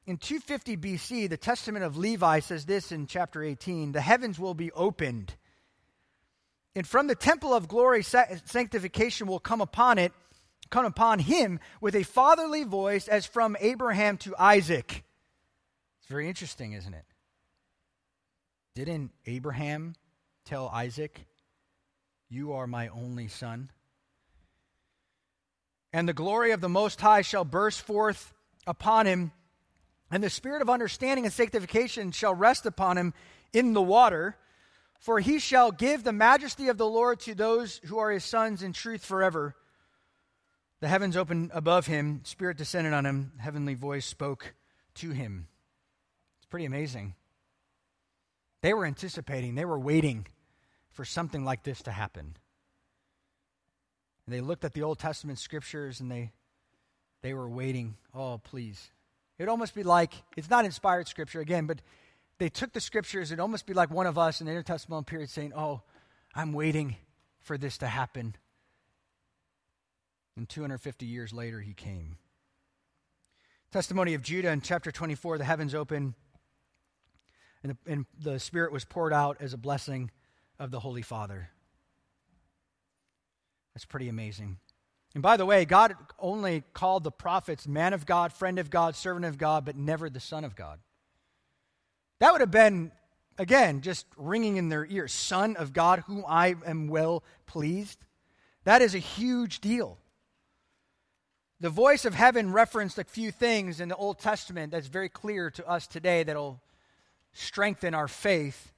in 0.07 0.19
250 0.19 0.77
BC, 0.77 1.31
the 1.31 1.39
Testament 1.39 1.85
of 1.85 1.97
Levi 1.97 2.41
says 2.41 2.67
this 2.67 2.93
in 2.93 3.07
chapter 3.07 3.43
18 3.43 3.93
the 3.93 4.03
heavens 4.03 4.39
will 4.39 4.55
be 4.55 4.71
opened 4.73 5.35
and 6.77 6.87
from 6.87 7.07
the 7.07 7.15
temple 7.15 7.55
of 7.55 7.69
glory, 7.69 8.03
sanctification 8.03 9.27
will 9.27 9.39
come 9.39 9.61
upon 9.61 9.99
it, 9.99 10.13
come 10.71 10.85
upon 10.85 11.21
him 11.21 11.61
with 11.81 11.95
a 11.95 12.03
fatherly 12.03 12.65
voice 12.65 13.07
as 13.07 13.27
from 13.27 13.57
Abraham 13.61 14.17
to 14.19 14.35
Isaac. 14.37 15.05
It's 16.01 16.09
very 16.09 16.29
interesting, 16.29 16.73
isn't 16.73 16.95
it? 16.95 17.05
Didn't 18.75 19.13
Abraham 19.27 19.95
tell 20.45 20.69
Isaac, 20.69 21.27
You 22.29 22.55
are 22.55 22.67
my 22.67 22.89
only 22.89 23.29
son? 23.29 23.71
And 25.93 26.09
the 26.09 26.13
glory 26.13 26.51
of 26.51 26.61
the 26.61 26.69
Most 26.69 27.01
High 27.01 27.23
shall 27.23 27.45
burst 27.45 27.83
forth 27.83 28.35
upon 28.67 29.07
him, 29.07 29.31
and 30.11 30.25
the 30.25 30.31
spirit 30.31 30.61
of 30.61 30.69
understanding 30.69 31.25
and 31.25 31.33
sanctification 31.33 32.11
shall 32.11 32.35
rest 32.35 32.67
upon 32.67 32.99
him 32.99 33.15
in 33.53 33.75
the 33.75 33.83
water. 33.83 34.37
For 35.05 35.21
he 35.21 35.39
shall 35.39 35.71
give 35.71 36.03
the 36.03 36.15
majesty 36.15 36.69
of 36.69 36.79
the 36.79 36.87
Lord 36.87 37.21
to 37.21 37.35
those 37.35 37.79
who 37.85 37.99
are 37.99 38.11
his 38.11 38.25
sons 38.25 38.63
in 38.63 38.73
truth 38.73 39.05
forever. 39.05 39.55
The 40.81 40.89
heavens 40.89 41.15
opened 41.15 41.51
above 41.53 41.87
him, 41.87 42.23
Spirit 42.25 42.57
descended 42.57 42.95
on 42.95 43.05
him, 43.05 43.33
heavenly 43.37 43.75
voice 43.75 44.07
spoke 44.07 44.55
to 44.95 45.11
him. 45.11 45.49
It's 46.39 46.47
pretty 46.47 46.65
amazing. 46.65 47.17
They 48.63 48.73
were 48.73 48.87
anticipating, 48.87 49.57
they 49.57 49.67
were 49.67 49.79
waiting 49.79 50.27
for 50.93 51.05
something 51.05 51.45
like 51.45 51.65
this 51.65 51.83
to 51.83 51.91
happen. 51.91 52.35
And 54.25 54.35
they 54.35 54.41
looked 54.41 54.65
at 54.65 54.73
the 54.73 54.85
Old 54.85 55.01
Testament 55.01 55.39
scriptures 55.39 56.01
and 56.01 56.11
they 56.11 56.33
they 57.21 57.35
were 57.35 57.51
waiting. 57.51 57.97
Oh, 58.15 58.41
please. 58.43 58.89
It'd 59.39 59.51
almost 59.51 59.75
be 59.75 59.83
like 59.83 60.15
it's 60.35 60.49
not 60.49 60.65
inspired 60.65 61.09
scripture 61.09 61.41
again, 61.41 61.67
but 61.67 61.83
they 62.39 62.49
took 62.49 62.73
the 62.73 62.81
scriptures, 62.81 63.31
it'd 63.31 63.41
almost 63.41 63.67
be 63.67 63.75
like 63.75 63.91
one 63.91 64.07
of 64.07 64.19
us 64.19 64.41
in 64.41 64.47
the 64.47 64.53
intertestamental 64.53 65.07
period 65.07 65.31
saying, 65.31 65.53
Oh, 65.55 65.83
I'm 66.35 66.53
waiting 66.53 66.97
for 67.41 67.57
this 67.57 67.79
to 67.79 67.87
happen. 67.87 68.35
And 70.37 70.49
250 70.49 71.07
years 71.07 71.33
later, 71.33 71.61
he 71.61 71.75
came. 71.75 72.17
Testimony 73.71 74.15
of 74.15 74.23
Judah 74.23 74.51
in 74.51 74.61
chapter 74.61 74.91
24 74.91 75.39
the 75.39 75.45
heavens 75.45 75.75
open, 75.75 76.15
and 77.63 77.73
the, 77.73 77.93
and 77.93 78.07
the 78.19 78.39
Spirit 78.39 78.73
was 78.73 78.85
poured 78.85 79.13
out 79.13 79.37
as 79.41 79.53
a 79.53 79.59
blessing 79.59 80.11
of 80.59 80.71
the 80.71 80.81
Holy 80.81 81.03
Father. 81.03 81.51
That's 83.75 83.85
pretty 83.85 84.09
amazing. 84.09 84.59
And 85.15 85.23
by 85.23 85.37
the 85.37 85.47
way, 85.47 85.65
God 85.65 85.95
only 86.19 86.65
called 86.73 87.05
the 87.05 87.11
prophets 87.13 87.69
man 87.69 87.93
of 87.93 88.07
God, 88.07 88.33
friend 88.33 88.59
of 88.59 88.71
God, 88.71 88.97
servant 88.97 89.25
of 89.25 89.39
God, 89.39 89.65
but 89.65 89.77
never 89.77 90.11
the 90.11 90.21
Son 90.21 90.45
of 90.45 90.57
God. 90.57 90.81
That 92.25 92.33
would 92.33 92.41
have 92.41 92.51
been, 92.51 92.91
again, 93.37 93.83
just 93.83 94.07
ringing 94.17 94.57
in 94.57 94.71
their 94.71 94.87
ears 94.87 95.13
Son 95.13 95.57
of 95.57 95.75
God, 95.75 96.05
whom 96.07 96.25
I 96.27 96.55
am 96.65 96.89
well 96.89 97.23
pleased. 97.45 97.99
That 98.65 98.81
is 98.81 98.95
a 98.95 98.99
huge 98.99 99.61
deal. 99.61 99.99
The 101.61 101.69
voice 101.69 102.07
of 102.07 102.15
heaven 102.15 102.51
referenced 102.51 102.99
a 102.99 103.05
few 103.05 103.31
things 103.31 103.79
in 103.79 103.91
the 103.91 103.97
Old 103.97 104.21
Testament 104.21 104.73
that's 104.73 104.87
very 104.87 105.11
clear 105.11 105.51
to 105.51 105.69
us 105.69 105.87
today 105.87 106.23
that'll 106.23 106.63
strengthen 107.35 107.93
our 107.93 108.09
faith. 108.09 108.73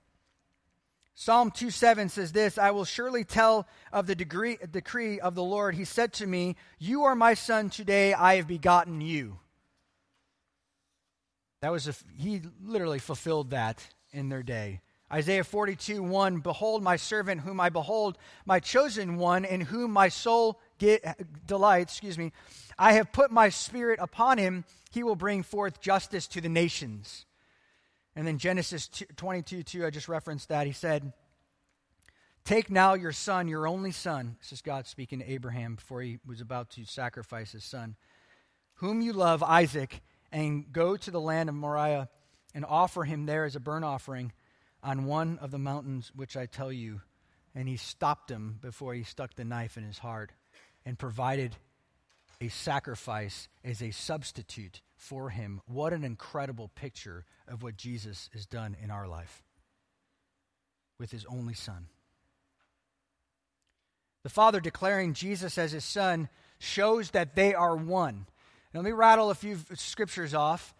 Psalm 1.15 1.53
2 1.53 1.71
7 1.71 2.09
says 2.09 2.33
this 2.33 2.59
I 2.59 2.73
will 2.73 2.85
surely 2.85 3.23
tell 3.23 3.69
of 3.93 4.09
the 4.09 4.17
degree, 4.17 4.59
decree 4.73 5.21
of 5.21 5.37
the 5.37 5.45
Lord. 5.45 5.77
He 5.77 5.85
said 5.85 6.13
to 6.15 6.27
me, 6.27 6.57
You 6.81 7.05
are 7.05 7.15
my 7.15 7.35
son, 7.35 7.71
today 7.71 8.13
I 8.13 8.35
have 8.35 8.49
begotten 8.49 9.01
you. 9.01 9.39
That 11.61 11.73
was 11.73 11.89
a, 11.89 11.95
he 12.17 12.43
literally 12.63 12.99
fulfilled 12.99 13.51
that 13.51 13.87
in 14.13 14.29
their 14.29 14.43
day. 14.43 14.81
Isaiah 15.13 15.45
42, 15.45 16.03
1, 16.03 16.41
Behold 16.41 16.83
my 16.83 16.97
servant 16.97 17.43
whom 17.43 17.61
I 17.61 17.69
behold, 17.69 18.19
my 18.45 18.59
chosen 18.59 19.17
one 19.17 19.45
in 19.45 19.61
whom 19.61 19.93
my 19.93 20.09
soul 20.09 20.61
get, 20.79 21.47
delights, 21.47 21.95
excuse 21.95 22.19
me. 22.19 22.33
I 22.77 22.95
have 22.95 23.13
put 23.13 23.31
my 23.31 23.49
spirit 23.49 24.01
upon 24.03 24.39
him. 24.39 24.65
He 24.91 25.03
will 25.03 25.17
bring 25.17 25.43
forth 25.43 25.81
justice 25.81 26.27
to 26.29 26.41
the 26.41 26.49
nations. 26.49 27.25
And 28.17 28.27
then 28.27 28.39
Genesis 28.39 28.89
22, 29.17 29.63
2, 29.63 29.87
I 29.87 29.91
just 29.91 30.09
referenced 30.09 30.49
that. 30.49 30.67
He 30.67 30.73
said, 30.73 31.13
Take 32.45 32.71
now 32.71 32.95
your 32.95 33.13
son, 33.13 33.49
your 33.49 33.67
only 33.67 33.91
son. 33.93 34.37
This 34.41 34.53
is 34.53 34.63
God 34.63 34.87
speaking 34.87 35.19
to 35.21 35.31
Abraham 35.31 35.75
before 35.77 36.01
he 36.01 36.19
was 36.27 36.41
about 36.41 36.71
to 36.71 36.85
sacrifice 36.85 37.53
his 37.53 37.65
son, 37.65 37.97
whom 38.75 39.01
you 39.01 39.13
love, 39.13 39.43
Isaac 39.43 40.01
and 40.37 40.71
go 40.71 40.99
to 40.99 41.11
the 41.11 41.21
land 41.21 41.49
of 41.49 41.55
Moriah 41.55 42.11
and 42.55 42.63
offer 42.67 43.05
him 43.05 43.25
there 43.25 43.47
as 43.47 43.57
a 43.57 43.61
burnt 43.61 43.87
offering 43.87 44.33
on 44.83 45.07
one 45.07 45.39
of 45.39 45.51
the 45.51 45.59
mountains 45.59 46.13
which 46.15 46.37
I 46.37 46.45
tell 46.45 46.71
you. 46.71 47.01
And 47.55 47.67
he 47.67 47.79
stopped 47.79 48.31
him 48.31 48.59
before 48.61 48.93
he 48.93 49.03
stuck 49.03 49.35
the 49.35 49.47
knife 49.47 49.79
in 49.79 49.83
his 49.83 49.97
heart 49.97 50.33
and 50.85 50.99
provided 50.99 51.57
a 52.39 52.49
sacrifice 52.49 53.49
as 53.65 53.81
a 53.81 53.93
substitute 53.93 54.83
for 54.95 55.31
him. 55.31 55.63
What 55.65 55.95
an 55.95 56.05
incredible 56.05 56.69
picture 56.69 57.25
of 57.49 57.63
what 57.63 57.79
Jesus 57.79 58.29
has 58.35 58.45
done 58.45 58.77
in 58.83 58.91
our 58.91 59.09
life 59.09 59.43
with 60.99 61.13
his 61.13 61.25
only 61.31 61.55
son. 61.55 61.87
The 64.23 64.29
Father 64.29 64.61
declaring 64.61 65.15
Jesus 65.15 65.57
as 65.57 65.73
his 65.73 65.85
son 65.85 66.29
shows 66.59 67.13
that 67.13 67.37
they 67.37 67.55
are 67.55 67.75
one. 67.75 68.27
Now, 68.77 68.83
let 68.83 68.91
me 68.91 68.93
rattle 68.93 69.31
a 69.31 69.35
few 69.35 69.57
scriptures 69.73 70.35
off. 70.35 70.75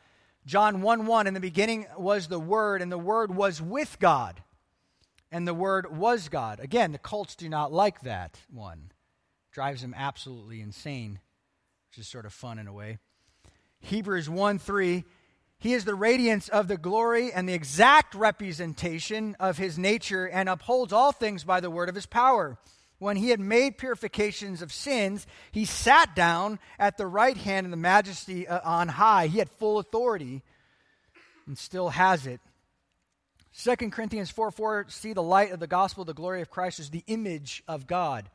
John 0.45 0.83
1 0.83 1.07
1, 1.07 1.27
in 1.27 1.33
the 1.33 1.41
beginning 1.41 1.87
was 1.97 2.29
the 2.29 2.39
Word, 2.39 2.83
and 2.83 2.93
the 2.93 2.99
Word 2.99 3.35
was 3.35 3.63
with 3.63 3.99
God, 3.99 4.43
and 5.33 5.49
the 5.49 5.55
Word 5.55 5.97
was 5.97 6.29
God. 6.29 6.61
Again, 6.61 6.93
the 6.93 6.99
cults 6.99 7.35
do 7.35 7.49
not 7.49 7.73
like 7.73 8.03
that 8.03 8.39
one. 8.53 8.93
Drives 9.51 9.81
them 9.81 9.95
absolutely 9.97 10.61
insane, 10.61 11.21
which 11.89 11.99
is 11.99 12.07
sort 12.07 12.27
of 12.27 12.35
fun 12.35 12.59
in 12.59 12.67
a 12.67 12.73
way. 12.75 12.99
Hebrews 13.81 14.29
1 14.29 14.59
3, 14.59 15.03
he 15.59 15.73
is 15.73 15.87
the 15.87 15.95
radiance 15.95 16.51
of 16.51 16.69
the 16.69 16.77
glory 16.77 17.33
and 17.33 17.49
the 17.49 17.55
exact 17.55 18.15
representation 18.15 19.35
of 19.41 19.57
his 19.57 19.79
nature, 19.79 20.27
and 20.27 20.51
upholds 20.51 20.93
all 20.93 21.13
things 21.13 21.45
by 21.45 21.61
the 21.61 21.71
word 21.71 21.89
of 21.89 21.95
his 21.95 22.05
power 22.05 22.59
when 22.99 23.17
he 23.17 23.31
had 23.31 23.41
made 23.41 23.79
purifications 23.79 24.63
of 24.63 24.73
sins, 24.73 25.27
he 25.53 25.65
sat 25.65 26.15
down 26.17 26.59
at 26.79 26.97
the 26.97 27.07
right 27.07 27.37
hand 27.37 27.67
of 27.67 27.71
the 27.71 27.77
majesty 27.77 28.49
uh, 28.49 28.61
on 28.65 28.89
high. 28.89 29.27
He 29.27 29.39
had 29.39 29.51
full 29.51 29.79
authority 29.79 30.43
and 31.47 31.59
still 31.59 31.91
has 31.91 32.27
it. 32.27 32.41
2 33.59 33.91
Corinthians 33.91 34.31
4 34.31 34.51
4, 34.51 34.87
see 34.89 35.13
the 35.13 35.23
light 35.23 35.53
of 35.53 35.61
the 35.61 35.67
gospel, 35.67 36.05
the 36.05 36.13
glory 36.13 36.43
of 36.43 36.51
Christ 36.51 36.79
is 36.79 36.91
the 36.91 37.05
image 37.07 37.63
of 37.67 37.87
God. 37.87 38.29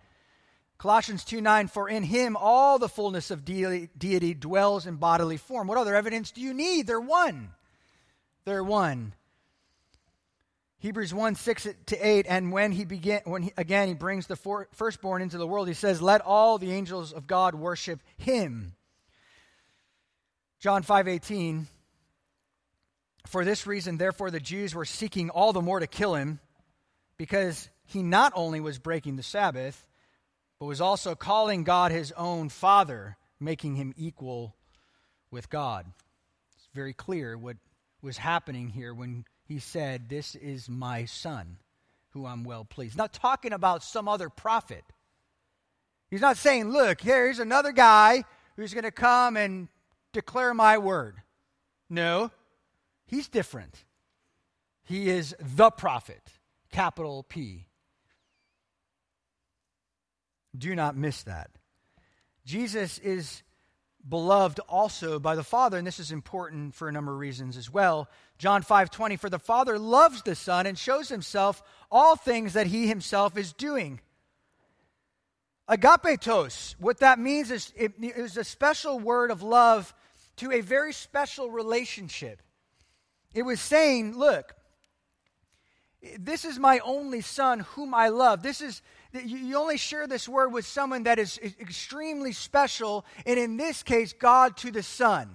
Colossians 0.80 1.24
2 1.24 1.42
9, 1.42 1.68
for 1.68 1.88
in 1.88 2.02
him 2.02 2.36
all 2.36 2.80
the 2.80 2.90
fullness 2.90 3.30
of 3.30 3.46
deity, 3.46 3.90
deity 3.96 4.34
dwells 4.34 4.88
in 4.88 4.96
bodily 4.96 5.38
form. 5.38 5.68
What 5.68 5.78
other 5.78 5.96
evidence 5.96 6.32
do 6.32 6.42
you 6.42 6.56
need? 6.56 6.88
They're 6.88 7.00
one. 7.00 7.52
They're 8.46 8.64
one. 8.64 9.14
Hebrews 10.82 11.14
1 11.14 11.36
6 11.36 11.68
to 11.86 12.08
8, 12.08 12.26
and 12.28 12.52
when 12.52 12.72
he 12.72 12.86
began, 12.86 13.22
when 13.26 13.44
he, 13.44 13.54
again 13.56 13.88
he 13.88 13.94
brings 13.94 14.26
the 14.26 14.36
for, 14.36 14.68
firstborn 14.74 15.22
into 15.22 15.38
the 15.38 15.46
world, 15.46 15.68
he 15.68 15.76
says, 15.76 16.02
Let 16.02 16.22
all 16.22 16.58
the 16.58 16.72
angels 16.72 17.14
of 17.14 17.28
God 17.28 17.54
worship 17.54 18.02
him. 18.18 18.74
John 20.60 20.82
5 20.82 21.08
18, 21.08 21.68
for 23.28 23.46
this 23.46 23.68
reason, 23.68 23.98
therefore, 23.98 24.32
the 24.32 24.40
Jews 24.40 24.74
were 24.74 24.86
seeking 24.86 25.30
all 25.30 25.54
the 25.54 25.62
more 25.62 25.80
to 25.80 25.86
kill 25.86 26.16
him, 26.16 26.40
because 27.16 27.70
he 27.86 28.02
not 28.02 28.34
only 28.36 28.60
was 28.60 28.80
breaking 28.80 29.18
the 29.18 29.24
Sabbath, 29.24 29.86
but 30.60 30.66
was 30.66 30.82
also 30.82 31.14
calling 31.14 31.64
God 31.64 31.92
his 31.92 32.12
own 32.14 32.50
Father, 32.50 33.18
making 33.40 33.76
him 33.76 33.94
equal 33.98 34.56
with 35.30 35.48
God. 35.48 35.86
It's 36.56 36.70
very 36.74 36.94
clear 36.94 37.38
what 37.38 37.58
was 38.02 38.18
happening 38.18 38.70
here 38.70 38.96
when 38.96 39.26
he 39.52 39.60
said, 39.60 40.08
This 40.08 40.36
is 40.36 40.70
my 40.70 41.04
son, 41.04 41.58
who 42.12 42.26
I'm 42.26 42.46
well 42.46 42.64
pleased. 42.64 42.98
Not 42.98 43.12
talking 43.12 43.52
about 43.52 43.84
some 43.84 44.08
other 44.08 44.30
prophet. 44.30 44.86
He's 46.10 46.22
not 46.22 46.38
saying, 46.38 46.70
Look, 46.70 47.02
here's 47.02 47.38
another 47.38 47.74
guy 47.74 48.24
who's 48.56 48.74
going 48.74 48.86
to 48.86 48.92
come 48.92 49.36
and 49.36 49.68
declare 50.14 50.54
my 50.54 50.78
word. 50.78 51.18
No, 51.90 52.32
he's 53.06 53.28
different. 53.28 53.84
He 54.84 55.10
is 55.10 55.36
the 55.40 55.70
prophet, 55.70 56.22
capital 56.72 57.24
P. 57.24 57.68
Do 60.58 60.76
not 60.76 60.96
miss 60.96 61.24
that. 61.24 61.52
Jesus 62.46 63.00
is 63.00 63.44
beloved 64.08 64.60
also 64.68 65.20
by 65.20 65.36
the 65.36 65.44
Father, 65.44 65.78
and 65.78 65.86
this 65.86 66.00
is 66.00 66.12
important 66.12 66.74
for 66.74 66.88
a 66.88 66.92
number 66.92 67.12
of 67.12 67.20
reasons 67.20 67.58
as 67.58 67.70
well. 67.70 68.10
John 68.42 68.64
5 68.64 68.90
20, 68.90 69.18
for 69.18 69.30
the 69.30 69.38
Father 69.38 69.78
loves 69.78 70.24
the 70.24 70.34
Son 70.34 70.66
and 70.66 70.76
shows 70.76 71.10
himself 71.10 71.62
all 71.92 72.16
things 72.16 72.54
that 72.54 72.66
he 72.66 72.88
himself 72.88 73.38
is 73.38 73.54
doing. 73.54 74.02
Agapetos, 75.70 76.74
what 76.80 77.02
that 77.02 77.20
means 77.20 77.52
is 77.52 77.72
it 77.76 77.94
is 78.02 78.38
a 78.38 78.44
special 78.44 78.98
word 78.98 79.30
of 79.30 79.44
love 79.44 79.94
to 80.38 80.52
a 80.52 80.62
very 80.62 80.92
special 80.92 81.52
relationship. 81.52 82.42
It 83.36 83.44
was 83.44 83.62
saying, 83.62 84.18
look, 84.18 84.56
this 86.18 86.44
is 86.44 86.58
my 86.58 86.80
only 86.80 87.22
son 87.22 87.60
whom 87.60 87.94
I 87.94 88.08
love. 88.08 88.42
This 88.42 88.60
is 88.60 88.82
you 89.14 89.56
only 89.56 89.78
share 89.78 90.08
this 90.08 90.28
word 90.28 90.52
with 90.52 90.66
someone 90.66 91.04
that 91.04 91.20
is 91.20 91.38
extremely 91.38 92.32
special, 92.32 93.06
and 93.24 93.38
in 93.38 93.58
this 93.58 93.84
case, 93.84 94.14
God 94.14 94.58
to 94.58 94.72
the 94.72 94.82
Son. 94.82 95.30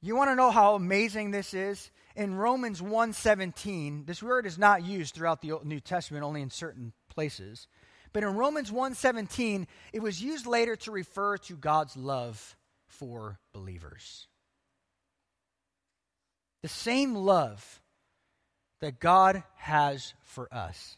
You 0.00 0.14
want 0.14 0.30
to 0.30 0.36
know 0.36 0.50
how 0.50 0.74
amazing 0.74 1.30
this 1.32 1.54
is? 1.54 1.90
In 2.14 2.34
Romans 2.34 2.80
1:17, 2.80 4.06
this 4.06 4.22
word 4.22 4.46
is 4.46 4.58
not 4.58 4.84
used 4.84 5.14
throughout 5.14 5.42
the 5.42 5.58
New 5.64 5.80
Testament, 5.80 6.24
only 6.24 6.42
in 6.42 6.50
certain 6.50 6.92
places. 7.08 7.66
But 8.12 8.22
in 8.22 8.36
Romans 8.36 8.70
1:17, 8.70 9.66
it 9.92 10.00
was 10.00 10.22
used 10.22 10.46
later 10.46 10.76
to 10.76 10.90
refer 10.90 11.36
to 11.38 11.56
God's 11.56 11.96
love 11.96 12.56
for 12.86 13.38
believers. 13.52 14.28
The 16.62 16.68
same 16.68 17.14
love 17.14 17.80
that 18.80 19.00
God 19.00 19.42
has 19.56 20.14
for 20.22 20.52
us 20.52 20.96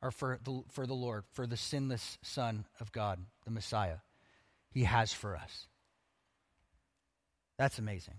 or 0.00 0.10
for 0.10 0.38
the, 0.42 0.62
for 0.70 0.86
the 0.86 0.94
Lord, 0.94 1.24
for 1.32 1.46
the 1.46 1.56
sinless 1.56 2.18
Son 2.22 2.66
of 2.80 2.92
God, 2.92 3.24
the 3.44 3.50
Messiah, 3.50 3.98
He 4.70 4.84
has 4.84 5.12
for 5.12 5.36
us. 5.36 5.68
That's 7.58 7.78
amazing. 7.78 8.14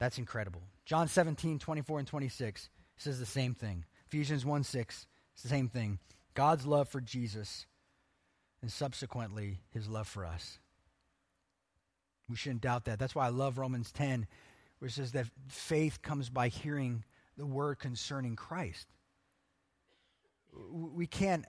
That's 0.00 0.18
incredible. 0.18 0.62
John 0.84 1.08
17, 1.08 1.58
24 1.58 2.00
and 2.00 2.08
26 2.08 2.68
says 2.96 3.18
the 3.18 3.26
same 3.26 3.54
thing. 3.54 3.84
Ephesians 4.06 4.44
1 4.44 4.64
6, 4.64 5.06
it's 5.32 5.42
the 5.42 5.48
same 5.48 5.68
thing. 5.68 5.98
God's 6.34 6.66
love 6.66 6.88
for 6.88 7.00
Jesus 7.00 7.66
and 8.60 8.70
subsequently 8.70 9.60
his 9.70 9.88
love 9.88 10.08
for 10.08 10.24
us. 10.24 10.58
We 12.28 12.36
shouldn't 12.36 12.62
doubt 12.62 12.86
that. 12.86 12.98
That's 12.98 13.14
why 13.14 13.26
I 13.26 13.30
love 13.30 13.58
Romans 13.58 13.92
10, 13.92 14.26
where 14.78 14.88
it 14.88 14.92
says 14.92 15.12
that 15.12 15.26
faith 15.48 16.02
comes 16.02 16.30
by 16.30 16.48
hearing 16.48 17.04
the 17.36 17.46
word 17.46 17.78
concerning 17.78 18.36
Christ 18.36 18.88
we 20.70 21.06
can't 21.06 21.44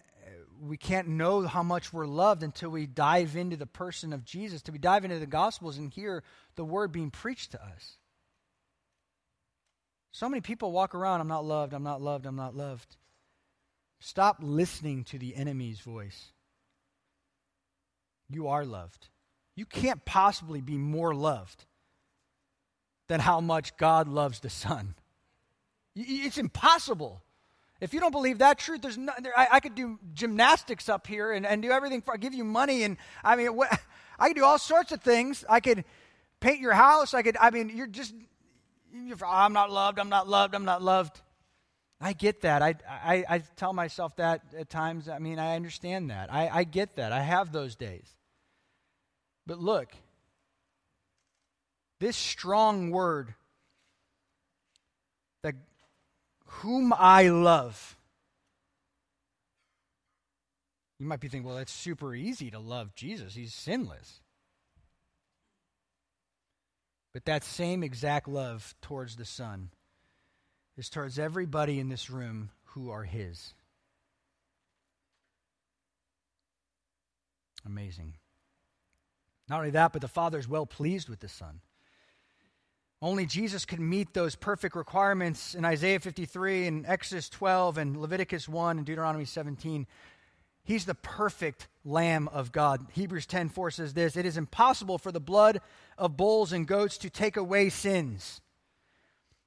we 0.61 0.77
can't 0.77 1.07
know 1.07 1.41
how 1.43 1.63
much 1.63 1.91
we're 1.91 2.05
loved 2.05 2.43
until 2.43 2.69
we 2.69 2.85
dive 2.85 3.35
into 3.35 3.57
the 3.57 3.65
person 3.65 4.13
of 4.13 4.23
Jesus, 4.23 4.61
till 4.61 4.73
we 4.73 4.79
dive 4.79 5.05
into 5.05 5.19
the 5.19 5.25
Gospels 5.25 5.77
and 5.77 5.91
hear 5.91 6.23
the 6.55 6.65
word 6.65 6.91
being 6.91 7.11
preached 7.11 7.51
to 7.51 7.63
us. 7.63 7.97
So 10.11 10.29
many 10.29 10.41
people 10.41 10.71
walk 10.71 10.95
around, 10.95 11.21
I'm 11.21 11.27
not 11.27 11.43
loved, 11.43 11.73
I'm 11.73 11.83
not 11.83 12.01
loved, 12.01 12.25
I'm 12.25 12.37
not 12.37 12.55
loved. 12.55 12.95
Stop 13.99 14.37
listening 14.41 15.03
to 15.05 15.19
the 15.19 15.35
enemy's 15.35 15.79
voice. 15.79 16.31
You 18.29 18.47
are 18.47 18.63
loved. 18.63 19.09
You 19.55 19.65
can't 19.65 20.05
possibly 20.05 20.61
be 20.61 20.77
more 20.77 21.13
loved 21.13 21.65
than 23.07 23.19
how 23.19 23.41
much 23.41 23.77
God 23.77 24.07
loves 24.07 24.39
the 24.39 24.49
Son. 24.49 24.95
It's 25.95 26.37
impossible. 26.37 27.21
If 27.85 27.93
you 27.93 27.99
don't 27.99 28.11
believe 28.11 28.39
that 28.39 28.57
truth, 28.57 28.81
there's 28.81 28.97
no, 28.97 29.13
there, 29.21 29.37
I, 29.37 29.47
I, 29.51 29.59
could 29.59 29.75
do 29.75 29.99
gymnastics 30.15 30.89
up 30.89 31.05
here 31.05 31.31
and, 31.31 31.45
and 31.45 31.61
do 31.61 31.69
everything 31.69 32.01
for, 32.01 32.17
give 32.17 32.33
you 32.33 32.43
money. 32.43 32.81
And 32.81 32.97
I 33.23 33.35
mean, 33.35 33.55
what, 33.55 33.79
I 34.19 34.27
could 34.27 34.37
do 34.37 34.43
all 34.43 34.57
sorts 34.57 34.91
of 34.91 35.03
things. 35.03 35.45
I 35.47 35.59
could 35.59 35.85
paint 36.39 36.61
your 36.61 36.73
house. 36.73 37.13
I 37.13 37.21
could, 37.21 37.37
I 37.39 37.51
mean, 37.51 37.69
you're 37.69 37.85
just, 37.85 38.15
you're, 38.91 39.23
I'm 39.23 39.53
not 39.53 39.69
loved. 39.69 39.99
I'm 39.99 40.09
not 40.09 40.27
loved. 40.27 40.55
I'm 40.55 40.65
not 40.65 40.81
loved. 40.81 41.21
I 42.01 42.13
get 42.13 42.41
that. 42.41 42.63
I, 42.63 42.73
I, 42.89 43.23
I 43.29 43.37
tell 43.55 43.71
myself 43.71 44.15
that 44.15 44.41
at 44.57 44.67
times. 44.67 45.07
I 45.07 45.19
mean, 45.19 45.37
I 45.37 45.55
understand 45.55 46.09
that. 46.09 46.33
I, 46.33 46.49
I 46.51 46.63
get 46.63 46.95
that. 46.95 47.11
I 47.11 47.21
have 47.21 47.51
those 47.51 47.75
days. 47.75 48.09
But 49.45 49.59
look, 49.59 49.91
this 51.99 52.17
strong 52.17 52.89
word 52.89 53.35
that 55.43 55.53
whom 56.61 56.93
I 56.97 57.29
love. 57.29 57.97
You 60.99 61.05
might 61.05 61.19
be 61.19 61.27
thinking, 61.27 61.47
well, 61.47 61.57
that's 61.57 61.71
super 61.71 62.15
easy 62.15 62.51
to 62.51 62.59
love 62.59 62.95
Jesus. 62.95 63.35
He's 63.35 63.53
sinless. 63.53 64.21
But 67.13 67.25
that 67.25 67.43
same 67.43 67.83
exact 67.83 68.27
love 68.27 68.75
towards 68.81 69.15
the 69.15 69.25
Son 69.25 69.69
is 70.77 70.89
towards 70.89 71.17
everybody 71.19 71.79
in 71.79 71.89
this 71.89 72.09
room 72.09 72.49
who 72.65 72.89
are 72.89 73.03
His. 73.03 73.53
Amazing. 77.65 78.13
Not 79.47 79.59
only 79.59 79.71
that, 79.71 79.93
but 79.93 80.01
the 80.01 80.07
Father 80.07 80.37
is 80.37 80.47
well 80.47 80.65
pleased 80.65 81.09
with 81.09 81.19
the 81.19 81.29
Son. 81.29 81.61
Only 83.01 83.25
Jesus 83.25 83.65
could 83.65 83.79
meet 83.79 84.13
those 84.13 84.35
perfect 84.35 84.75
requirements 84.75 85.53
in 85.53 85.65
Isaiah 85.65 85.99
53 85.99 86.67
and 86.67 86.85
Exodus 86.85 87.29
12 87.29 87.77
and 87.77 88.01
Leviticus 88.01 88.47
1 88.47 88.77
and 88.77 88.85
Deuteronomy 88.85 89.25
17. 89.25 89.85
He's 90.63 90.85
the 90.85 90.95
perfect 90.95 91.67
Lamb 91.83 92.27
of 92.29 92.51
God. 92.51 92.87
Hebrews 92.93 93.27
10 93.27 93.49
4 93.49 93.71
says 93.71 93.93
this 93.93 94.15
It 94.15 94.25
is 94.25 94.37
impossible 94.37 94.97
for 94.97 95.11
the 95.11 95.19
blood 95.19 95.61
of 95.97 96.17
bulls 96.17 96.51
and 96.51 96.67
goats 96.67 96.97
to 96.99 97.09
take 97.09 97.37
away 97.37 97.69
sins. 97.69 98.41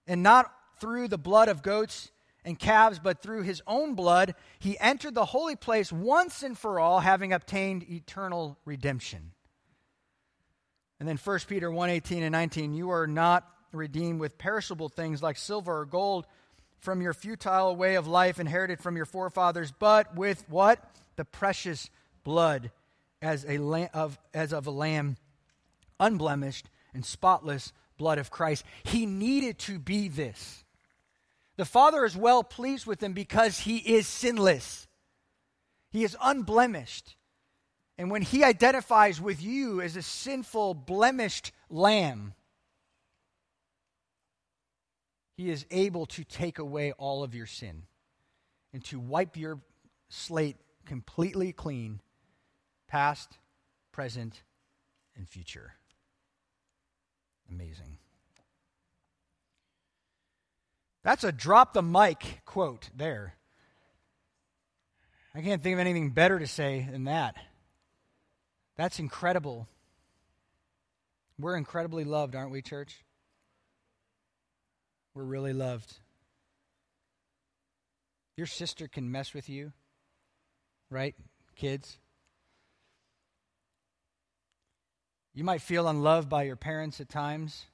And 0.07 0.22
not 0.22 0.53
through 0.80 1.09
the 1.09 1.18
blood 1.18 1.49
of 1.49 1.62
goats 1.62 2.12
and 2.44 2.59
calves, 2.59 2.99
but 2.99 3.20
through 3.20 3.42
his 3.42 3.61
own 3.66 3.94
blood, 3.94 4.34
he 4.59 4.78
entered 4.78 5.14
the 5.14 5.26
holy 5.26 5.57
place 5.57 5.92
once 5.92 6.42
and 6.42 6.57
for 6.57 6.78
all, 6.78 7.01
having 7.01 7.32
obtained 7.32 7.90
eternal 7.90 8.57
redemption. 8.64 9.32
And 11.01 11.09
then 11.09 11.16
1 11.16 11.38
Peter 11.46 11.70
1 11.70 11.90
18 11.90 12.22
and 12.22 12.32
19, 12.32 12.74
you 12.74 12.90
are 12.90 13.07
not 13.07 13.49
redeemed 13.72 14.20
with 14.20 14.38
perishable 14.38 14.88
things 14.88 15.22
like 15.22 15.36
silver 15.36 15.80
or 15.80 15.84
gold 15.84 16.26
from 16.78 17.03
your 17.03 17.12
futile 17.12 17.76
way 17.76 17.96
of 17.96 18.07
life 18.07 18.38
inherited 18.40 18.80
from 18.80 18.96
your 18.96 19.05
forefathers, 19.05 19.72
but 19.78 20.14
with 20.14 20.44
what? 20.49 20.82
The 21.16 21.24
precious 21.24 21.90
blood 22.24 22.70
as, 23.20 23.44
a 23.49 23.59
lamb 23.59 23.90
of, 23.94 24.18
as 24.32 24.53
of 24.53 24.66
a 24.66 24.70
lamb, 24.70 25.16
unblemished 25.99 26.68
and 26.94 27.05
spotless 27.05 27.72
blood 27.96 28.18
of 28.18 28.30
Christ. 28.30 28.64
He 28.84 29.07
needed 29.07 29.59
to 29.61 29.78
be 29.78 30.09
this. 30.09 30.64
The 31.57 31.64
Father 31.64 32.05
is 32.05 32.16
well 32.16 32.44
pleased 32.44 32.86
with 32.86 33.03
him 33.03 33.12
because 33.12 33.61
he 33.61 33.78
is 33.78 34.07
sinless. 34.07 34.86
He 35.90 36.05
is 36.05 36.16
unblemished. 36.22 37.16
And 37.99 38.11
when 38.11 38.22
he 38.22 38.44
identifies 38.44 39.20
with 39.20 39.42
you 39.42 39.80
as 39.80 39.96
a 39.96 40.03
sinful, 40.03 40.74
blemished 40.74 41.53
lamb, 41.68 42.34
He 45.38 45.51
is 45.51 45.64
able 45.70 46.05
to 46.07 46.24
take 46.24 46.59
away 46.59 46.90
all 46.90 47.22
of 47.22 47.32
your 47.32 47.46
sin 47.46 47.84
and 48.72 48.84
to 48.86 48.99
wipe 48.99 49.36
your 49.36 49.61
slate 50.09 50.57
completely 50.84 51.53
clean, 51.53 52.01
past, 52.88 53.38
present, 53.92 54.42
and 55.16 55.28
future. 55.28 55.74
Amazing. 57.49 57.99
That's 61.05 61.22
a 61.22 61.30
drop 61.30 61.72
the 61.72 61.82
mic 61.82 62.40
quote 62.44 62.90
there. 62.92 63.34
I 65.36 65.40
can't 65.40 65.62
think 65.62 65.74
of 65.74 65.78
anything 65.78 66.11
better 66.11 66.40
to 66.40 66.49
say 66.49 66.88
than 66.90 67.05
that. 67.05 67.36
That's 68.79 69.01
incredible. 69.01 69.66
We're 71.39 71.57
incredibly 71.57 72.05
loved, 72.05 72.37
aren't 72.37 72.53
we, 72.53 72.62
church? 72.62 73.05
We're 75.14 75.24
really 75.24 75.53
loved. 75.53 75.93
Your 78.37 78.47
sister 78.47 78.87
can 78.87 79.11
mess 79.11 79.35
with 79.35 79.49
you, 79.49 79.72
right, 80.91 81.16
kids? 81.57 81.99
You 85.35 85.43
might 85.43 85.61
feel 85.61 85.89
unloved 85.89 86.29
by 86.29 86.45
your 86.45 86.55
parents 86.55 87.01
at 87.01 87.09
times. 87.09 87.64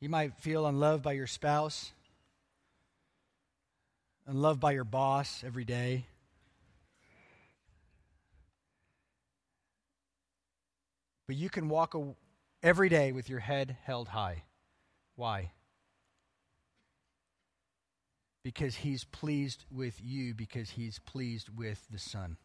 You 0.00 0.08
might 0.08 0.36
feel 0.38 0.64
unloved 0.64 1.02
by 1.02 1.14
your 1.14 1.26
spouse, 1.26 1.90
unloved 4.28 4.60
by 4.60 4.72
your 4.72 4.84
boss 4.84 5.42
every 5.44 5.64
day. 5.64 6.06
But 11.28 11.36
you 11.36 11.48
can 11.48 11.68
walk 11.68 11.94
every 12.64 12.88
day 12.88 13.12
with 13.12 13.28
your 13.28 13.38
head 13.38 13.76
held 13.84 14.08
high. 14.08 14.42
Why? 15.14 15.52
because 18.48 18.76
he's 18.76 19.04
pleased 19.04 19.66
with 19.70 20.00
you, 20.02 20.32
because 20.32 20.70
he's 20.70 20.98
pleased 21.00 21.50
with 21.54 21.86
the 21.90 21.98
Son. 21.98 22.38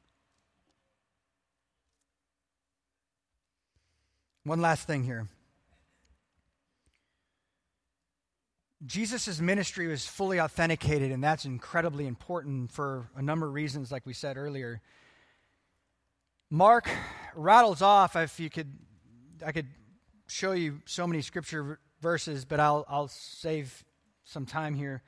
One 4.43 4.59
last 4.59 4.85
thing 4.85 5.05
here. 5.05 5.29
Jesus' 8.85 9.39
ministry 9.39 9.87
was 9.87 10.05
fully 10.05 10.41
authenticated, 10.41 11.13
and 11.13 11.23
that's 11.23 11.45
incredibly 11.45 12.05
important 12.05 12.69
for 12.69 13.07
a 13.15 13.21
number 13.21 13.47
of 13.47 13.53
reasons, 13.53 13.89
like 13.89 14.05
we 14.05 14.11
said 14.11 14.35
earlier. 14.35 14.81
Mark 16.49 16.89
rattles 17.35 17.81
off, 17.81 18.15
if 18.15 18.39
you 18.39 18.49
could, 18.49 18.71
I 19.45 19.51
could 19.51 19.67
show 20.27 20.53
you 20.53 20.81
so 20.85 21.07
many 21.07 21.21
scripture 21.21 21.79
verses, 22.01 22.45
but 22.45 22.59
I'll, 22.59 22.85
I'll 22.87 23.07
save 23.07 23.83
some 24.23 24.45
time 24.45 24.73
here 24.73 25.03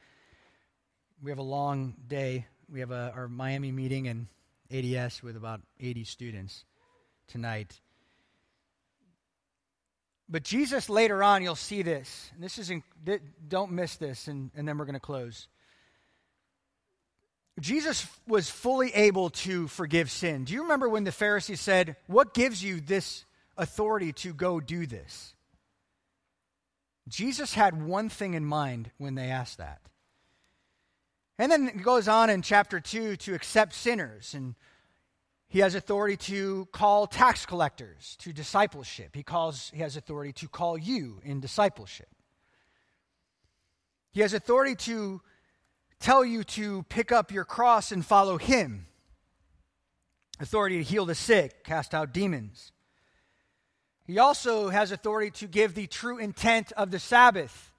we 1.22 1.32
have 1.32 1.40
a 1.40 1.44
long 1.44 1.96
day. 2.08 2.46
We 2.70 2.80
have 2.82 2.92
a, 2.92 3.12
our 3.16 3.28
Miami 3.28 3.72
meeting 3.72 4.08
and 4.08 4.28
ADS 4.72 5.24
with 5.24 5.36
about 5.36 5.62
80 5.80 6.04
students 6.04 6.66
tonight. 7.28 7.80
But 10.28 10.44
Jesus, 10.44 10.90
later 10.90 11.24
on, 11.24 11.44
you'll 11.44 11.56
see 11.56 11.82
this. 11.82 12.32
And 12.34 12.44
this 12.44 12.58
is, 12.58 12.70
in, 12.70 12.84
don't 13.48 13.72
miss 13.72 13.96
this, 13.96 14.28
and, 14.28 14.52
and 14.56 14.68
then 14.68 14.78
we're 14.78 14.86
going 14.86 14.94
to 14.94 15.00
close. 15.00 15.48
Jesus 17.60 18.08
was 18.28 18.50
fully 18.50 18.94
able 18.94 19.30
to 19.30 19.68
forgive 19.68 20.12
sin. 20.12 20.44
Do 20.44 20.54
you 20.54 20.64
remember 20.64 20.90
when 20.90 21.06
the 21.06 21.12
Pharisees 21.12 21.62
said, 21.62 21.96
What 22.08 22.34
gives 22.34 22.62
you 22.62 22.82
this 22.82 23.24
authority 23.58 24.12
to 24.14 24.34
go 24.34 24.60
do 24.60 24.86
this? 24.86 25.34
Jesus 27.08 27.54
had 27.54 27.82
one 27.82 28.10
thing 28.10 28.34
in 28.34 28.46
mind 28.46 28.92
when 28.98 29.16
they 29.16 29.30
asked 29.30 29.60
that. 29.60 29.80
And 31.38 31.52
then 31.52 31.68
it 31.68 31.82
goes 31.82 32.08
on 32.08 32.30
in 32.30 32.42
chapter 32.42 32.80
2 32.80 33.18
to 33.18 33.36
accept 33.36 33.74
sinners. 33.74 34.34
And 34.34 34.56
he 35.48 35.60
has 35.60 35.76
authority 35.76 36.18
to 36.34 36.68
call 36.72 37.08
tax 37.08 37.46
collectors 37.46 38.18
to 38.20 38.34
discipleship. 38.34 39.16
He, 39.16 39.24
calls, 39.24 39.72
he 39.74 39.82
has 39.82 39.96
authority 39.96 40.34
to 40.34 40.48
call 40.48 40.78
you 40.78 41.22
in 41.24 41.40
discipleship. 41.40 42.08
He 44.12 44.22
has 44.22 44.34
authority 44.34 44.76
to 44.76 45.22
tell 46.00 46.24
you 46.24 46.44
to 46.44 46.84
pick 46.84 47.12
up 47.12 47.32
your 47.32 47.46
cross 47.46 47.92
and 47.92 48.06
follow 48.06 48.38
him. 48.38 48.88
Authority 50.40 50.78
to 50.78 50.84
heal 50.84 51.06
the 51.06 51.16
sick, 51.16 51.64
cast 51.64 51.94
out 51.94 52.14
demons. 52.14 52.72
He 54.06 54.20
also 54.20 54.70
has 54.70 54.92
authority 54.92 55.32
to 55.32 55.48
give 55.48 55.74
the 55.74 55.88
true 55.88 56.18
intent 56.18 56.72
of 56.74 56.92
the 56.92 57.00
Sabbath. 57.00 57.72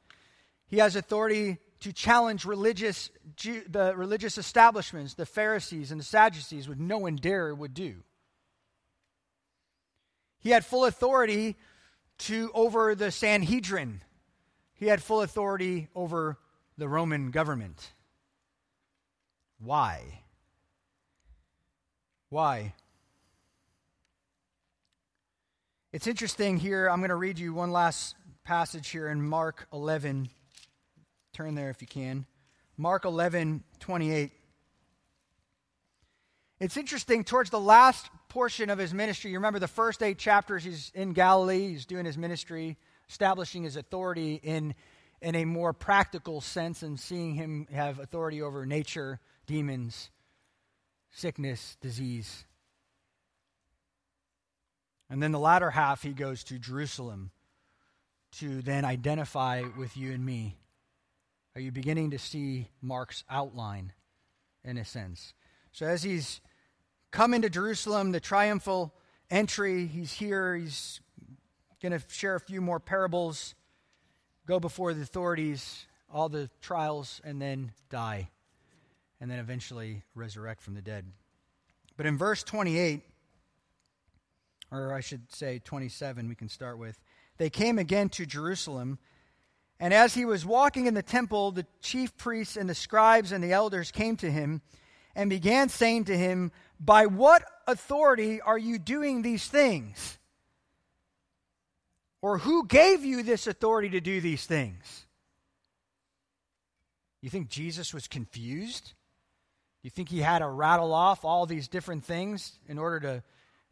He 0.66 0.78
has 0.78 0.96
authority 0.96 1.58
to 1.80 1.92
challenge 1.92 2.44
religious, 2.44 3.10
the 3.36 3.92
religious 3.94 4.38
establishments, 4.38 5.14
the 5.14 5.26
Pharisees 5.26 5.92
and 5.92 6.00
the 6.00 6.04
Sadducees, 6.04 6.68
with 6.68 6.78
no 6.78 6.98
one 6.98 7.16
dare 7.16 7.54
would 7.54 7.74
do. 7.74 8.02
He 10.40 10.50
had 10.50 10.64
full 10.64 10.84
authority 10.84 11.56
to 12.18 12.50
over 12.54 12.94
the 12.94 13.10
Sanhedrin. 13.10 14.00
He 14.74 14.86
had 14.86 15.02
full 15.02 15.22
authority 15.22 15.88
over 15.94 16.38
the 16.78 16.88
Roman 16.88 17.30
government. 17.30 17.92
Why? 19.58 20.20
Why? 22.28 22.74
It's 25.92 26.06
interesting 26.06 26.58
here. 26.58 26.88
I'm 26.88 26.98
going 26.98 27.10
to 27.10 27.16
read 27.16 27.38
you 27.38 27.54
one 27.54 27.72
last 27.72 28.16
passage 28.44 28.88
here 28.88 29.08
in 29.08 29.22
Mark 29.22 29.66
11, 29.72 30.28
Turn 31.36 31.54
there 31.54 31.68
if 31.68 31.82
you 31.82 31.86
can. 31.86 32.24
Mark 32.78 33.04
11, 33.04 33.62
28. 33.80 34.32
It's 36.60 36.78
interesting, 36.78 37.24
towards 37.24 37.50
the 37.50 37.60
last 37.60 38.08
portion 38.30 38.70
of 38.70 38.78
his 38.78 38.94
ministry, 38.94 39.32
you 39.32 39.36
remember 39.36 39.58
the 39.58 39.68
first 39.68 40.02
eight 40.02 40.16
chapters, 40.16 40.64
he's 40.64 40.90
in 40.94 41.12
Galilee, 41.12 41.68
he's 41.68 41.84
doing 41.84 42.06
his 42.06 42.16
ministry, 42.16 42.78
establishing 43.10 43.64
his 43.64 43.76
authority 43.76 44.40
in, 44.42 44.74
in 45.20 45.34
a 45.34 45.44
more 45.44 45.74
practical 45.74 46.40
sense 46.40 46.82
and 46.82 46.98
seeing 46.98 47.34
him 47.34 47.66
have 47.70 47.98
authority 47.98 48.40
over 48.40 48.64
nature, 48.64 49.20
demons, 49.46 50.10
sickness, 51.10 51.76
disease. 51.80 52.44
And 55.08 55.22
then 55.22 55.32
the 55.32 55.38
latter 55.38 55.70
half, 55.70 56.02
he 56.02 56.10
goes 56.10 56.44
to 56.44 56.58
Jerusalem 56.58 57.30
to 58.38 58.60
then 58.62 58.84
identify 58.84 59.62
with 59.78 59.96
you 59.96 60.12
and 60.12 60.24
me 60.24 60.56
are 61.56 61.60
you 61.60 61.72
beginning 61.72 62.10
to 62.10 62.18
see 62.18 62.68
Mark's 62.82 63.24
outline 63.30 63.94
in 64.62 64.76
a 64.76 64.84
sense? 64.84 65.32
So 65.72 65.86
as 65.86 66.02
he's 66.02 66.42
come 67.10 67.32
into 67.32 67.48
Jerusalem, 67.48 68.12
the 68.12 68.20
triumphal 68.20 68.92
entry, 69.30 69.86
he's 69.86 70.12
here, 70.12 70.54
he's 70.54 71.00
going 71.80 71.98
to 71.98 72.02
share 72.08 72.34
a 72.34 72.40
few 72.40 72.60
more 72.60 72.78
parables, 72.78 73.54
go 74.46 74.60
before 74.60 74.92
the 74.92 75.00
authorities, 75.00 75.86
all 76.12 76.28
the 76.28 76.50
trials, 76.60 77.22
and 77.24 77.40
then 77.40 77.72
die, 77.88 78.28
and 79.20 79.30
then 79.30 79.38
eventually 79.38 80.02
resurrect 80.14 80.62
from 80.62 80.74
the 80.74 80.82
dead. 80.82 81.04
But 81.96 82.06
in 82.06 82.18
verse 82.18 82.42
28, 82.42 83.02
or 84.70 84.92
I 84.92 85.00
should 85.00 85.32
say 85.32 85.60
27, 85.64 86.28
we 86.28 86.34
can 86.34 86.48
start 86.48 86.78
with, 86.78 87.00
they 87.38 87.50
came 87.50 87.78
again 87.78 88.08
to 88.10 88.26
Jerusalem 88.26 88.98
and 89.78 89.92
as 89.92 90.14
he 90.14 90.24
was 90.24 90.46
walking 90.46 90.86
in 90.86 90.94
the 90.94 91.02
temple, 91.02 91.50
the 91.50 91.66
chief 91.82 92.16
priests 92.16 92.56
and 92.56 92.68
the 92.68 92.74
scribes 92.74 93.32
and 93.32 93.44
the 93.44 93.52
elders 93.52 93.90
came 93.90 94.16
to 94.18 94.30
him 94.30 94.62
and 95.14 95.28
began 95.28 95.68
saying 95.68 96.04
to 96.04 96.16
him, 96.16 96.50
By 96.80 97.06
what 97.06 97.44
authority 97.66 98.40
are 98.40 98.58
you 98.58 98.78
doing 98.78 99.22
these 99.22 99.46
things? 99.46 100.18
Or 102.22 102.38
who 102.38 102.66
gave 102.66 103.04
you 103.04 103.22
this 103.22 103.46
authority 103.46 103.90
to 103.90 104.00
do 104.00 104.20
these 104.20 104.46
things? 104.46 105.06
You 107.20 107.28
think 107.28 107.48
Jesus 107.48 107.92
was 107.92 108.08
confused? 108.08 108.94
You 109.86 109.90
think 109.90 110.08
he 110.08 110.18
had 110.18 110.40
to 110.40 110.48
rattle 110.48 110.92
off 110.92 111.24
all 111.24 111.46
these 111.46 111.68
different 111.68 112.04
things 112.04 112.58
in 112.66 112.76
order 112.76 112.98
to 112.98 113.22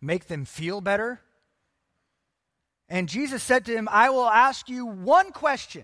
make 0.00 0.28
them 0.28 0.44
feel 0.44 0.80
better? 0.80 1.20
And 2.88 3.08
Jesus 3.08 3.42
said 3.42 3.64
to 3.64 3.76
him, 3.76 3.88
I 3.90 4.10
will 4.10 4.28
ask 4.28 4.68
you 4.68 4.86
one 4.86 5.32
question, 5.32 5.82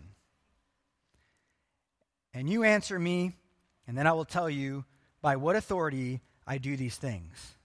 and 2.32 2.48
you 2.48 2.62
answer 2.62 2.96
me, 2.96 3.32
and 3.88 3.98
then 3.98 4.06
I 4.06 4.12
will 4.12 4.24
tell 4.24 4.48
you 4.48 4.84
by 5.20 5.34
what 5.34 5.56
authority 5.56 6.20
I 6.46 6.58
do 6.58 6.76
these 6.76 6.94
things. 6.94 7.56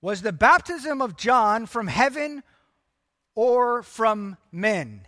Was 0.00 0.22
the 0.22 0.32
baptism 0.32 1.02
of 1.02 1.18
John 1.18 1.66
from 1.66 1.86
heaven 1.86 2.44
or 3.34 3.82
from 3.82 4.38
men? 4.50 5.06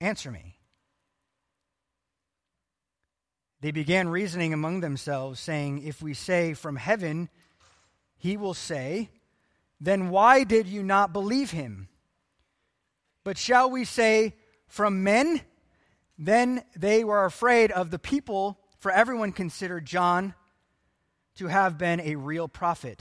Answer 0.00 0.32
me. 0.32 0.51
They 3.62 3.70
began 3.70 4.08
reasoning 4.08 4.52
among 4.52 4.80
themselves, 4.80 5.38
saying, 5.38 5.84
If 5.86 6.02
we 6.02 6.14
say 6.14 6.52
from 6.52 6.74
heaven, 6.74 7.28
he 8.18 8.36
will 8.36 8.54
say, 8.54 9.10
Then 9.80 10.10
why 10.10 10.42
did 10.42 10.66
you 10.66 10.82
not 10.82 11.12
believe 11.12 11.52
him? 11.52 11.88
But 13.22 13.38
shall 13.38 13.70
we 13.70 13.84
say 13.84 14.34
from 14.66 15.04
men, 15.04 15.42
then 16.18 16.64
they 16.74 17.04
were 17.04 17.24
afraid 17.24 17.70
of 17.70 17.92
the 17.92 18.00
people, 18.00 18.58
for 18.80 18.90
everyone 18.90 19.30
considered 19.30 19.86
John 19.86 20.34
to 21.36 21.46
have 21.46 21.78
been 21.78 22.00
a 22.00 22.16
real 22.16 22.48
prophet. 22.48 23.00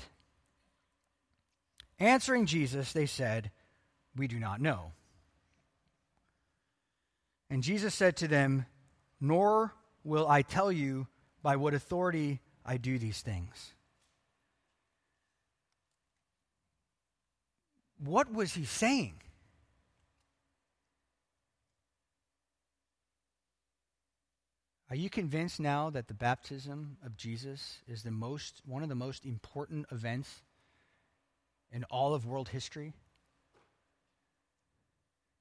Answering 1.97 2.45
Jesus, 2.45 2.93
they 2.93 3.07
said, 3.07 3.49
We 4.15 4.27
do 4.27 4.37
not 4.37 4.61
know. 4.61 4.91
And 7.49 7.63
Jesus 7.63 7.95
said 7.95 8.15
to 8.17 8.27
them, 8.27 8.67
Nor 9.19 9.73
will 10.03 10.27
I 10.27 10.41
tell 10.41 10.71
you 10.71 11.07
by 11.41 11.55
what 11.55 11.73
authority 11.73 12.39
I 12.65 12.77
do 12.77 12.97
these 12.97 13.21
things. 13.21 13.73
What 18.03 18.31
was 18.31 18.53
he 18.53 18.65
saying? 18.65 19.13
Are 24.89 24.95
you 24.95 25.09
convinced 25.09 25.59
now 25.59 25.89
that 25.91 26.07
the 26.07 26.13
baptism 26.13 26.97
of 27.05 27.15
Jesus 27.15 27.77
is 27.87 28.03
the 28.03 28.11
most 28.11 28.61
one 28.65 28.83
of 28.83 28.89
the 28.89 28.95
most 28.95 29.25
important 29.25 29.85
events 29.91 30.41
in 31.71 31.85
all 31.85 32.13
of 32.13 32.25
world 32.25 32.49
history? 32.49 32.93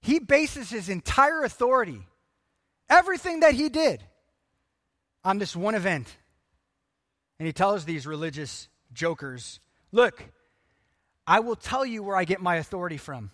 He 0.02 0.18
bases 0.18 0.70
his 0.70 0.88
entire 0.88 1.42
authority, 1.42 2.06
everything 2.88 3.40
that 3.40 3.54
he 3.54 3.68
did, 3.68 4.04
on 5.24 5.38
this 5.38 5.54
one 5.54 5.74
event. 5.74 6.16
And 7.38 7.46
he 7.46 7.52
tells 7.52 7.84
these 7.84 8.06
religious 8.06 8.68
jokers, 8.92 9.60
Look, 9.92 10.22
I 11.26 11.40
will 11.40 11.56
tell 11.56 11.84
you 11.84 12.02
where 12.02 12.16
I 12.16 12.24
get 12.24 12.40
my 12.40 12.56
authority 12.56 12.96
from. 12.96 13.30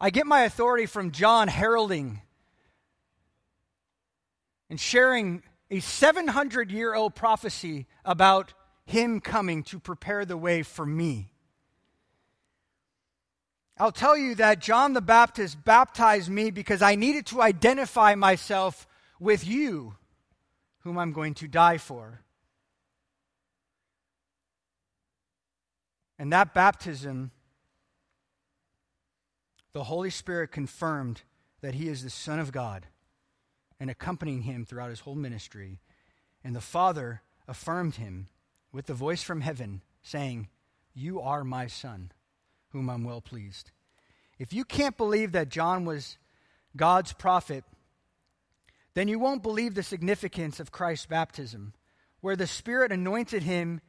I 0.00 0.10
get 0.10 0.26
my 0.26 0.42
authority 0.42 0.86
from 0.86 1.10
John 1.10 1.48
heralding 1.48 2.20
and 4.70 4.78
sharing 4.78 5.42
a 5.70 5.80
700 5.80 6.70
year 6.70 6.94
old 6.94 7.14
prophecy 7.14 7.86
about 8.04 8.54
him 8.84 9.20
coming 9.20 9.62
to 9.64 9.78
prepare 9.78 10.24
the 10.24 10.36
way 10.36 10.62
for 10.62 10.86
me. 10.86 11.30
I'll 13.76 13.92
tell 13.92 14.16
you 14.16 14.34
that 14.36 14.60
John 14.60 14.92
the 14.92 15.00
Baptist 15.00 15.64
baptized 15.64 16.28
me 16.28 16.50
because 16.50 16.82
I 16.82 16.96
needed 16.96 17.26
to 17.26 17.40
identify 17.40 18.16
myself 18.16 18.87
with 19.20 19.46
you, 19.46 19.94
whom 20.80 20.98
I'm 20.98 21.12
going 21.12 21.34
to 21.34 21.48
die 21.48 21.78
for. 21.78 22.20
And 26.18 26.32
that 26.32 26.54
baptism, 26.54 27.30
the 29.72 29.84
Holy 29.84 30.10
Spirit 30.10 30.50
confirmed 30.50 31.22
that 31.60 31.74
he 31.74 31.88
is 31.88 32.02
the 32.02 32.10
Son 32.10 32.38
of 32.40 32.52
God 32.52 32.86
and 33.78 33.90
accompanying 33.90 34.42
him 34.42 34.64
throughout 34.64 34.90
his 34.90 35.00
whole 35.00 35.14
ministry. 35.14 35.78
And 36.42 36.54
the 36.54 36.60
Father 36.60 37.22
affirmed 37.46 37.96
him 37.96 38.28
with 38.72 38.86
the 38.86 38.94
voice 38.94 39.22
from 39.22 39.40
heaven, 39.40 39.82
saying, 40.02 40.48
You 40.94 41.20
are 41.20 41.44
my 41.44 41.66
Son, 41.66 42.12
whom 42.70 42.90
I'm 42.90 43.04
well 43.04 43.20
pleased. 43.20 43.70
If 44.38 44.52
you 44.52 44.64
can't 44.64 44.96
believe 44.96 45.32
that 45.32 45.48
John 45.48 45.84
was 45.84 46.18
God's 46.76 47.12
prophet, 47.12 47.64
then 48.98 49.06
you 49.06 49.20
won't 49.20 49.44
believe 49.44 49.76
the 49.76 49.82
significance 49.84 50.58
of 50.58 50.72
Christ's 50.72 51.06
baptism, 51.06 51.72
where 52.20 52.34
the 52.34 52.48
Spirit 52.48 52.90
anointed 52.90 53.44
him 53.44 53.80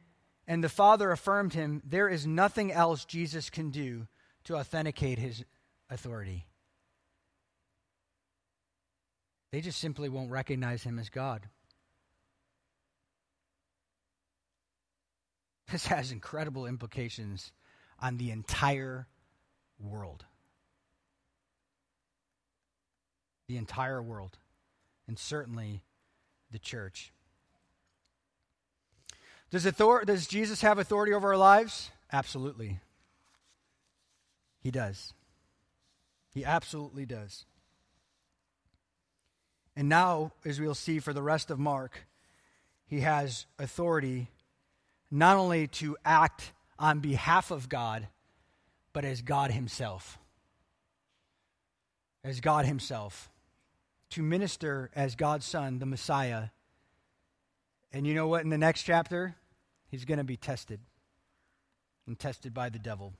and 0.46 0.62
the 0.62 0.68
Father 0.68 1.10
affirmed 1.10 1.52
him. 1.52 1.82
There 1.84 2.08
is 2.08 2.28
nothing 2.28 2.70
else 2.70 3.04
Jesus 3.04 3.50
can 3.50 3.70
do 3.70 4.06
to 4.44 4.54
authenticate 4.54 5.18
his 5.18 5.44
authority. 5.90 6.46
They 9.50 9.60
just 9.60 9.80
simply 9.80 10.08
won't 10.08 10.30
recognize 10.30 10.84
him 10.84 11.00
as 11.00 11.08
God. 11.08 11.44
This 15.72 15.86
has 15.86 16.12
incredible 16.12 16.66
implications 16.66 17.50
on 17.98 18.16
the 18.16 18.30
entire 18.30 19.08
world. 19.80 20.24
The 23.48 23.56
entire 23.56 24.00
world, 24.00 24.38
and 25.10 25.18
certainly 25.18 25.82
the 26.52 26.58
church. 26.60 27.12
Does, 29.50 29.66
author- 29.66 30.04
does 30.04 30.28
Jesus 30.28 30.60
have 30.62 30.78
authority 30.78 31.12
over 31.12 31.30
our 31.30 31.36
lives? 31.36 31.90
Absolutely. 32.12 32.78
He 34.60 34.70
does. 34.70 35.12
He 36.32 36.44
absolutely 36.44 37.06
does. 37.06 37.44
And 39.74 39.88
now, 39.88 40.30
as 40.44 40.60
we'll 40.60 40.76
see 40.76 41.00
for 41.00 41.12
the 41.12 41.24
rest 41.24 41.50
of 41.50 41.58
Mark, 41.58 42.06
he 42.86 43.00
has 43.00 43.46
authority 43.58 44.28
not 45.10 45.36
only 45.36 45.66
to 45.66 45.96
act 46.04 46.52
on 46.78 47.00
behalf 47.00 47.50
of 47.50 47.68
God, 47.68 48.06
but 48.92 49.04
as 49.04 49.22
God 49.22 49.50
Himself. 49.50 50.20
As 52.22 52.40
God 52.40 52.64
Himself. 52.64 53.28
To 54.10 54.22
minister 54.22 54.90
as 54.94 55.14
God's 55.14 55.46
Son, 55.46 55.78
the 55.78 55.86
Messiah. 55.86 56.48
And 57.92 58.06
you 58.06 58.14
know 58.14 58.26
what? 58.26 58.42
In 58.42 58.50
the 58.50 58.58
next 58.58 58.82
chapter, 58.82 59.36
He's 59.88 60.04
going 60.04 60.18
to 60.18 60.24
be 60.24 60.36
tested 60.36 60.80
and 62.06 62.18
tested 62.18 62.54
by 62.54 62.68
the 62.68 62.78
devil. 62.78 63.12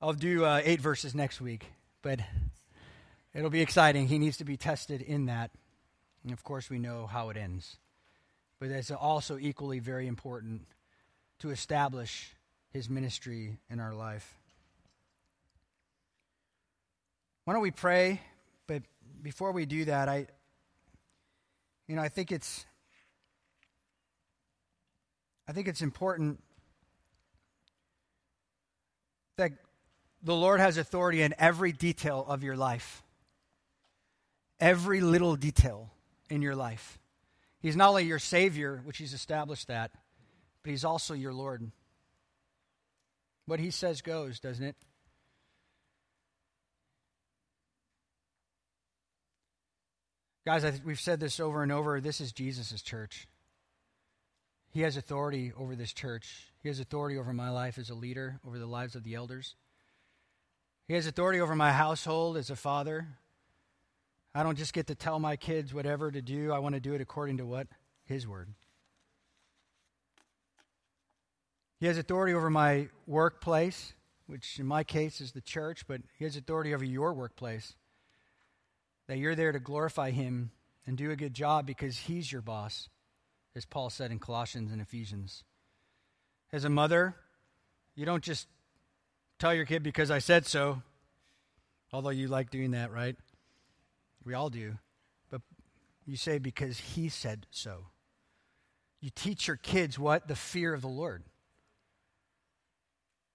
I'll 0.00 0.12
do 0.12 0.44
uh, 0.44 0.60
eight 0.64 0.80
verses 0.80 1.14
next 1.14 1.40
week, 1.40 1.66
but 2.02 2.20
It'll 3.32 3.50
be 3.50 3.60
exciting. 3.60 4.08
He 4.08 4.18
needs 4.18 4.38
to 4.38 4.44
be 4.44 4.56
tested 4.56 5.02
in 5.02 5.26
that. 5.26 5.50
And 6.24 6.32
of 6.32 6.42
course, 6.42 6.68
we 6.68 6.78
know 6.78 7.06
how 7.06 7.30
it 7.30 7.36
ends. 7.36 7.76
But 8.58 8.70
it's 8.70 8.90
also 8.90 9.38
equally 9.38 9.78
very 9.78 10.06
important 10.06 10.62
to 11.38 11.50
establish 11.50 12.34
his 12.72 12.90
ministry 12.90 13.58
in 13.70 13.80
our 13.80 13.94
life. 13.94 14.36
Why 17.44 17.54
don't 17.54 17.62
we 17.62 17.70
pray? 17.70 18.20
Before 19.22 19.52
we 19.52 19.66
do 19.66 19.84
that, 19.86 20.08
I 20.08 20.26
you 21.86 21.96
know, 21.96 22.02
I 22.02 22.08
think 22.08 22.32
it's 22.32 22.64
I 25.48 25.52
think 25.52 25.68
it's 25.68 25.82
important 25.82 26.42
that 29.36 29.52
the 30.22 30.34
Lord 30.34 30.60
has 30.60 30.76
authority 30.76 31.22
in 31.22 31.34
every 31.38 31.72
detail 31.72 32.24
of 32.28 32.42
your 32.42 32.56
life 32.56 33.02
every 34.60 35.00
little 35.00 35.36
detail 35.36 35.90
in 36.28 36.42
your 36.42 36.54
life. 36.54 36.98
He's 37.60 37.76
not 37.76 37.88
only 37.90 38.04
your 38.04 38.18
Savior, 38.18 38.82
which 38.84 38.98
He's 38.98 39.14
established 39.14 39.68
that, 39.68 39.90
but 40.62 40.70
He's 40.70 40.84
also 40.84 41.14
your 41.14 41.32
Lord. 41.32 41.70
What 43.46 43.60
He 43.60 43.70
says 43.70 44.02
goes, 44.02 44.38
doesn't 44.38 44.64
it? 44.64 44.76
Guys, 50.50 50.80
we've 50.84 50.98
said 50.98 51.20
this 51.20 51.38
over 51.38 51.62
and 51.62 51.70
over. 51.70 52.00
This 52.00 52.20
is 52.20 52.32
Jesus' 52.32 52.82
church. 52.82 53.28
He 54.72 54.80
has 54.80 54.96
authority 54.96 55.52
over 55.56 55.76
this 55.76 55.92
church. 55.92 56.48
He 56.60 56.68
has 56.68 56.80
authority 56.80 57.16
over 57.16 57.32
my 57.32 57.50
life 57.50 57.78
as 57.78 57.88
a 57.88 57.94
leader, 57.94 58.40
over 58.44 58.58
the 58.58 58.66
lives 58.66 58.96
of 58.96 59.04
the 59.04 59.14
elders. 59.14 59.54
He 60.88 60.94
has 60.94 61.06
authority 61.06 61.40
over 61.40 61.54
my 61.54 61.70
household 61.70 62.36
as 62.36 62.50
a 62.50 62.56
father, 62.56 63.06
I 64.34 64.42
don't 64.42 64.58
just 64.58 64.72
get 64.72 64.88
to 64.88 64.96
tell 64.96 65.20
my 65.20 65.36
kids 65.36 65.72
whatever 65.72 66.10
to 66.10 66.20
do. 66.20 66.50
I 66.50 66.58
want 66.58 66.74
to 66.74 66.80
do 66.80 66.94
it 66.94 67.00
according 67.00 67.36
to 67.36 67.46
what? 67.46 67.68
His 68.04 68.26
word. 68.26 68.48
He 71.78 71.86
has 71.86 71.96
authority 71.96 72.34
over 72.34 72.50
my 72.50 72.88
workplace, 73.06 73.92
which 74.26 74.58
in 74.58 74.66
my 74.66 74.82
case 74.82 75.20
is 75.20 75.30
the 75.30 75.40
church, 75.40 75.86
but 75.86 76.00
he 76.18 76.24
has 76.24 76.34
authority 76.34 76.74
over 76.74 76.84
your 76.84 77.12
workplace. 77.12 77.76
That 79.10 79.18
you're 79.18 79.34
there 79.34 79.50
to 79.50 79.58
glorify 79.58 80.12
him 80.12 80.52
and 80.86 80.96
do 80.96 81.10
a 81.10 81.16
good 81.16 81.34
job 81.34 81.66
because 81.66 81.98
he's 81.98 82.30
your 82.30 82.42
boss, 82.42 82.88
as 83.56 83.64
Paul 83.64 83.90
said 83.90 84.12
in 84.12 84.20
Colossians 84.20 84.70
and 84.70 84.80
Ephesians. 84.80 85.42
As 86.52 86.64
a 86.64 86.68
mother, 86.68 87.16
you 87.96 88.06
don't 88.06 88.22
just 88.22 88.46
tell 89.40 89.52
your 89.52 89.64
kid 89.64 89.82
because 89.82 90.12
I 90.12 90.20
said 90.20 90.46
so, 90.46 90.82
although 91.92 92.10
you 92.10 92.28
like 92.28 92.50
doing 92.50 92.70
that, 92.70 92.92
right? 92.92 93.16
We 94.24 94.34
all 94.34 94.48
do. 94.48 94.78
But 95.28 95.40
you 96.06 96.14
say, 96.14 96.38
because 96.38 96.78
he 96.78 97.08
said 97.08 97.46
so. 97.50 97.86
You 99.00 99.10
teach 99.12 99.48
your 99.48 99.56
kids 99.56 99.98
what? 99.98 100.28
The 100.28 100.36
fear 100.36 100.72
of 100.72 100.82
the 100.82 100.86
Lord. 100.86 101.24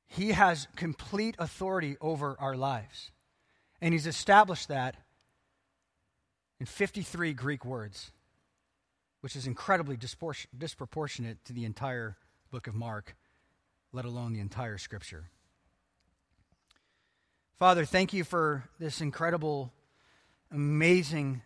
He 0.07 0.31
has 0.31 0.69
complete 0.77 1.35
authority 1.37 1.97
over 1.99 2.37
our 2.39 2.55
lives. 2.55 3.11
And 3.81 3.93
he's 3.93 4.07
established 4.07 4.69
that 4.69 4.95
in 6.59 6.65
53 6.65 7.33
Greek 7.33 7.65
words, 7.65 8.11
which 9.21 9.35
is 9.35 9.47
incredibly 9.47 9.97
disproportionate 9.97 11.43
to 11.45 11.53
the 11.53 11.65
entire 11.65 12.17
book 12.51 12.67
of 12.67 12.75
Mark, 12.75 13.15
let 13.91 14.05
alone 14.05 14.33
the 14.33 14.39
entire 14.39 14.77
scripture. 14.77 15.29
Father, 17.57 17.85
thank 17.85 18.13
you 18.13 18.23
for 18.23 18.65
this 18.79 19.01
incredible, 19.01 19.71
amazing 20.51 21.41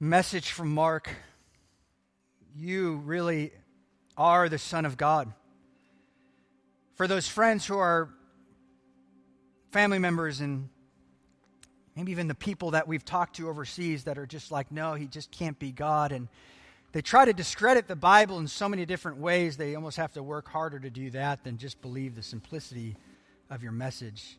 message 0.00 0.50
from 0.50 0.72
Mark. 0.72 1.10
You 2.56 2.96
really 3.04 3.52
are 4.16 4.48
the 4.48 4.58
Son 4.58 4.86
of 4.86 4.96
God. 4.96 5.32
For 6.94 7.06
those 7.06 7.28
friends 7.28 7.66
who 7.66 7.78
are 7.78 8.08
family 9.70 9.98
members 9.98 10.40
and 10.40 10.68
maybe 11.98 12.12
even 12.12 12.28
the 12.28 12.34
people 12.34 12.70
that 12.70 12.86
we've 12.86 13.04
talked 13.04 13.34
to 13.34 13.48
overseas 13.48 14.04
that 14.04 14.18
are 14.18 14.26
just 14.26 14.52
like, 14.52 14.70
no, 14.70 14.94
he 14.94 15.08
just 15.08 15.32
can't 15.32 15.58
be 15.58 15.72
God. 15.72 16.12
And 16.12 16.28
they 16.92 17.02
try 17.02 17.24
to 17.24 17.32
discredit 17.32 17.88
the 17.88 17.96
Bible 17.96 18.38
in 18.38 18.46
so 18.46 18.68
many 18.68 18.86
different 18.86 19.18
ways, 19.18 19.56
they 19.56 19.74
almost 19.74 19.96
have 19.96 20.12
to 20.12 20.22
work 20.22 20.46
harder 20.46 20.78
to 20.78 20.90
do 20.90 21.10
that 21.10 21.42
than 21.42 21.58
just 21.58 21.82
believe 21.82 22.14
the 22.14 22.22
simplicity 22.22 22.94
of 23.50 23.64
your 23.64 23.72
message 23.72 24.38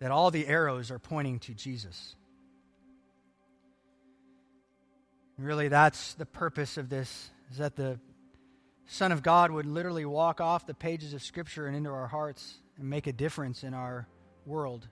that 0.00 0.10
all 0.10 0.32
the 0.32 0.48
arrows 0.48 0.90
are 0.90 0.98
pointing 0.98 1.38
to 1.38 1.54
Jesus. 1.54 2.16
Really, 5.38 5.68
that's 5.68 6.14
the 6.14 6.26
purpose 6.26 6.76
of 6.76 6.88
this, 6.88 7.30
is 7.52 7.58
that 7.58 7.76
the 7.76 8.00
Son 8.86 9.12
of 9.12 9.22
God 9.22 9.52
would 9.52 9.66
literally 9.66 10.04
walk 10.04 10.40
off 10.40 10.66
the 10.66 10.74
pages 10.74 11.14
of 11.14 11.22
Scripture 11.22 11.68
and 11.68 11.76
into 11.76 11.90
our 11.90 12.08
hearts 12.08 12.54
and 12.76 12.90
make 12.90 13.06
a 13.06 13.12
difference 13.12 13.62
in 13.62 13.74
our 13.74 14.08
world. 14.44 14.88